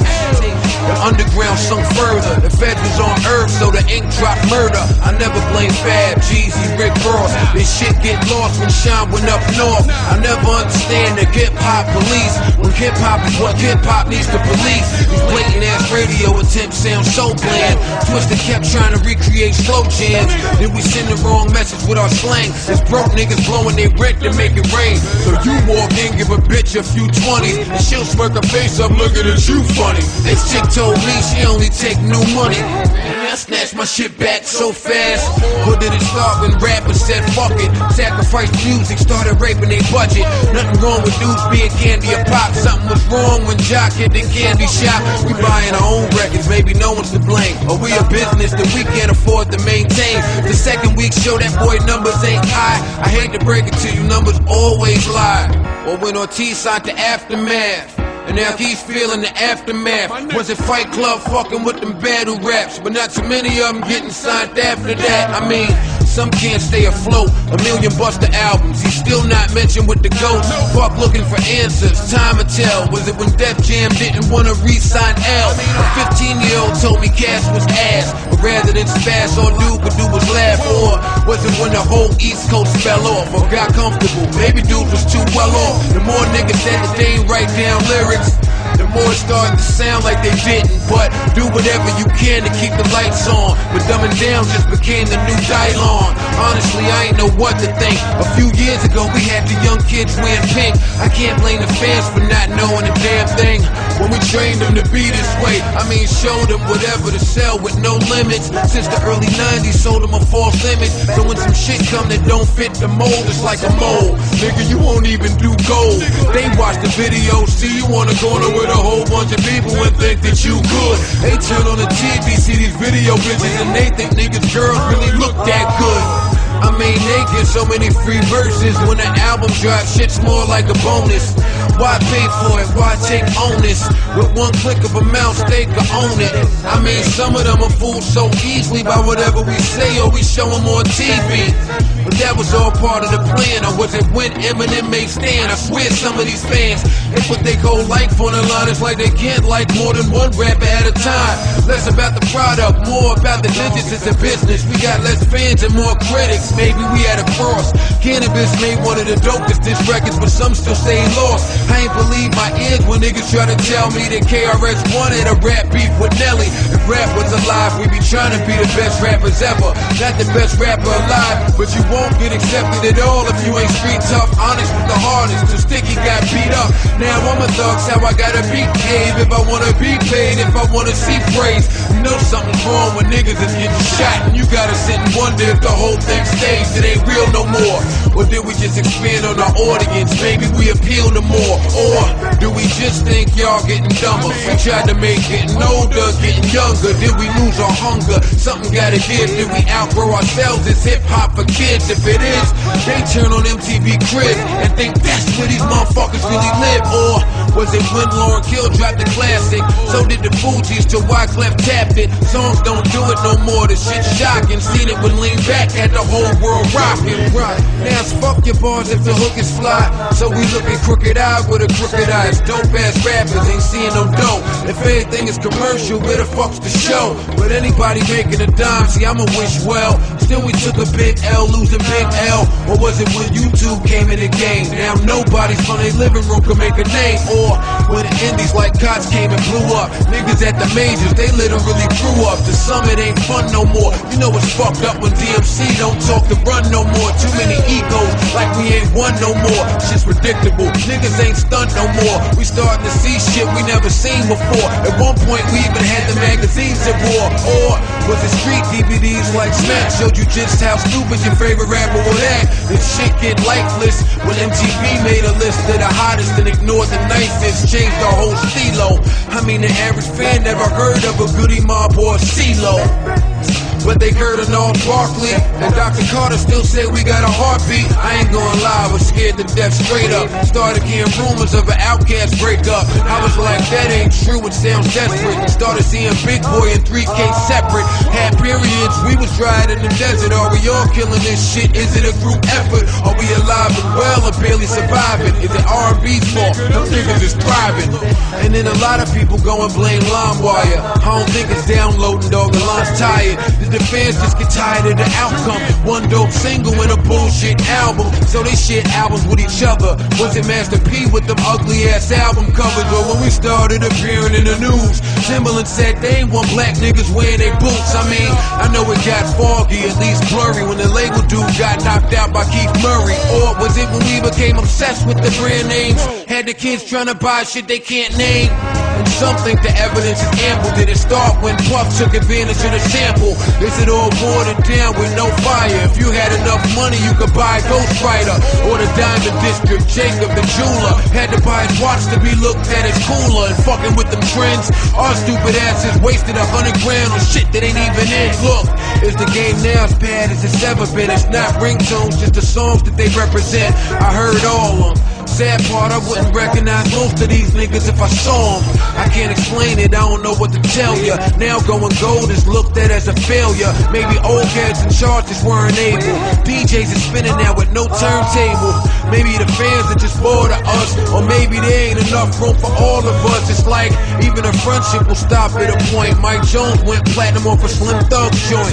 The 0.85 0.95
underground 1.01 1.57
sunk 1.57 1.85
further. 1.97 2.37
The 2.45 2.53
feds 2.53 2.77
was 2.77 2.99
on 3.01 3.17
earth, 3.25 3.49
so 3.49 3.73
the 3.73 3.81
ink 3.89 4.05
dropped 4.21 4.45
murder. 4.53 4.81
I 5.01 5.17
never 5.17 5.41
blame 5.49 5.73
Fab, 5.81 6.21
Jeezy, 6.21 6.77
Rick 6.77 6.93
Ross. 7.01 7.33
This 7.57 7.65
shit 7.65 7.97
get 8.05 8.21
lost 8.29 8.61
when 8.61 8.69
Sean 8.69 9.09
went 9.09 9.25
up 9.25 9.41
north. 9.57 9.89
I 9.89 10.21
never 10.21 10.45
understand 10.45 11.17
the 11.17 11.25
hip 11.33 11.53
hop 11.57 11.89
police. 11.89 12.35
When 12.61 12.69
hip 12.77 12.93
hop 13.01 13.25
is 13.25 13.33
what 13.41 13.57
hip 13.57 13.81
hop 13.81 14.07
needs 14.07 14.29
to 14.29 14.37
police. 14.45 14.85
These 15.09 15.25
blatant 15.33 15.65
ass 15.65 15.89
radio 15.89 16.37
attempts 16.37 16.77
sound 16.85 17.05
so 17.05 17.33
bland. 17.33 17.81
Twista 18.05 18.37
kept 18.45 18.69
trying 18.69 18.93
to 18.93 19.01
recreate 19.01 19.57
slow 19.57 19.81
jams. 19.89 20.29
Then 20.61 20.69
we 20.69 20.85
send 20.85 21.09
the 21.09 21.17
wrong 21.25 21.49
message 21.49 21.81
with 21.89 21.97
our 21.97 22.09
slang. 22.09 22.53
It's 22.69 22.85
broke 22.85 23.09
niggas 23.17 23.41
blowing 23.49 23.75
their 23.75 23.89
rent 23.97 24.21
to 24.21 24.29
make 24.37 24.53
it 24.53 24.69
rain. 24.69 25.01
So 25.25 25.33
you 25.41 25.57
walk 25.65 25.89
in, 25.97 26.13
give 26.13 26.29
a 26.29 26.37
bitch 26.37 26.77
a 26.77 26.83
few 26.85 27.09
twenties, 27.09 27.65
and 27.65 27.81
she'll 27.81 28.05
smirk 28.05 28.37
her 28.37 28.45
face 28.53 28.77
up 28.77 28.93
looking 28.93 29.25
at 29.25 29.41
you 29.49 29.65
funny. 29.73 30.05
This 30.21 30.45
chick 30.53 30.69
told 30.75 30.99
me 31.07 31.15
she 31.23 31.39
only 31.47 31.71
take 31.71 31.95
new 32.03 32.19
money. 32.35 32.59
I 32.59 33.35
snatched 33.39 33.75
my 33.79 33.87
shit 33.87 34.11
back 34.19 34.43
so 34.43 34.73
fast. 34.75 35.23
But 35.63 35.79
did 35.79 35.95
it 35.95 36.03
start 36.03 36.43
when 36.43 36.51
rappers 36.59 36.99
said 36.99 37.23
fuck 37.31 37.55
it? 37.55 37.71
Sacrifice 37.95 38.51
music, 38.67 38.99
started 38.99 39.39
raping 39.39 39.71
their 39.71 39.87
budget. 39.87 40.27
Nothing 40.51 40.75
wrong 40.83 40.99
with 41.07 41.15
dudes 41.15 41.39
being 41.47 41.71
candy 41.79 42.11
or 42.11 42.19
pop. 42.27 42.51
Something 42.51 42.91
was 42.91 42.99
wrong 43.07 43.47
when 43.47 43.57
Jock 43.63 43.95
hit 43.95 44.11
the 44.11 44.27
candy 44.35 44.67
shop. 44.67 44.99
We 45.23 45.31
buying 45.39 45.71
our 45.79 45.87
own 45.87 46.11
records, 46.11 46.51
maybe 46.51 46.75
no 46.75 46.91
one's 46.91 47.15
to 47.15 47.23
blame. 47.23 47.55
Or 47.71 47.79
we 47.79 47.95
a 47.95 48.03
business 48.11 48.51
that 48.51 48.67
we 48.75 48.83
can't 48.99 49.09
afford 49.09 49.55
to 49.55 49.59
maintain. 49.63 50.19
The 50.43 50.51
second 50.51 50.99
week 50.99 51.15
show 51.15 51.39
that 51.39 51.55
boy 51.55 51.79
numbers 51.87 52.19
ain't 52.27 52.43
high. 52.51 52.83
I 52.99 53.07
hate 53.07 53.31
to 53.31 53.39
break 53.47 53.63
it 53.63 53.79
to 53.79 53.95
you, 53.95 54.03
numbers 54.03 54.43
always 54.43 55.07
lie. 55.07 55.47
Or 55.87 55.95
when 56.03 56.19
Ortiz 56.19 56.59
signed 56.59 56.83
the 56.83 56.99
aftermath. 56.99 58.04
And 58.27 58.35
now 58.35 58.55
he's 58.57 58.81
feeling 58.81 59.21
the 59.21 59.37
aftermath. 59.37 60.33
Was 60.33 60.49
it 60.49 60.57
Fight 60.57 60.91
Club 60.91 61.21
fucking 61.21 61.63
with 61.63 61.79
them 61.79 61.97
battle 61.99 62.37
raps? 62.39 62.79
But 62.79 62.93
not 62.93 63.11
too 63.11 63.23
many 63.27 63.59
of 63.61 63.73
them 63.73 63.81
getting 63.81 64.09
signed 64.09 64.57
after 64.57 64.95
that. 64.95 65.29
I 65.29 65.47
mean, 65.47 65.67
some 66.15 66.31
can't 66.31 66.63
stay 66.63 66.85
afloat. 66.85 67.27
A 67.51 67.59
million 67.67 67.91
Buster 67.99 68.31
albums, 68.31 68.79
he's 68.79 68.95
still 68.95 69.27
not 69.27 69.51
mentioned 69.53 69.83
with 69.83 69.99
the 69.99 70.07
ghost. 70.23 70.47
Fuck 70.71 70.95
looking 70.95 71.27
for 71.27 71.35
answers, 71.59 71.99
time 72.07 72.39
will 72.39 72.47
tell. 72.47 72.87
Was 72.87 73.11
it 73.11 73.19
when 73.19 73.27
Def 73.35 73.59
Jam 73.59 73.91
didn't 73.99 74.31
want 74.31 74.47
to 74.47 74.55
re-sign 74.63 75.11
L? 75.19 75.51
A 75.51 75.83
15 76.07 76.39
year 76.39 76.59
old 76.63 76.79
told 76.79 77.03
me 77.03 77.11
cash 77.11 77.43
was 77.51 77.67
ass, 77.67 78.15
but 78.31 78.39
rather 78.39 78.71
than 78.71 78.87
spaz 78.87 79.35
all 79.35 79.51
dude 79.59 79.83
could 79.83 79.97
do 79.99 80.07
was 80.07 80.23
laugh. 80.31 80.63
Or 80.71 80.95
was 81.27 81.43
it 81.43 81.51
when 81.59 81.75
the 81.75 81.83
whole 81.83 82.07
East 82.23 82.47
Coast 82.47 82.71
fell 82.79 83.03
off 83.03 83.27
or 83.35 83.43
got 83.51 83.75
comfortable? 83.75 84.23
Maybe 84.39 84.63
dude 84.63 84.87
was 84.87 85.03
too 85.11 85.23
well 85.35 85.51
off. 85.51 85.83
The 85.91 85.99
more 85.99 86.23
niggas 86.31 86.63
that 86.63 86.95
they 86.95 87.19
ain't 87.19 87.27
write 87.27 87.51
down 87.59 87.83
lyrics. 87.91 88.31
The 88.75 88.87
more 88.91 89.07
it 89.07 89.19
started 89.19 89.55
to 89.55 89.63
sound 89.63 90.03
like 90.03 90.19
they 90.19 90.35
didn't, 90.43 90.75
but 90.91 91.11
do 91.31 91.47
whatever 91.55 91.87
you 91.95 92.07
can 92.19 92.43
to 92.43 92.51
keep 92.59 92.75
the 92.75 92.87
lights 92.91 93.27
on. 93.27 93.55
But 93.71 93.87
dumbing 93.87 94.15
down 94.19 94.43
just 94.51 94.67
became 94.67 95.07
the 95.07 95.19
new 95.23 95.39
Dylon. 95.47 96.11
Honestly, 96.35 96.83
I 96.83 97.11
ain't 97.11 97.17
know 97.17 97.31
what 97.39 97.55
to 97.63 97.67
think. 97.79 97.95
A 98.19 98.27
few 98.35 98.51
years 98.59 98.83
ago, 98.83 99.07
we 99.15 99.23
had 99.23 99.47
the 99.47 99.55
young 99.63 99.79
kids 99.87 100.15
wearing 100.19 100.43
pink. 100.51 100.75
I 100.99 101.07
can't 101.07 101.39
blame 101.39 101.61
the 101.61 101.71
fans 101.79 102.07
for 102.11 102.23
not 102.27 102.51
knowing 102.51 102.83
a 102.83 102.93
damn 102.99 103.27
thing. 103.39 103.63
When 103.99 104.11
we 104.11 104.19
trained 104.31 104.59
them 104.61 104.75
to 104.75 104.83
be 104.91 105.07
this 105.11 105.31
way. 105.43 105.61
I 105.61 105.87
mean, 105.87 106.07
showed 106.07 106.49
them 106.49 106.61
whatever 106.67 107.11
to 107.11 107.19
sell 107.19 107.59
with 107.59 107.77
no 107.79 107.97
limits. 108.11 108.51
Since 108.71 108.87
the 108.87 108.99
early 109.05 109.27
90s, 109.27 109.75
sold 109.75 110.03
them 110.03 110.13
a 110.13 110.23
false 110.27 110.57
image. 110.65 110.91
So 111.15 111.23
when 111.23 111.37
some 111.37 111.53
shit 111.53 111.81
come 111.87 112.09
that 112.09 112.23
don't 112.27 112.47
fit 112.47 112.73
the 112.75 112.87
mold, 112.87 113.23
it's 113.29 113.43
like 113.43 113.61
a 113.63 113.71
mold. 113.79 114.17
Nigga, 114.41 114.63
you 114.67 114.77
won't 114.79 115.07
even 115.07 115.31
do 115.37 115.55
gold. 115.67 116.01
They 116.35 116.47
watch 116.59 116.79
the 116.83 116.91
video, 116.95 117.45
see 117.45 117.71
you 117.79 117.85
on 117.95 118.07
the 118.07 118.17
corner 118.19 118.49
with 118.51 118.69
a 118.69 118.79
whole 118.79 119.05
bunch 119.05 119.31
of 119.31 119.41
people 119.45 119.75
and 119.79 119.95
think 119.95 120.21
that 120.21 120.43
you 120.43 120.59
good. 120.59 120.97
They 121.23 121.35
turn 121.39 121.65
on 121.67 121.77
the 121.77 121.89
TV, 121.95 122.35
see 122.35 122.57
these 122.57 122.75
video 122.75 123.15
bitches, 123.21 123.55
and 123.61 123.71
they 123.75 123.89
think 123.95 124.11
niggas 124.17 124.47
girls 124.53 124.79
really 124.91 125.13
look 125.17 125.35
that 125.45 125.67
good. 125.79 126.24
I 126.61 126.71
mean, 126.77 126.95
they 126.95 127.21
get 127.33 127.47
so 127.47 127.65
many 127.65 127.89
free 127.89 128.21
verses 128.31 128.77
when 128.87 128.97
the 128.97 129.09
album 129.25 129.51
drops. 129.59 129.95
Shit's 129.95 130.21
more 130.21 130.45
like 130.45 130.65
a 130.69 130.77
bonus. 130.85 131.33
Why 131.77 131.97
pay 131.99 132.27
for 132.43 132.59
it? 132.61 132.69
Why 132.77 132.95
take 133.03 133.25
onus? 133.35 133.87
With 134.15 134.31
one 134.37 134.53
click 134.63 134.83
of 134.83 134.95
a 134.95 135.03
mouse, 135.03 135.43
they 135.49 135.65
can 135.65 135.85
own 135.91 136.19
it. 136.19 136.33
I 136.65 136.79
mean, 136.81 137.03
some 137.03 137.35
of 137.35 137.43
them 137.43 137.61
are 137.61 137.69
fooled 137.69 138.03
so 138.03 138.29
easily 138.43 138.83
by 138.83 138.99
whatever 138.99 139.41
we 139.41 139.55
say 139.59 139.99
or 139.99 140.09
we 140.09 140.23
show 140.23 140.49
them 140.49 140.65
on 140.65 140.85
TV. 140.85 141.94
But 142.05 142.13
that 142.21 142.37
was 142.37 142.53
all 142.53 142.69
part 142.69 143.01
of 143.01 143.09
the 143.09 143.21
plan. 143.33 143.65
I 143.65 143.73
wasn't 143.73 144.05
when 144.13 144.31
Eminem 144.37 144.93
made 144.93 145.09
stand? 145.09 145.51
I 145.51 145.57
swear 145.57 145.89
some 145.89 146.17
of 146.21 146.25
these 146.29 146.45
fans, 146.45 146.85
they 147.09 147.21
put 147.25 147.41
their 147.41 147.57
whole 147.57 147.83
life 147.89 148.21
on 148.21 148.31
the 148.31 148.45
line. 148.45 148.69
It's 148.69 148.81
like 148.81 149.01
they 149.01 149.09
can't 149.09 149.43
like 149.43 149.73
more 149.73 149.97
than 149.97 150.13
one 150.13 150.29
rapper 150.37 150.69
at 150.69 150.85
a 150.85 150.93
time. 150.93 151.35
Less 151.65 151.89
about 151.89 152.13
the 152.13 152.21
product, 152.29 152.85
more 152.85 153.17
about 153.17 153.41
the 153.41 153.49
digits. 153.49 153.89
It's 153.89 154.05
a 154.05 154.13
business. 154.21 154.61
We 154.69 154.77
got 154.77 155.01
less 155.01 155.25
fans 155.25 155.65
and 155.65 155.73
more 155.73 155.97
critics 156.05 156.53
maybe 156.53 156.81
we 156.93 157.01
had 157.09 157.17
a 157.17 157.27
cross. 157.33 157.73
Canibus 158.05 158.53
made 158.61 158.77
one 158.85 159.01
of 159.01 159.09
the 159.09 159.17
dopest 159.25 159.65
diss 159.65 159.81
records, 159.89 160.17
but 160.21 160.29
some 160.29 160.53
still 160.53 160.77
say 160.77 161.01
lost. 161.17 161.49
I 161.73 161.89
ain't 161.89 161.95
believe 161.97 162.29
my 162.37 162.53
ears 162.69 162.85
when 162.85 163.01
niggas 163.01 163.33
try 163.33 163.49
to 163.49 163.57
tell 163.65 163.89
me 163.91 164.05
that 164.13 164.29
KRS 164.29 164.79
wanted 164.93 165.25
a 165.25 165.35
rap 165.41 165.73
beef 165.73 165.89
with 165.97 166.13
Nelly. 166.21 166.47
If 166.69 166.81
rap 166.85 167.09
was 167.17 167.33
alive, 167.33 167.81
we'd 167.81 167.89
be 167.89 168.03
trying 168.05 168.37
to 168.37 168.41
be 168.45 168.53
the 168.53 168.69
best 168.77 169.01
rappers 169.01 169.41
ever. 169.41 169.73
Not 169.97 170.13
the 170.21 170.27
best 170.37 170.61
rapper 170.61 170.85
alive, 170.85 171.57
but 171.57 171.73
you 171.73 171.81
won't 171.95 172.15
get 172.19 172.35
accepted 172.35 172.83
at 172.91 172.99
all 172.99 173.23
if 173.31 173.39
you 173.47 173.55
ain't 173.55 173.71
street 173.71 174.03
tough, 174.11 174.27
honest 174.35 174.67
with 174.75 174.87
the 174.91 174.99
hardest. 174.99 175.47
Too 175.47 175.61
sticky 175.63 175.95
got 176.03 176.21
beat 176.27 176.51
up. 176.51 176.69
Now 176.99 177.15
I'm 177.31 177.39
a 177.39 177.47
thug, 177.55 177.79
so 177.79 177.95
I 178.03 178.11
gotta 178.11 178.43
be 178.51 178.67
cave 178.83 179.15
if 179.23 179.31
I 179.31 179.41
wanna 179.47 179.71
be 179.79 179.95
paid, 180.11 180.35
if 180.43 180.51
I 180.51 180.67
wanna 180.75 180.91
see 180.91 181.17
praise. 181.39 181.65
Know 182.03 182.17
something's 182.19 182.59
wrong 182.67 182.99
when 182.99 183.07
niggas 183.07 183.39
is 183.39 183.53
getting 183.55 183.85
shot, 183.95 184.27
and 184.27 184.35
you 184.35 184.43
gotta 184.51 184.75
sit 184.75 184.99
and 184.99 185.11
wonder 185.15 185.47
if 185.47 185.59
the 185.63 185.71
whole 185.71 185.97
thing 186.03 186.23
stays. 186.35 186.67
it 186.75 186.83
ain't 186.83 187.03
real 187.07 187.27
no 187.31 187.47
more. 187.47 187.79
Or 188.15 188.23
did 188.23 188.47
we 188.47 188.55
just 188.55 188.79
expand 188.79 189.27
on 189.27 189.35
our 189.35 189.51
audience? 189.67 190.15
Maybe 190.23 190.47
we 190.55 190.71
appeal 190.71 191.11
to 191.11 191.19
more. 191.19 191.59
Or 191.75 191.99
do 192.39 192.47
we 192.47 192.63
just 192.79 193.03
think 193.03 193.35
y'all 193.35 193.59
getting 193.67 193.91
dumber? 193.99 194.31
We 194.47 194.55
tried 194.55 194.87
to 194.87 194.95
make 194.95 195.19
getting 195.27 195.59
older, 195.59 196.07
getting 196.23 196.47
younger. 196.47 196.95
Did 196.95 197.11
we 197.19 197.27
lose 197.43 197.59
our 197.59 197.75
hunger? 197.75 198.23
Something 198.39 198.71
gotta 198.71 199.03
give. 199.03 199.27
Did 199.35 199.51
we 199.51 199.67
outgrow 199.67 200.15
ourselves? 200.15 200.63
It's 200.63 200.87
hip 200.87 201.03
hop 201.11 201.35
for 201.35 201.43
kids. 201.43 201.91
If 201.91 202.07
it 202.07 202.23
is, 202.23 202.47
they 202.87 203.03
turn 203.11 203.35
on 203.35 203.43
MTV 203.43 203.99
Crib 204.07 204.39
and 204.63 204.71
think 204.79 204.95
that's 205.03 205.27
where 205.35 205.51
these 205.51 205.65
motherfuckers 205.67 206.23
really 206.23 206.53
live. 206.63 206.87
Or 206.95 207.19
was 207.51 207.75
it 207.75 207.83
when 207.91 208.07
Lauryn 208.15 208.47
Hill 208.47 208.71
dropped 208.79 209.03
the 209.03 209.07
classic? 209.11 209.59
So 209.91 210.07
did 210.07 210.23
the 210.23 210.31
Fugees 210.39 210.87
till 210.87 211.03
Wyclef 211.03 211.59
tapped 211.67 211.99
it. 211.99 212.07
Songs 212.31 212.63
don't 212.63 212.87
do 212.95 213.03
it 213.11 213.19
no 213.27 213.35
more. 213.43 213.67
The 213.67 213.75
shit's 213.75 214.07
shocking. 214.15 214.63
Seen 214.63 214.87
it 214.87 214.95
when 215.03 215.19
Lean 215.19 215.35
Back 215.43 215.71
had 215.75 215.91
the 215.91 215.99
whole 215.99 216.31
world 216.39 216.71
rocking. 216.71 217.19
Right. 217.35 217.59
Now 217.83 218.04
it's 218.05 218.13
fuck 218.21 218.45
your 218.45 218.55
bars 218.61 218.89
if 218.93 219.03
the 219.03 219.13
hook 219.13 219.37
is 219.37 219.49
fly. 219.57 219.81
So 220.13 220.29
we 220.29 220.45
looking 220.53 220.77
crooked 220.85 221.17
eye 221.17 221.41
with 221.49 221.65
a 221.65 221.69
crooked 221.73 222.09
eyes. 222.09 222.37
Dope 222.45 222.69
ass 222.77 222.95
rappers 223.01 223.45
ain't 223.49 223.61
seeing 223.61 223.93
no 223.97 224.05
dope. 224.13 224.45
If 224.69 224.77
anything 224.85 225.27
is 225.27 225.37
commercial, 225.41 225.97
where 225.99 226.17
the 226.17 226.25
fuck's 226.25 226.59
the 226.59 226.69
show? 226.69 227.17
But 227.37 227.51
anybody 227.51 228.01
making 228.13 228.41
a 228.41 228.49
dime, 228.53 228.87
see 228.87 229.05
I'ma 229.05 229.25
wish 229.33 229.65
well. 229.65 229.97
Still 230.21 230.45
we 230.45 230.53
took 230.61 230.77
a 230.77 230.87
big 230.93 231.17
L, 231.25 231.49
losing 231.49 231.81
big 231.81 232.07
L. 232.29 232.45
Or 232.69 232.77
was 232.77 233.01
it 233.01 233.09
when 233.17 233.29
YouTube 233.33 233.81
came 233.85 234.09
in 234.13 234.21
the 234.21 234.29
game? 234.29 234.69
Now 234.69 234.93
nobody's 235.01 235.61
from 235.65 235.81
their 235.81 235.93
living 235.97 236.25
room 236.29 236.45
can 236.45 236.57
make 236.61 236.77
a 236.77 236.85
name. 236.85 237.19
Or 237.33 237.57
when 237.89 238.05
the 238.05 238.13
indies 238.29 238.53
like 238.53 238.77
Cots 238.77 239.09
came 239.09 239.33
and 239.33 239.41
blew 239.49 239.65
up. 239.73 239.89
Niggas 240.13 240.45
at 240.45 240.61
the 240.61 240.69
majors, 240.77 241.13
they 241.17 241.29
literally 241.33 241.89
grew 241.97 242.17
up. 242.29 242.37
The 242.45 242.53
summit 242.53 243.01
ain't 243.01 243.17
fun 243.25 243.49
no 243.49 243.65
more. 243.65 243.93
You 244.13 244.21
know 244.21 244.29
it's 244.37 244.53
fucked 244.53 244.85
up 244.85 245.01
when 245.01 245.11
DMC 245.17 245.77
don't 245.81 245.97
talk 246.05 246.27
to 246.29 246.35
run 246.45 246.69
no 246.69 246.85
more. 246.85 247.09
Too 247.17 247.33
many 247.37 247.57
egos, 247.65 247.94
like 248.35 248.49
we 248.57 248.71
ain't 248.75 248.91
won 248.91 249.13
no 249.23 249.31
more. 249.35 249.63
Shit's 249.79 250.03
predictable. 250.03 250.67
Niggas 250.87 251.17
ain't 251.23 251.37
stunned 251.37 251.71
no 251.75 251.85
more. 252.03 252.17
We 252.35 252.43
starting 252.43 252.83
to 252.83 252.93
see 252.93 253.17
shit 253.19 253.47
we 253.55 253.61
never 253.63 253.89
seen 253.89 254.27
before. 254.27 254.69
At 254.83 254.95
one 254.99 255.15
point, 255.23 255.43
we 255.51 255.63
even 255.63 255.83
had 255.83 256.03
the 256.11 256.17
magazines 256.19 256.81
at 256.87 256.97
war. 257.09 257.25
Or 257.47 257.71
was 258.07 258.19
it 258.21 258.33
street 258.43 258.65
DVDs 258.73 259.33
like 259.35 259.53
Smack 259.53 259.91
showed 259.95 260.17
you 260.17 260.25
just 260.29 260.61
how 260.61 260.77
stupid 260.77 261.19
your 261.23 261.35
favorite 261.35 261.69
rapper 261.69 262.01
was 262.03 262.21
at. 262.21 262.45
This 262.67 262.83
shit 262.95 263.13
get 263.21 263.39
lifeless 263.45 264.03
when 264.25 264.35
MTV 264.35 264.83
made 265.03 265.23
a 265.23 265.33
list 265.39 265.61
of 265.69 265.79
the 265.79 265.89
hottest 265.89 266.37
and 266.37 266.47
ignored 266.47 266.89
the 266.89 267.01
nicest. 267.07 267.71
Changed 267.71 267.97
the 268.01 268.11
whole 268.11 268.35
stilo. 268.49 268.99
I 269.31 269.43
mean, 269.45 269.61
the 269.61 269.71
average 269.87 270.07
fan 270.17 270.43
never 270.43 270.63
heard 270.63 271.03
of 271.05 271.19
a 271.19 271.27
Goodie 271.37 271.61
Mob 271.61 271.97
or 271.97 272.17
CeeLo. 272.17 273.74
But 273.85 274.01
they 274.01 274.09
heard 274.09 274.41
of 274.41 274.49
Gnarls 274.49 274.81
Barkley 274.81 275.29
And 275.61 275.69
Dr. 275.77 276.01
Carter 276.09 276.41
still 276.41 276.65
say 276.65 276.89
we 276.89 277.05
got 277.05 277.21
a 277.21 277.29
heartbeat 277.29 277.85
I 278.01 278.17
ain't 278.17 278.33
gonna 278.33 278.65
lie, 278.65 278.89
I 278.89 278.91
was 278.91 279.05
scared 279.05 279.37
to 279.37 279.45
death 279.53 279.77
straight 279.77 280.09
up 280.09 280.25
Started 280.41 280.81
hearing 280.81 281.13
rumors 281.21 281.53
of 281.53 281.69
an 281.69 281.77
OutKast 281.77 282.41
breakup 282.41 282.89
I 283.05 283.21
was 283.21 283.37
like, 283.37 283.61
that 283.69 283.93
ain't 283.93 284.09
true, 284.09 284.41
it 284.41 284.57
sounds 284.57 284.89
desperate 284.89 285.37
Started 285.53 285.85
seeing 285.85 286.17
Big 286.25 286.41
Boi 286.49 286.73
and 286.73 286.81
3K 286.81 287.29
separate 287.45 287.85
Had 288.09 288.33
periods, 288.41 288.97
we 289.05 289.13
was 289.21 289.29
dry 289.37 289.53
in 289.69 289.77
the 289.77 289.93
desert 290.01 290.33
Are 290.33 290.49
we 290.49 290.65
all 290.65 290.89
killing 290.89 291.21
this 291.21 291.37
shit? 291.37 291.69
Is 291.77 291.93
it 291.93 292.09
a 292.09 292.13
group 292.25 292.41
effort? 292.57 292.89
Are 293.05 293.13
we 293.13 293.29
alive 293.37 293.69
and 293.69 293.89
well 294.01 294.25
or 294.25 294.33
barely 294.41 294.65
surviving? 294.65 295.37
Is 295.45 295.53
it 295.53 295.61
R&B's 295.61 296.25
fault? 296.33 296.57
Them 296.57 296.89
niggas 296.89 297.21
is 297.21 297.37
thriving 297.37 297.93
And 298.41 298.49
then 298.49 298.65
a 298.65 298.77
lot 298.81 298.97
of 298.97 299.13
people 299.13 299.37
go 299.45 299.61
and 299.61 299.69
blame 299.77 300.01
LimeWire 300.09 301.05
I 301.05 301.21
don't 301.21 301.29
think 301.29 301.53
it's 301.53 301.69
downloading, 301.69 302.33
dog, 302.33 302.49
the 302.49 302.65
line's 302.65 302.97
tired 302.97 303.37
the 303.75 303.83
fans 303.91 304.15
just 304.15 304.39
get 304.39 304.49
tired 304.49 304.87
of 304.87 304.95
the 304.95 305.07
outcome. 305.19 305.59
One 305.83 306.07
dope 306.07 306.31
single 306.31 306.73
and 306.79 306.91
a 306.91 306.99
bullshit 307.03 307.59
album. 307.67 308.07
So 308.31 308.41
they 308.41 308.55
shit 308.55 308.87
albums 308.95 309.27
with 309.27 309.43
each 309.43 309.59
other. 309.63 309.99
Was 310.15 310.35
it 310.35 310.47
Master 310.47 310.79
P 310.79 311.05
with 311.11 311.27
them 311.27 311.37
ugly 311.43 311.83
ass 311.91 312.11
album 312.11 312.51
covers? 312.55 312.87
Or 312.95 313.03
when 313.11 313.19
we 313.21 313.29
started 313.29 313.83
appearing 313.83 314.33
in 314.33 314.47
the 314.47 314.55
news, 314.63 315.03
Timbaland 315.27 315.67
said 315.67 315.99
they 315.99 316.23
ain't 316.23 316.31
want 316.31 316.47
black 316.55 316.75
niggas 316.79 317.11
wearing 317.11 317.39
their 317.39 317.55
boots. 317.59 317.91
I 317.91 318.07
mean, 318.07 318.31
I 318.31 318.71
know 318.71 318.87
it 318.87 319.01
got 319.03 319.27
foggy, 319.35 319.83
at 319.83 319.99
least 319.99 320.23
blurry, 320.31 320.63
when 320.63 320.77
the 320.77 320.87
label 320.87 321.21
dude 321.27 321.51
got 321.59 321.83
knocked 321.83 322.13
out 322.15 322.31
by 322.31 322.47
Keith 322.47 322.71
Murray. 322.79 323.19
Or 323.35 323.59
was 323.59 323.75
it 323.75 323.89
when 323.91 324.03
we 324.07 324.23
became 324.23 324.57
obsessed 324.57 325.05
with 325.05 325.19
the 325.19 325.31
brand 325.41 325.67
names? 325.67 325.99
Had 326.31 326.47
the 326.47 326.53
kids 326.53 326.87
trying 326.87 327.07
to 327.07 327.15
buy 327.15 327.43
shit 327.43 327.67
they 327.67 327.79
can't 327.79 328.15
name? 328.17 328.84
Some 329.15 329.35
think 329.45 329.61
the 329.61 329.71
evidence 329.77 330.19
is 330.19 330.31
ample. 330.49 330.71
Did 330.75 330.89
it 330.89 330.97
start 330.97 331.41
when 331.41 331.55
Puff 331.69 331.87
took 331.97 332.13
advantage 332.13 332.59
of 332.65 332.71
the 332.73 332.81
sample? 332.81 333.33
Is 333.63 333.75
it 333.79 333.89
all 333.89 334.11
watered 334.21 334.61
down 334.65 334.97
with 334.99 335.11
no 335.15 335.29
fire? 335.45 335.71
If 335.87 335.97
you 335.97 336.11
had 336.11 336.33
enough 336.41 336.61
money, 336.75 336.97
you 336.99 337.13
could 337.15 337.33
buy 337.33 337.61
Ghost 337.69 338.01
Rider 338.03 338.35
or 338.67 338.75
the 338.81 338.89
Diamond 338.97 339.37
District. 339.41 339.83
Jacob 339.87 340.31
the 340.35 340.43
jeweler 340.57 340.95
had 341.15 341.31
to 341.31 341.39
buy 341.41 341.65
his 341.65 341.79
watch 341.79 342.03
to 342.11 342.19
be 342.19 342.35
looked 342.35 342.67
at 342.73 342.83
as 342.83 342.97
cooler 343.07 343.47
and 343.51 343.57
fucking 343.63 343.95
with 343.95 344.11
them 344.11 344.23
trends. 344.35 344.67
Our 344.93 345.15
stupid 345.15 345.55
asses 345.67 345.95
wasted 346.01 346.35
a 346.35 346.45
hundred 346.51 346.75
grand 346.83 347.11
on 347.13 347.21
shit 347.23 347.47
that 347.53 347.63
ain't 347.63 347.79
even 347.79 348.07
in. 348.11 348.31
Look, 348.43 348.67
is 349.03 349.15
the 349.15 349.29
game 349.31 349.55
now 349.63 349.85
as 349.85 349.95
bad 349.95 350.31
as 350.31 350.43
it's 350.43 350.61
ever 350.63 350.85
been? 350.91 351.09
It's 351.09 351.29
not 351.31 351.55
ringtones, 351.63 352.19
just 352.19 352.35
the 352.35 352.43
songs 352.43 352.83
that 352.83 352.97
they 352.97 353.07
represent. 353.15 353.75
I 354.01 354.11
heard 354.11 354.43
all 354.43 354.91
of 354.91 354.99
them. 354.99 355.14
Sad 355.35 355.59
part, 355.67 355.91
I 355.91 355.99
wouldn't 356.07 356.33
recognize 356.33 356.87
most 356.95 357.19
of 357.19 357.27
these 357.27 357.51
niggas 357.51 357.91
if 357.91 357.99
I 357.99 358.07
saw 358.07 358.55
them. 358.55 358.63
I 358.95 359.11
can't 359.11 359.35
explain 359.35 359.79
it, 359.79 359.91
I 359.91 359.99
don't 359.99 360.23
know 360.23 360.33
what 360.33 360.53
to 360.55 360.61
tell 360.71 360.95
ya. 361.03 361.19
Now 361.35 361.59
going 361.67 361.91
gold 361.99 362.31
is 362.31 362.47
looked 362.47 362.77
at 362.77 362.89
as 362.89 363.09
a 363.09 363.15
failure. 363.27 363.67
Maybe 363.91 364.15
old 364.23 364.47
cats 364.55 364.87
in 364.87 364.89
charge 364.95 365.27
weren't 365.43 365.75
able. 365.75 366.15
DJs 366.47 366.87
are 366.87 367.03
spinning 367.03 367.35
now 367.35 367.51
with 367.51 367.67
no 367.75 367.83
turntable. 367.83 368.79
Maybe 369.11 369.35
the 369.35 369.45
fans 369.59 369.91
are 369.91 369.99
just 369.99 370.15
bored 370.23 370.55
of 370.55 370.63
us, 370.63 370.95
or 371.11 371.19
maybe 371.27 371.59
there 371.59 371.91
ain't 371.91 371.99
enough 372.07 372.31
room 372.39 372.55
for 372.55 372.71
all 372.71 373.03
of 373.03 373.17
us. 373.35 373.51
It's 373.51 373.67
like 373.67 373.91
even 374.23 374.47
a 374.47 374.53
friendship 374.63 375.03
will 375.03 375.19
stop 375.19 375.51
at 375.59 375.67
a 375.67 375.77
point. 375.91 376.15
Mike 376.23 376.47
Jones 376.47 376.79
went 376.87 377.03
platinum 377.11 377.45
off 377.45 377.59
a 377.59 377.67
Slim 377.67 377.99
Thug 378.07 378.31
joint. 378.47 378.71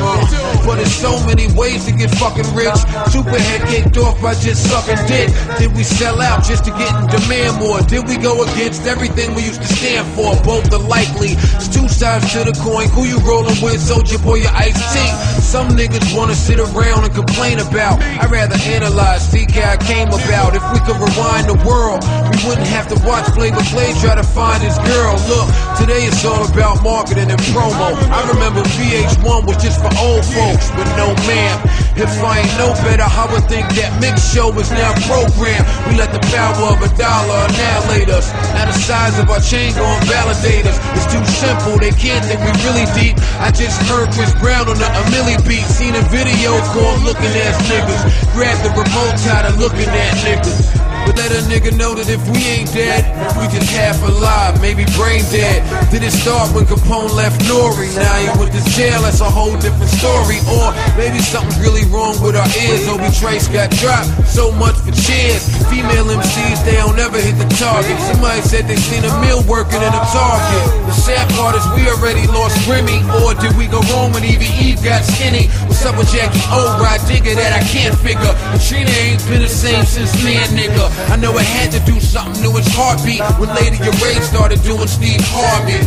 But 0.63 0.79
there's 0.79 0.95
so 0.95 1.19
many 1.27 1.51
ways 1.59 1.85
to 1.87 1.93
get 1.93 2.15
fucking 2.23 2.47
rich. 2.55 2.79
Superhead 3.11 3.67
kicked 3.67 3.99
off 3.99 4.23
by 4.23 4.39
just 4.39 4.71
sucking 4.71 5.03
dick. 5.11 5.27
Did 5.59 5.75
we 5.75 5.83
sell 5.83 6.23
out 6.23 6.47
just 6.53 6.65
to 6.65 6.71
get 6.73 6.93
in 7.01 7.07
demand 7.09 7.57
more? 7.59 7.81
Did 7.81 8.07
we 8.07 8.19
go 8.19 8.43
against 8.43 8.87
everything 8.87 9.35
we 9.35 9.43
used 9.43 9.63
to 9.63 9.69
stand 9.69 10.07
for? 10.15 10.37
Both 10.45 10.71
are 10.75 10.87
likely. 10.87 11.33
It's 11.57 11.69
two 11.69 11.89
sides 11.89 12.31
to 12.35 12.45
the 12.45 12.53
coin. 12.61 12.89
Who 12.91 13.07
you 13.07 13.19
rolling 13.25 13.57
with? 13.65 13.81
Soulja 13.81 14.23
Boy, 14.23 14.45
your 14.45 14.53
ice 14.53 14.77
tea. 14.93 15.42
Some 15.53 15.69
niggas 15.77 16.17
wanna 16.17 16.35
sit 16.35 16.59
around 16.59 17.05
and 17.05 17.13
complain 17.13 17.61
about. 17.61 18.01
I'd 18.01 18.33
rather 18.33 18.57
analyze, 18.73 19.21
see 19.21 19.45
how 19.53 19.77
it 19.77 19.85
came 19.85 20.09
about. 20.09 20.57
If 20.57 20.65
we 20.73 20.81
could 20.81 20.97
rewind 20.97 21.45
the 21.45 21.61
world, 21.69 22.01
we 22.33 22.41
wouldn't 22.49 22.73
have 22.73 22.89
to 22.89 22.97
watch 23.05 23.29
Flavor 23.37 23.61
Flav 23.69 23.93
try 24.01 24.15
to 24.15 24.25
find 24.25 24.65
his 24.65 24.81
girl. 24.89 25.13
Look, 25.29 25.53
today 25.77 26.09
it's 26.09 26.25
all 26.25 26.41
about 26.49 26.81
marketing 26.81 27.29
and 27.29 27.43
promo. 27.53 27.93
I 28.09 28.25
remember 28.33 28.65
VH1 28.81 29.45
was 29.45 29.61
just 29.61 29.85
for 29.85 29.93
old 30.01 30.25
folks, 30.33 30.73
but 30.73 30.89
no 30.97 31.13
ma'am. 31.29 31.61
If 32.01 32.09
I 32.25 32.41
ain't 32.41 32.57
no 32.57 32.73
better, 32.81 33.05
I 33.05 33.29
would 33.29 33.45
think 33.45 33.69
that 33.77 33.93
mix 34.01 34.25
show 34.33 34.49
is 34.57 34.73
now 34.73 34.97
programmed. 35.05 35.69
We 35.85 36.01
let 36.01 36.17
the 36.17 36.25
power 36.33 36.73
of 36.73 36.81
a 36.81 36.89
dollar 36.97 37.45
annihilate 37.53 38.09
us. 38.09 38.33
Now 38.57 38.73
the 38.73 38.73
size 38.73 39.21
of 39.21 39.29
our 39.29 39.45
chain 39.45 39.77
gon' 39.77 40.01
validate 40.09 40.65
us. 40.65 40.81
It's 40.97 41.13
too 41.13 41.21
simple, 41.29 41.77
they 41.77 41.93
can't 41.93 42.25
think 42.25 42.41
we 42.41 42.57
really 42.65 42.89
deep. 42.97 43.21
I 43.37 43.53
just 43.53 43.77
heard 43.85 44.09
Chris 44.17 44.33
Brown 44.41 44.73
on 44.73 44.81
the 44.81 44.89
Millie 45.13 45.42
beat. 45.47 45.65
Seen 45.67 45.95
a 45.95 46.03
video 46.09 46.59
called 46.73 47.03
Looking 47.03 47.33
Ass 47.47 47.59
Niggas. 47.71 48.33
Grab 48.35 48.57
the 48.63 48.71
remote, 48.71 49.17
tired 49.25 49.47
of 49.47 49.59
looking 49.59 49.89
at 49.89 50.15
niggas. 50.25 50.92
But 51.07 51.19
let 51.19 51.35
a 51.35 51.43
nigga 51.51 51.75
know 51.75 51.95
that 51.99 52.07
if 52.09 52.23
we 52.31 52.39
ain't 52.47 52.71
dead, 52.71 53.03
we 53.35 53.51
just 53.51 53.71
half 53.75 53.99
alive, 54.07 54.61
maybe 54.63 54.87
brain 54.95 55.27
dead. 55.35 55.67
Did 55.91 56.03
it 56.07 56.15
start 56.15 56.55
when 56.55 56.65
Capone 56.65 57.11
left 57.15 57.43
Nori? 57.51 57.91
Now 57.99 58.15
he 58.23 58.31
went 58.39 58.55
to 58.55 58.63
jail, 58.71 59.03
that's 59.03 59.21
a 59.21 59.29
whole 59.29 59.59
different 59.59 59.91
story. 59.91 60.39
Or 60.47 60.71
maybe 60.95 61.19
something's 61.19 61.59
really 61.59 61.83
wrong 61.91 62.15
with 62.23 62.39
our 62.39 62.47
ears. 62.63 62.87
Obie 62.87 63.11
Trice 63.19 63.49
got 63.51 63.75
dropped, 63.83 64.07
so 64.31 64.53
much 64.53 64.79
for 64.79 64.95
cheers. 64.95 65.43
Female 65.67 66.07
MCs, 66.07 66.63
they 66.63 66.79
don't 66.79 66.99
ever 66.99 67.19
hit 67.19 67.35
the 67.35 67.49
target. 67.59 67.99
Somebody 68.07 68.41
said 68.47 68.71
they 68.71 68.77
seen 68.79 69.03
a 69.03 69.13
mill 69.21 69.43
working 69.51 69.83
in 69.83 69.93
a 69.93 70.05
target. 70.15 70.67
The 70.87 70.95
sad 70.95 71.27
part 71.35 71.59
is 71.59 71.65
we 71.75 71.89
already 71.91 72.27
lost 72.31 72.55
Remy. 72.71 73.03
Or 73.25 73.35
did 73.35 73.57
we 73.59 73.67
go 73.67 73.83
wrong 73.91 74.13
when 74.15 74.23
Evie 74.23 74.53
Eve 74.63 74.79
got 74.85 75.03
skinny? 75.03 75.51
What's 75.67 75.83
up 75.83 75.99
with 75.99 76.13
Jackie 76.15 76.45
O? 76.55 76.79
Rod 76.79 77.03
Digger 77.09 77.35
that 77.35 77.59
I 77.59 77.63
can't 77.67 77.97
figure. 77.99 78.35
Katrina 78.55 78.93
ain't 79.03 79.25
been 79.27 79.43
the 79.43 79.51
same 79.51 79.85
since 79.85 80.13
man 80.23 80.47
nigga. 80.55 80.92
I 81.09 81.17
know 81.17 81.37
it 81.37 81.45
had 81.45 81.73
to 81.73 81.81
do 81.85 82.01
something 82.01 82.43
new, 82.43 82.57
its 82.57 82.69
heartbeat 82.73 83.21
when 83.39 83.49
Lady 83.55 83.79
Ray 84.01 84.17
started 84.21 84.63
doing 84.63 84.89
Steve 84.89 85.21
Harvey. 85.33 85.81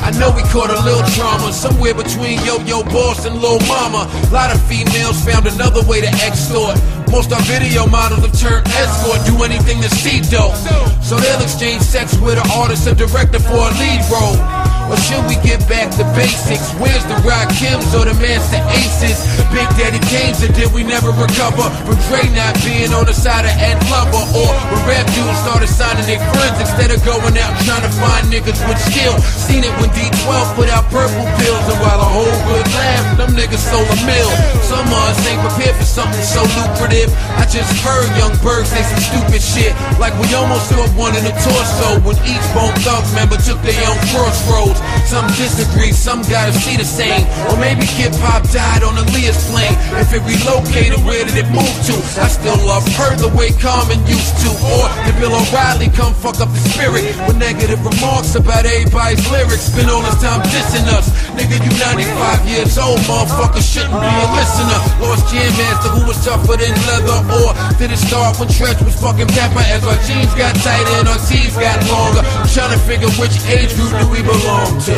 I 0.00 0.10
know 0.16 0.30
we 0.30 0.42
caught 0.48 0.70
a 0.70 0.80
little 0.84 1.04
trauma 1.12 1.52
somewhere 1.52 1.94
between 1.94 2.38
Yo 2.44 2.58
Yo 2.64 2.82
Boss 2.84 3.26
and 3.26 3.40
Lil 3.40 3.60
Mama. 3.66 4.08
A 4.08 4.32
lot 4.32 4.54
of 4.54 4.60
females 4.64 5.20
found 5.24 5.46
another 5.46 5.82
way 5.84 6.00
to 6.00 6.08
extort. 6.24 6.78
Most 7.10 7.32
our 7.32 7.42
video 7.42 7.86
models 7.86 8.20
have 8.20 8.36
turned 8.38 8.66
escort, 8.68 9.24
do 9.26 9.42
anything 9.44 9.80
to 9.82 9.90
see 9.90 10.20
dope. 10.30 10.54
So 11.02 11.16
they'll 11.16 11.42
exchange 11.42 11.82
sex 11.82 12.16
with 12.18 12.38
an 12.38 12.48
artist 12.52 12.86
or 12.86 12.94
director 12.94 13.40
for 13.40 13.68
a 13.68 13.72
lead 13.80 14.00
role. 14.10 14.57
Or 14.88 14.96
should 14.96 15.20
we 15.28 15.36
get 15.44 15.60
back 15.68 15.92
to 16.00 16.04
basics? 16.16 16.72
Where's 16.80 17.04
the 17.04 17.20
Rakims 17.20 17.92
or 17.92 18.08
the 18.08 18.16
Masta 18.16 18.56
Aces? 18.72 19.20
Big 19.52 19.68
Daddy 19.76 20.00
Kane's 20.08 20.40
or 20.40 20.48
did 20.52 20.72
we 20.72 20.80
never 20.82 21.12
recover 21.12 21.68
from 21.84 21.96
Dre 22.08 22.24
not 22.32 22.56
being 22.64 22.92
on 22.96 23.04
the 23.04 23.12
side 23.12 23.44
of 23.44 23.52
Ed 23.60 23.76
Lover? 23.92 24.24
Or 24.32 24.48
when 24.72 24.80
rap 24.88 25.04
dudes 25.12 25.36
started 25.44 25.68
signing 25.68 26.08
their 26.08 26.20
friends 26.32 26.56
instead 26.60 26.88
of 26.88 27.04
going 27.04 27.36
out 27.36 27.52
trying 27.68 27.84
to 27.84 27.92
find 28.00 28.32
niggas 28.32 28.56
with 28.64 28.80
skill? 28.80 29.12
Seen 29.36 29.60
it 29.60 29.72
when 29.76 29.92
D12 29.92 30.56
put 30.56 30.72
out 30.72 30.88
purple 30.88 31.24
pills 31.36 31.64
and 31.68 31.78
while 31.84 32.00
a 32.00 32.08
whole 32.08 32.36
good 32.48 32.66
laugh, 32.72 33.04
them 33.20 33.36
niggas 33.36 33.60
sold 33.60 33.84
a 33.84 33.98
mill. 34.08 34.30
Some 34.64 34.88
of 34.88 35.04
us 35.12 35.20
ain't 35.28 35.40
prepared 35.44 35.76
for 35.76 35.84
something 35.84 36.24
so 36.24 36.40
lucrative. 36.64 37.12
I 37.36 37.44
just 37.44 37.68
heard 37.84 38.08
Young 38.16 38.32
Berg 38.40 38.64
say 38.64 38.80
some 38.88 39.04
stupid 39.04 39.44
shit 39.44 39.76
like 40.00 40.16
we 40.16 40.32
almost 40.32 40.72
saw 40.72 40.80
one 40.96 41.12
in 41.12 41.24
the 41.28 41.36
torso 41.44 42.00
when 42.08 42.16
each 42.24 42.44
Bone 42.56 42.72
Thug 42.80 43.04
member 43.12 43.36
took 43.36 43.60
their 43.60 43.76
own 43.84 44.00
crossroads. 44.08 44.77
Some 45.08 45.26
disagree, 45.40 45.92
some 45.92 46.20
gotta 46.28 46.52
see 46.52 46.76
the 46.76 46.84
same. 46.84 47.24
Or 47.48 47.56
maybe 47.56 47.88
hip 47.96 48.12
hop 48.20 48.44
died 48.52 48.84
on 48.84 48.94
Aaliyah's 49.00 49.40
plane. 49.48 49.72
If 49.96 50.12
it 50.12 50.22
relocated, 50.22 51.00
where 51.04 51.24
did 51.24 51.36
it 51.36 51.48
move 51.48 51.76
to? 51.88 51.96
I 52.20 52.28
still 52.28 52.60
love 52.66 52.84
her 53.00 53.16
the 53.16 53.32
way 53.32 53.50
Carmen 53.56 54.00
used 54.04 54.36
to. 54.44 54.50
Or 54.68 54.84
did 55.08 55.16
Bill 55.16 55.32
O'Reilly 55.32 55.88
come 55.96 56.12
fuck 56.12 56.44
up 56.44 56.52
the 56.52 56.60
spirit 56.60 57.08
with 57.24 57.40
negative 57.40 57.80
remarks 57.80 58.36
about 58.36 58.68
everybody's 58.68 59.24
lyrics? 59.32 59.72
Spend 59.72 59.88
all 59.88 60.04
this 60.04 60.20
time 60.20 60.44
dissing 60.52 60.86
us. 60.92 61.08
Nigga, 61.34 61.56
you 61.56 61.72
95 61.80 62.44
years 62.44 62.76
old, 62.76 63.00
motherfucker 63.08 63.64
shouldn't 63.64 63.96
be 63.96 64.12
a 64.12 64.28
listener. 64.36 64.80
Lost 65.00 65.24
Jam 65.32 65.48
Master 65.56 65.90
who 65.96 66.04
was 66.04 66.20
tougher 66.20 66.60
than 66.60 66.74
leather. 66.84 67.20
Or 67.32 67.56
did 67.80 67.92
it 67.92 68.00
start 68.00 68.36
when 68.36 68.48
Treach 68.52 68.80
was 68.84 68.96
fucking 69.00 69.28
Pepa 69.32 69.62
as 69.72 69.82
our 69.88 69.96
jeans 70.04 70.32
got 70.36 70.52
tighter 70.60 71.00
and 71.00 71.08
our 71.08 71.20
teeth 71.24 71.56
got 71.56 71.80
longer? 71.88 72.20
I'm 72.22 72.48
trying 72.52 72.76
to 72.76 72.80
figure 72.84 73.10
which 73.16 73.34
age 73.48 73.72
group 73.72 73.92
do 73.96 74.06
we 74.12 74.20
belong 74.20 74.67
to. 74.84 74.96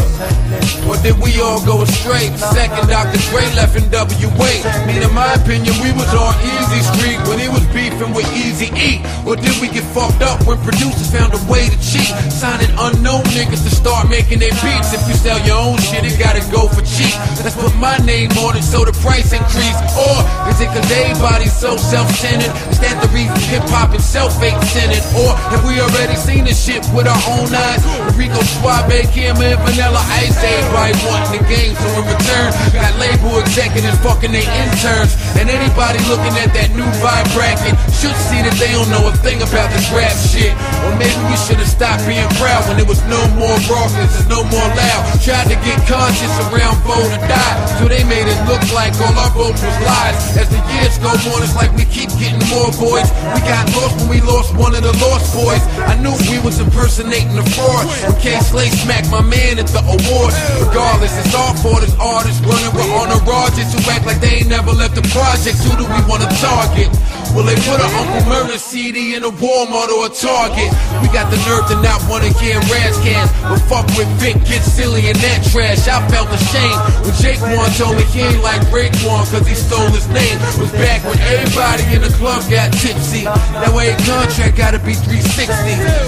Or 0.88 0.96
did 1.02 1.18
we 1.20 1.38
all 1.40 1.60
go 1.64 1.82
astray? 1.82 2.32
Second 2.36 2.88
Dr. 2.88 3.18
Dre 3.30 3.44
left 3.54 3.76
in 3.76 3.86
WA. 3.92 4.52
mean, 4.86 5.02
in 5.02 5.12
my 5.14 5.34
opinion, 5.34 5.74
we 5.82 5.92
was 5.92 6.08
on 6.14 6.34
easy 6.40 6.80
street 6.82 7.18
when 7.28 7.38
he 7.38 7.48
was 7.48 7.62
beefing 7.70 8.12
with 8.14 8.26
Easy 8.34 8.72
E. 8.74 9.04
Or 9.26 9.36
did 9.36 9.54
we 9.60 9.68
get 9.68 9.84
fucked 9.92 10.22
up 10.22 10.42
when 10.46 10.58
producers 10.64 11.10
found 11.12 11.34
a 11.34 11.42
way 11.50 11.68
to 11.68 11.78
cheat? 11.78 12.10
Signing 12.32 12.72
unknown 12.78 13.22
niggas 13.36 13.62
to 13.62 13.70
start 13.70 14.08
making 14.08 14.40
their 14.40 14.54
beats. 14.64 14.96
If 14.96 15.06
you 15.06 15.14
sell 15.14 15.38
your 15.46 15.58
own 15.58 15.78
shit, 15.78 16.02
it 16.04 16.18
gotta 16.18 16.42
go 16.50 16.66
for 16.66 16.82
cheap. 16.82 17.14
Let's 17.44 17.56
put 17.56 17.74
my 17.76 17.98
name 17.98 18.32
on 18.42 18.56
it 18.56 18.64
so 18.64 18.84
the 18.84 18.96
price 19.04 19.32
increase. 19.32 19.78
Or 19.94 20.16
is 20.48 20.58
it 20.60 20.69
everybody's 20.90 21.54
so 21.54 21.76
self-centered? 21.76 22.50
Is 22.70 22.78
that 22.82 22.98
the 22.98 23.08
reason 23.14 23.38
hip-hop 23.46 23.94
itself 23.94 24.34
ain't 24.42 24.58
centered? 24.66 25.02
Or 25.14 25.32
have 25.54 25.62
we 25.62 25.78
already 25.78 26.16
seen 26.16 26.44
this 26.44 26.58
shit 26.58 26.82
with 26.90 27.06
our 27.06 27.22
own 27.30 27.48
eyes? 27.50 27.82
Rico 28.18 28.42
Suave, 28.58 29.06
Kim, 29.14 29.38
and 29.38 29.58
Vanilla 29.62 30.02
Ice, 30.20 30.36
everybody 30.40 30.94
wanting 31.06 31.40
the 31.40 31.44
game. 31.46 31.74
So 31.76 31.86
in 32.00 32.04
return, 32.08 32.48
got 32.74 32.92
label 32.98 33.38
executives 33.38 33.98
fucking 34.02 34.32
their 34.32 34.48
interns. 34.66 35.14
And 35.38 35.46
anybody 35.46 36.00
looking 36.10 36.34
at 36.40 36.50
that 36.56 36.74
new 36.74 36.88
vibe 36.98 37.28
bracket 37.36 37.76
should 37.94 38.16
see 38.26 38.40
that 38.42 38.56
they 38.56 38.72
don't 38.72 38.88
know 38.90 39.06
a 39.06 39.14
thing 39.20 39.44
about 39.44 39.70
this 39.70 39.86
rap 39.92 40.16
shit. 40.16 40.56
Or 40.88 40.92
maybe 40.96 41.20
we 41.28 41.36
should 41.36 41.60
have 41.60 41.70
stopped 41.70 42.02
being 42.08 42.26
proud 42.40 42.64
when 42.66 42.80
there 42.80 42.88
was 42.88 43.04
no 43.06 43.20
more 43.36 43.54
Rawkus 43.68 44.16
and 44.16 44.28
no 44.32 44.42
more 44.48 44.68
loud. 44.72 45.02
Tried 45.20 45.52
to 45.52 45.58
get 45.60 45.78
conscious 45.84 46.32
around 46.48 46.80
vote 46.88 47.12
or 47.12 47.22
die. 47.28 47.56
So 47.78 47.86
they 47.86 48.02
made 48.08 48.24
it 48.24 48.40
look 48.48 48.64
like 48.72 48.96
all 49.04 49.12
our 49.12 49.32
votes 49.36 49.60
was 49.60 49.78
lies. 49.84 50.16
As 50.40 50.48
the 50.48 50.60
years 50.72 50.79
go 51.00 51.10
on, 51.12 51.42
it's 51.42 51.56
like 51.56 51.72
we 51.76 51.84
keep 51.84 52.08
getting 52.16 52.40
more 52.48 52.70
voids. 52.72 53.10
We 53.34 53.40
got 53.44 53.66
lost 53.76 53.96
when 54.00 54.08
we 54.08 54.20
lost 54.20 54.54
one 54.56 54.74
of 54.74 54.82
the 54.82 54.94
lost 55.00 55.34
boys. 55.34 55.60
I 55.84 55.96
knew 56.00 56.14
we 56.30 56.38
was 56.40 56.60
impersonating 56.60 57.34
the 57.34 57.44
fraud. 57.56 57.86
When 58.06 58.16
Kay 58.20 58.38
Slay 58.40 58.68
smacked 58.70 59.10
my 59.10 59.20
man 59.20 59.58
at 59.58 59.68
the 59.68 59.82
award. 59.82 60.32
Regardless, 60.62 61.12
it's 61.18 61.34
all 61.34 61.54
for 61.60 61.80
this 61.80 61.94
artist 61.98 62.44
running 62.44 62.72
with 62.76 62.88
entourages 62.88 63.72
who 63.72 63.80
act 63.90 64.06
like 64.06 64.20
they 64.20 64.44
ain't 64.44 64.48
never 64.48 64.72
left 64.72 64.94
the 64.94 65.04
projects. 65.12 65.64
Who 65.64 65.76
do 65.76 65.84
we 65.84 66.00
wanna 66.08 66.28
target? 66.40 66.88
Will 67.34 67.46
they 67.46 67.54
put 67.62 67.78
a 67.78 67.86
Uncle 67.94 68.26
Murder 68.26 68.58
CD 68.58 69.14
in 69.14 69.22
a 69.22 69.30
Walmart 69.30 69.88
or 69.94 70.06
a 70.06 70.10
Target? 70.10 70.66
We 70.98 71.06
got 71.14 71.30
the 71.30 71.38
nerve 71.46 71.62
to 71.70 71.78
not 71.78 72.02
wanna 72.10 72.34
hear 72.42 72.58
Ras 72.66 72.98
Kass, 73.06 73.30
but 73.46 73.62
fuck 73.70 73.86
with 73.94 74.10
Vic, 74.18 74.34
get 74.50 74.62
silly 74.66 75.06
in 75.06 75.16
that 75.22 75.46
trash. 75.54 75.86
I 75.86 76.02
felt 76.10 76.26
ashamed 76.34 77.06
when 77.06 77.14
Jake 77.22 77.38
One 77.38 77.70
told 77.78 77.96
me 77.96 78.02
he 78.10 78.26
ain't 78.26 78.42
like 78.42 78.60
Raekwon 78.74 79.30
cause 79.30 79.46
he 79.46 79.54
stole 79.54 79.86
his 79.94 80.08
name. 80.10 80.38
Back 80.72 81.02
when 81.04 81.18
everybody 81.18 81.84
in 81.94 82.02
the 82.02 82.12
club 82.16 82.42
got 82.50 82.72
tipsy. 82.72 83.24
That 83.24 83.72
way 83.74 83.94
contract 84.06 84.56
gotta 84.56 84.78
be 84.78 84.94
360. 84.94 85.50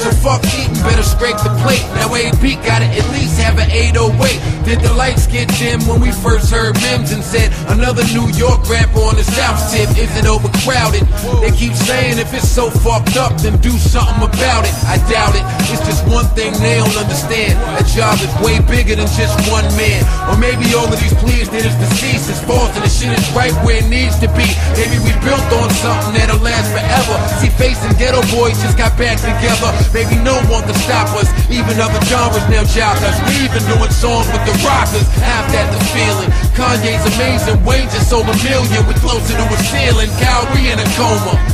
So 0.02 0.10
fuck 0.22 0.42
eating, 0.54 0.78
better 0.82 1.02
scrape 1.02 1.38
the 1.42 1.52
plate. 1.62 1.82
That 1.98 2.10
way 2.10 2.30
beat 2.42 2.62
gotta 2.62 2.86
at 2.86 3.06
least 3.14 3.38
have 3.40 3.58
an 3.58 3.70
808. 3.70 4.64
Did 4.64 4.80
the 4.80 4.94
lights 4.94 5.26
get 5.26 5.48
dim 5.58 5.82
when 5.90 6.00
we 6.00 6.12
first 6.12 6.50
heard 6.50 6.78
Mims 6.82 7.10
and 7.10 7.22
said 7.22 7.50
another 7.66 8.06
New 8.14 8.30
York 8.38 8.62
rapper 8.70 9.02
on 9.02 9.16
the 9.16 9.26
South 9.26 9.58
Tip? 9.74 9.90
Is 9.98 10.10
it 10.14 10.26
overcrowded? 10.26 11.02
They 11.42 11.50
keep 11.50 11.74
saying 11.74 12.18
if 12.18 12.32
it's 12.32 12.48
so 12.48 12.70
fucked 12.70 13.16
up, 13.16 13.34
then 13.42 13.58
do 13.58 13.74
something 13.74 14.22
about 14.22 14.62
it. 14.64 14.74
I 14.86 15.02
doubt 15.10 15.34
it. 15.34 15.44
It's 15.74 15.82
just 15.82 16.06
one 16.06 16.26
thing 16.38 16.54
they 16.62 16.78
don't 16.78 16.94
understand. 16.94 17.58
That 17.74 17.90
job 17.90 18.18
is 18.22 18.30
way 18.38 18.62
bigger 18.70 18.94
than 18.94 19.10
just 19.18 19.34
one 19.50 19.66
man. 19.74 20.06
Or 20.30 20.38
maybe 20.38 20.70
all 20.78 20.86
of 20.86 20.98
these 21.00 21.14
pleas 21.18 21.50
that 21.50 21.66
is 21.66 21.74
deceased 21.82 22.30
is 22.30 22.38
false 22.46 22.70
and 22.78 22.84
the 22.84 22.92
shit 22.92 23.10
is 23.10 23.26
right 23.34 23.52
where 23.66 23.82
it 23.82 23.88
needs 23.90 24.18
to 24.22 24.28
be. 24.38 24.41
Maybe 24.74 24.96
we 25.04 25.12
built 25.22 25.44
on 25.58 25.68
something 25.84 26.16
that'll 26.16 26.40
last 26.40 26.72
forever. 26.72 27.16
See, 27.38 27.52
Face 27.60 27.78
and 27.84 27.94
Geto 28.00 28.22
Boys 28.32 28.56
just 28.62 28.78
got 28.78 28.96
back 28.96 29.20
together. 29.20 29.70
Maybe 29.92 30.16
no 30.20 30.38
one 30.48 30.64
can 30.64 30.76
stop 30.82 31.12
us. 31.18 31.28
Even 31.52 31.78
other 31.78 32.00
genres 32.08 32.44
now 32.48 32.64
job 32.64 32.96
us. 33.04 33.16
We 33.28 33.46
even 33.46 33.62
doing 33.68 33.92
songs 33.92 34.26
with 34.32 34.42
the 34.48 34.54
rockers. 34.64 35.06
Half 35.20 35.50
that 35.52 35.68
the 35.70 35.80
feeling. 35.92 36.30
Kanye's 36.56 37.04
amazing. 37.14 37.60
Wayne 37.64 37.88
just 37.92 38.08
sold 38.08 38.26
a 38.26 38.36
million. 38.42 38.80
We're 38.88 38.98
closer 38.98 39.36
to 39.36 39.44
a 39.44 39.58
ceiling. 39.68 40.10
Kyle, 40.18 40.48
we 40.56 40.72
in 40.72 40.78
a 40.80 40.88
coma. 40.96 41.51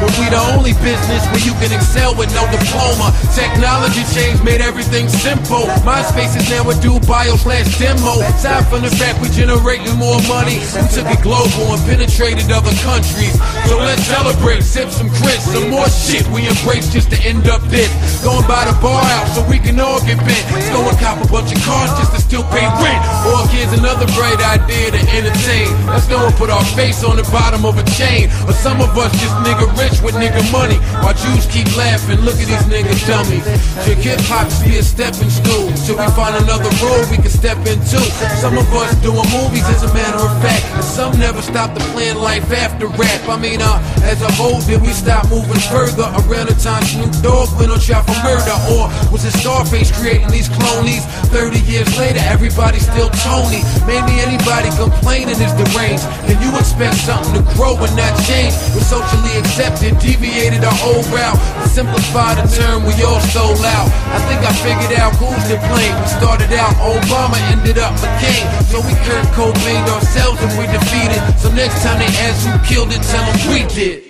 But 0.00 0.10
we 0.16 0.28
the 0.30 0.40
only 0.54 0.72
business 0.84 1.24
where 1.32 1.42
you 1.42 1.52
can 1.58 1.72
excel 1.72 2.14
with 2.14 2.30
no 2.36 2.44
diploma. 2.52 3.10
Technology 3.34 4.04
change 4.14 4.42
made 4.42 4.60
everything 4.60 5.08
simple. 5.08 5.66
MySpace 5.82 6.36
is 6.36 6.46
now 6.50 6.68
a 6.68 6.74
dude 6.78 7.06
bio 7.06 7.36
demo. 7.80 8.20
Aside 8.22 8.68
from 8.68 8.82
the 8.82 8.92
fact 8.92 9.20
we 9.20 9.28
generating 9.32 9.96
more 9.96 10.20
money, 10.28 10.60
we 10.76 10.84
took 10.92 11.08
it 11.08 11.20
global 11.24 11.74
and 11.74 11.82
penetrated 11.88 12.50
other 12.52 12.74
countries. 12.84 13.34
So 13.66 13.78
let's 13.78 14.04
celebrate, 14.04 14.62
sip 14.62 14.90
some 14.90 15.08
Chris, 15.08 15.42
some 15.48 15.70
more 15.70 15.88
shit 15.88 16.26
we 16.28 16.46
embrace 16.46 16.92
just 16.92 17.10
to 17.10 17.18
end 17.24 17.48
up 17.48 17.62
this. 17.72 17.90
Going 18.22 18.46
by 18.46 18.68
the 18.68 18.76
bar 18.78 19.02
out 19.02 19.26
so 19.34 19.42
we 19.48 19.58
can 19.58 19.80
all 19.80 20.00
get 20.04 20.18
bent. 20.22 20.44
Let's 20.52 20.68
go 20.70 20.84
and 20.84 20.98
cop 20.98 21.18
a 21.24 21.28
bunch 21.28 21.50
of 21.52 21.60
cars 21.64 21.90
just 21.98 22.12
to 22.14 22.20
still 22.20 22.44
pay 22.54 22.66
rent. 22.84 23.02
Or 23.26 23.48
here's 23.48 23.72
another 23.72 24.06
bright 24.14 24.40
idea 24.44 24.92
to 24.92 25.02
entertain. 25.16 25.72
Let's 25.88 26.06
go 26.06 26.20
and 26.20 26.34
put 26.36 26.50
our 26.50 26.64
face 26.76 27.02
on 27.02 27.16
the 27.16 27.26
bottom 27.32 27.64
of 27.64 27.78
a 27.78 27.84
chain. 27.96 28.28
Or 28.46 28.52
some 28.52 28.80
of 28.80 28.96
us 28.98 29.12
just 29.18 29.34
nigga 29.58 29.78
rich 29.78 30.00
with 30.02 30.14
nigga 30.14 30.40
money. 30.52 30.76
While 31.02 31.14
Jews 31.14 31.46
keep 31.46 31.66
laughing, 31.76 32.20
look 32.20 32.38
at 32.38 32.46
these 32.46 32.66
niggas 32.70 33.02
dummies. 33.06 33.44
Should 33.84 33.98
hip 33.98 34.20
hop 34.30 34.46
be 34.64 34.78
a 34.78 34.82
stepping 34.82 35.30
stool? 35.30 35.70
Till 35.86 35.98
we 35.98 36.06
find 36.14 36.36
another 36.36 36.70
road 36.82 37.10
we 37.10 37.16
can 37.18 37.30
step 37.30 37.58
into? 37.66 37.98
Some 38.38 38.56
of 38.56 38.66
us 38.74 38.94
doing 39.02 39.26
movies 39.34 39.66
as 39.68 39.82
a 39.82 39.92
matter 39.94 40.18
of 40.18 40.32
fact. 40.42 40.64
And 40.74 40.84
some 40.84 41.18
never 41.18 41.42
stop 41.42 41.74
to 41.74 41.80
plan 41.92 42.18
life 42.18 42.50
after 42.52 42.86
rap. 42.86 43.28
I 43.28 43.36
mean, 43.38 43.60
uh, 43.62 43.82
as 44.02 44.22
a 44.22 44.30
whole, 44.32 44.60
did 44.62 44.82
we 44.82 44.92
stop 44.92 45.28
moving 45.30 45.60
further? 45.70 46.06
Around 46.26 46.48
the 46.50 46.58
time 46.58 46.84
Snoop 46.84 47.12
Dogg 47.22 47.50
went 47.58 47.72
on 47.72 47.80
trial 47.80 48.02
for 48.02 48.18
murder? 48.22 48.56
Or 48.70 48.88
was 49.10 49.24
it 49.24 49.34
Scarface 49.38 49.90
creating 49.90 50.30
these 50.30 50.48
clonies? 50.48 51.04
30 51.34 51.60
years 51.66 51.88
later, 51.98 52.20
everybody's 52.22 52.86
still 52.86 53.10
Tony. 53.26 53.62
Maybe 53.86 54.20
anybody 54.22 54.70
complaining 54.76 55.38
is 55.40 55.52
deranged. 55.58 56.04
Can 56.28 56.38
you 56.42 56.50
expect 56.58 56.96
something 57.02 57.34
to 57.34 57.44
grow 57.54 57.76
and 57.76 57.94
not 57.96 58.14
change? 58.24 58.54
We're 58.74 58.86
socially 58.86 59.47
accepted, 59.48 59.98
deviated 59.98 60.62
our 60.62 60.78
old 60.84 61.06
route. 61.08 61.40
To 61.64 61.68
simplify 61.68 62.36
the 62.36 62.44
term, 62.52 62.84
we 62.84 62.92
all 63.02 63.20
sold 63.32 63.64
out. 63.64 63.88
I 64.12 64.20
think 64.28 64.44
I 64.44 64.52
figured 64.60 65.00
out 65.00 65.16
who's 65.16 65.44
to 65.48 65.56
blame. 65.72 65.94
We 65.96 66.06
started 66.20 66.52
out 66.52 66.76
Obama, 66.84 67.40
ended 67.48 67.78
up 67.78 67.96
McCain. 67.96 68.44
So 68.68 68.80
we 68.84 68.92
Kurt 69.08 69.24
Cobain 69.32 69.88
ourselves 69.88 70.38
and 70.44 70.52
we 70.60 70.66
defeated. 70.68 71.20
So 71.40 71.50
next 71.52 71.82
time 71.82 71.98
they 71.98 72.12
ask 72.28 72.46
who 72.46 72.56
killed 72.68 72.92
it, 72.92 73.02
tell 73.02 73.24
them 73.24 73.52
we 73.52 73.64
did. 73.74 74.07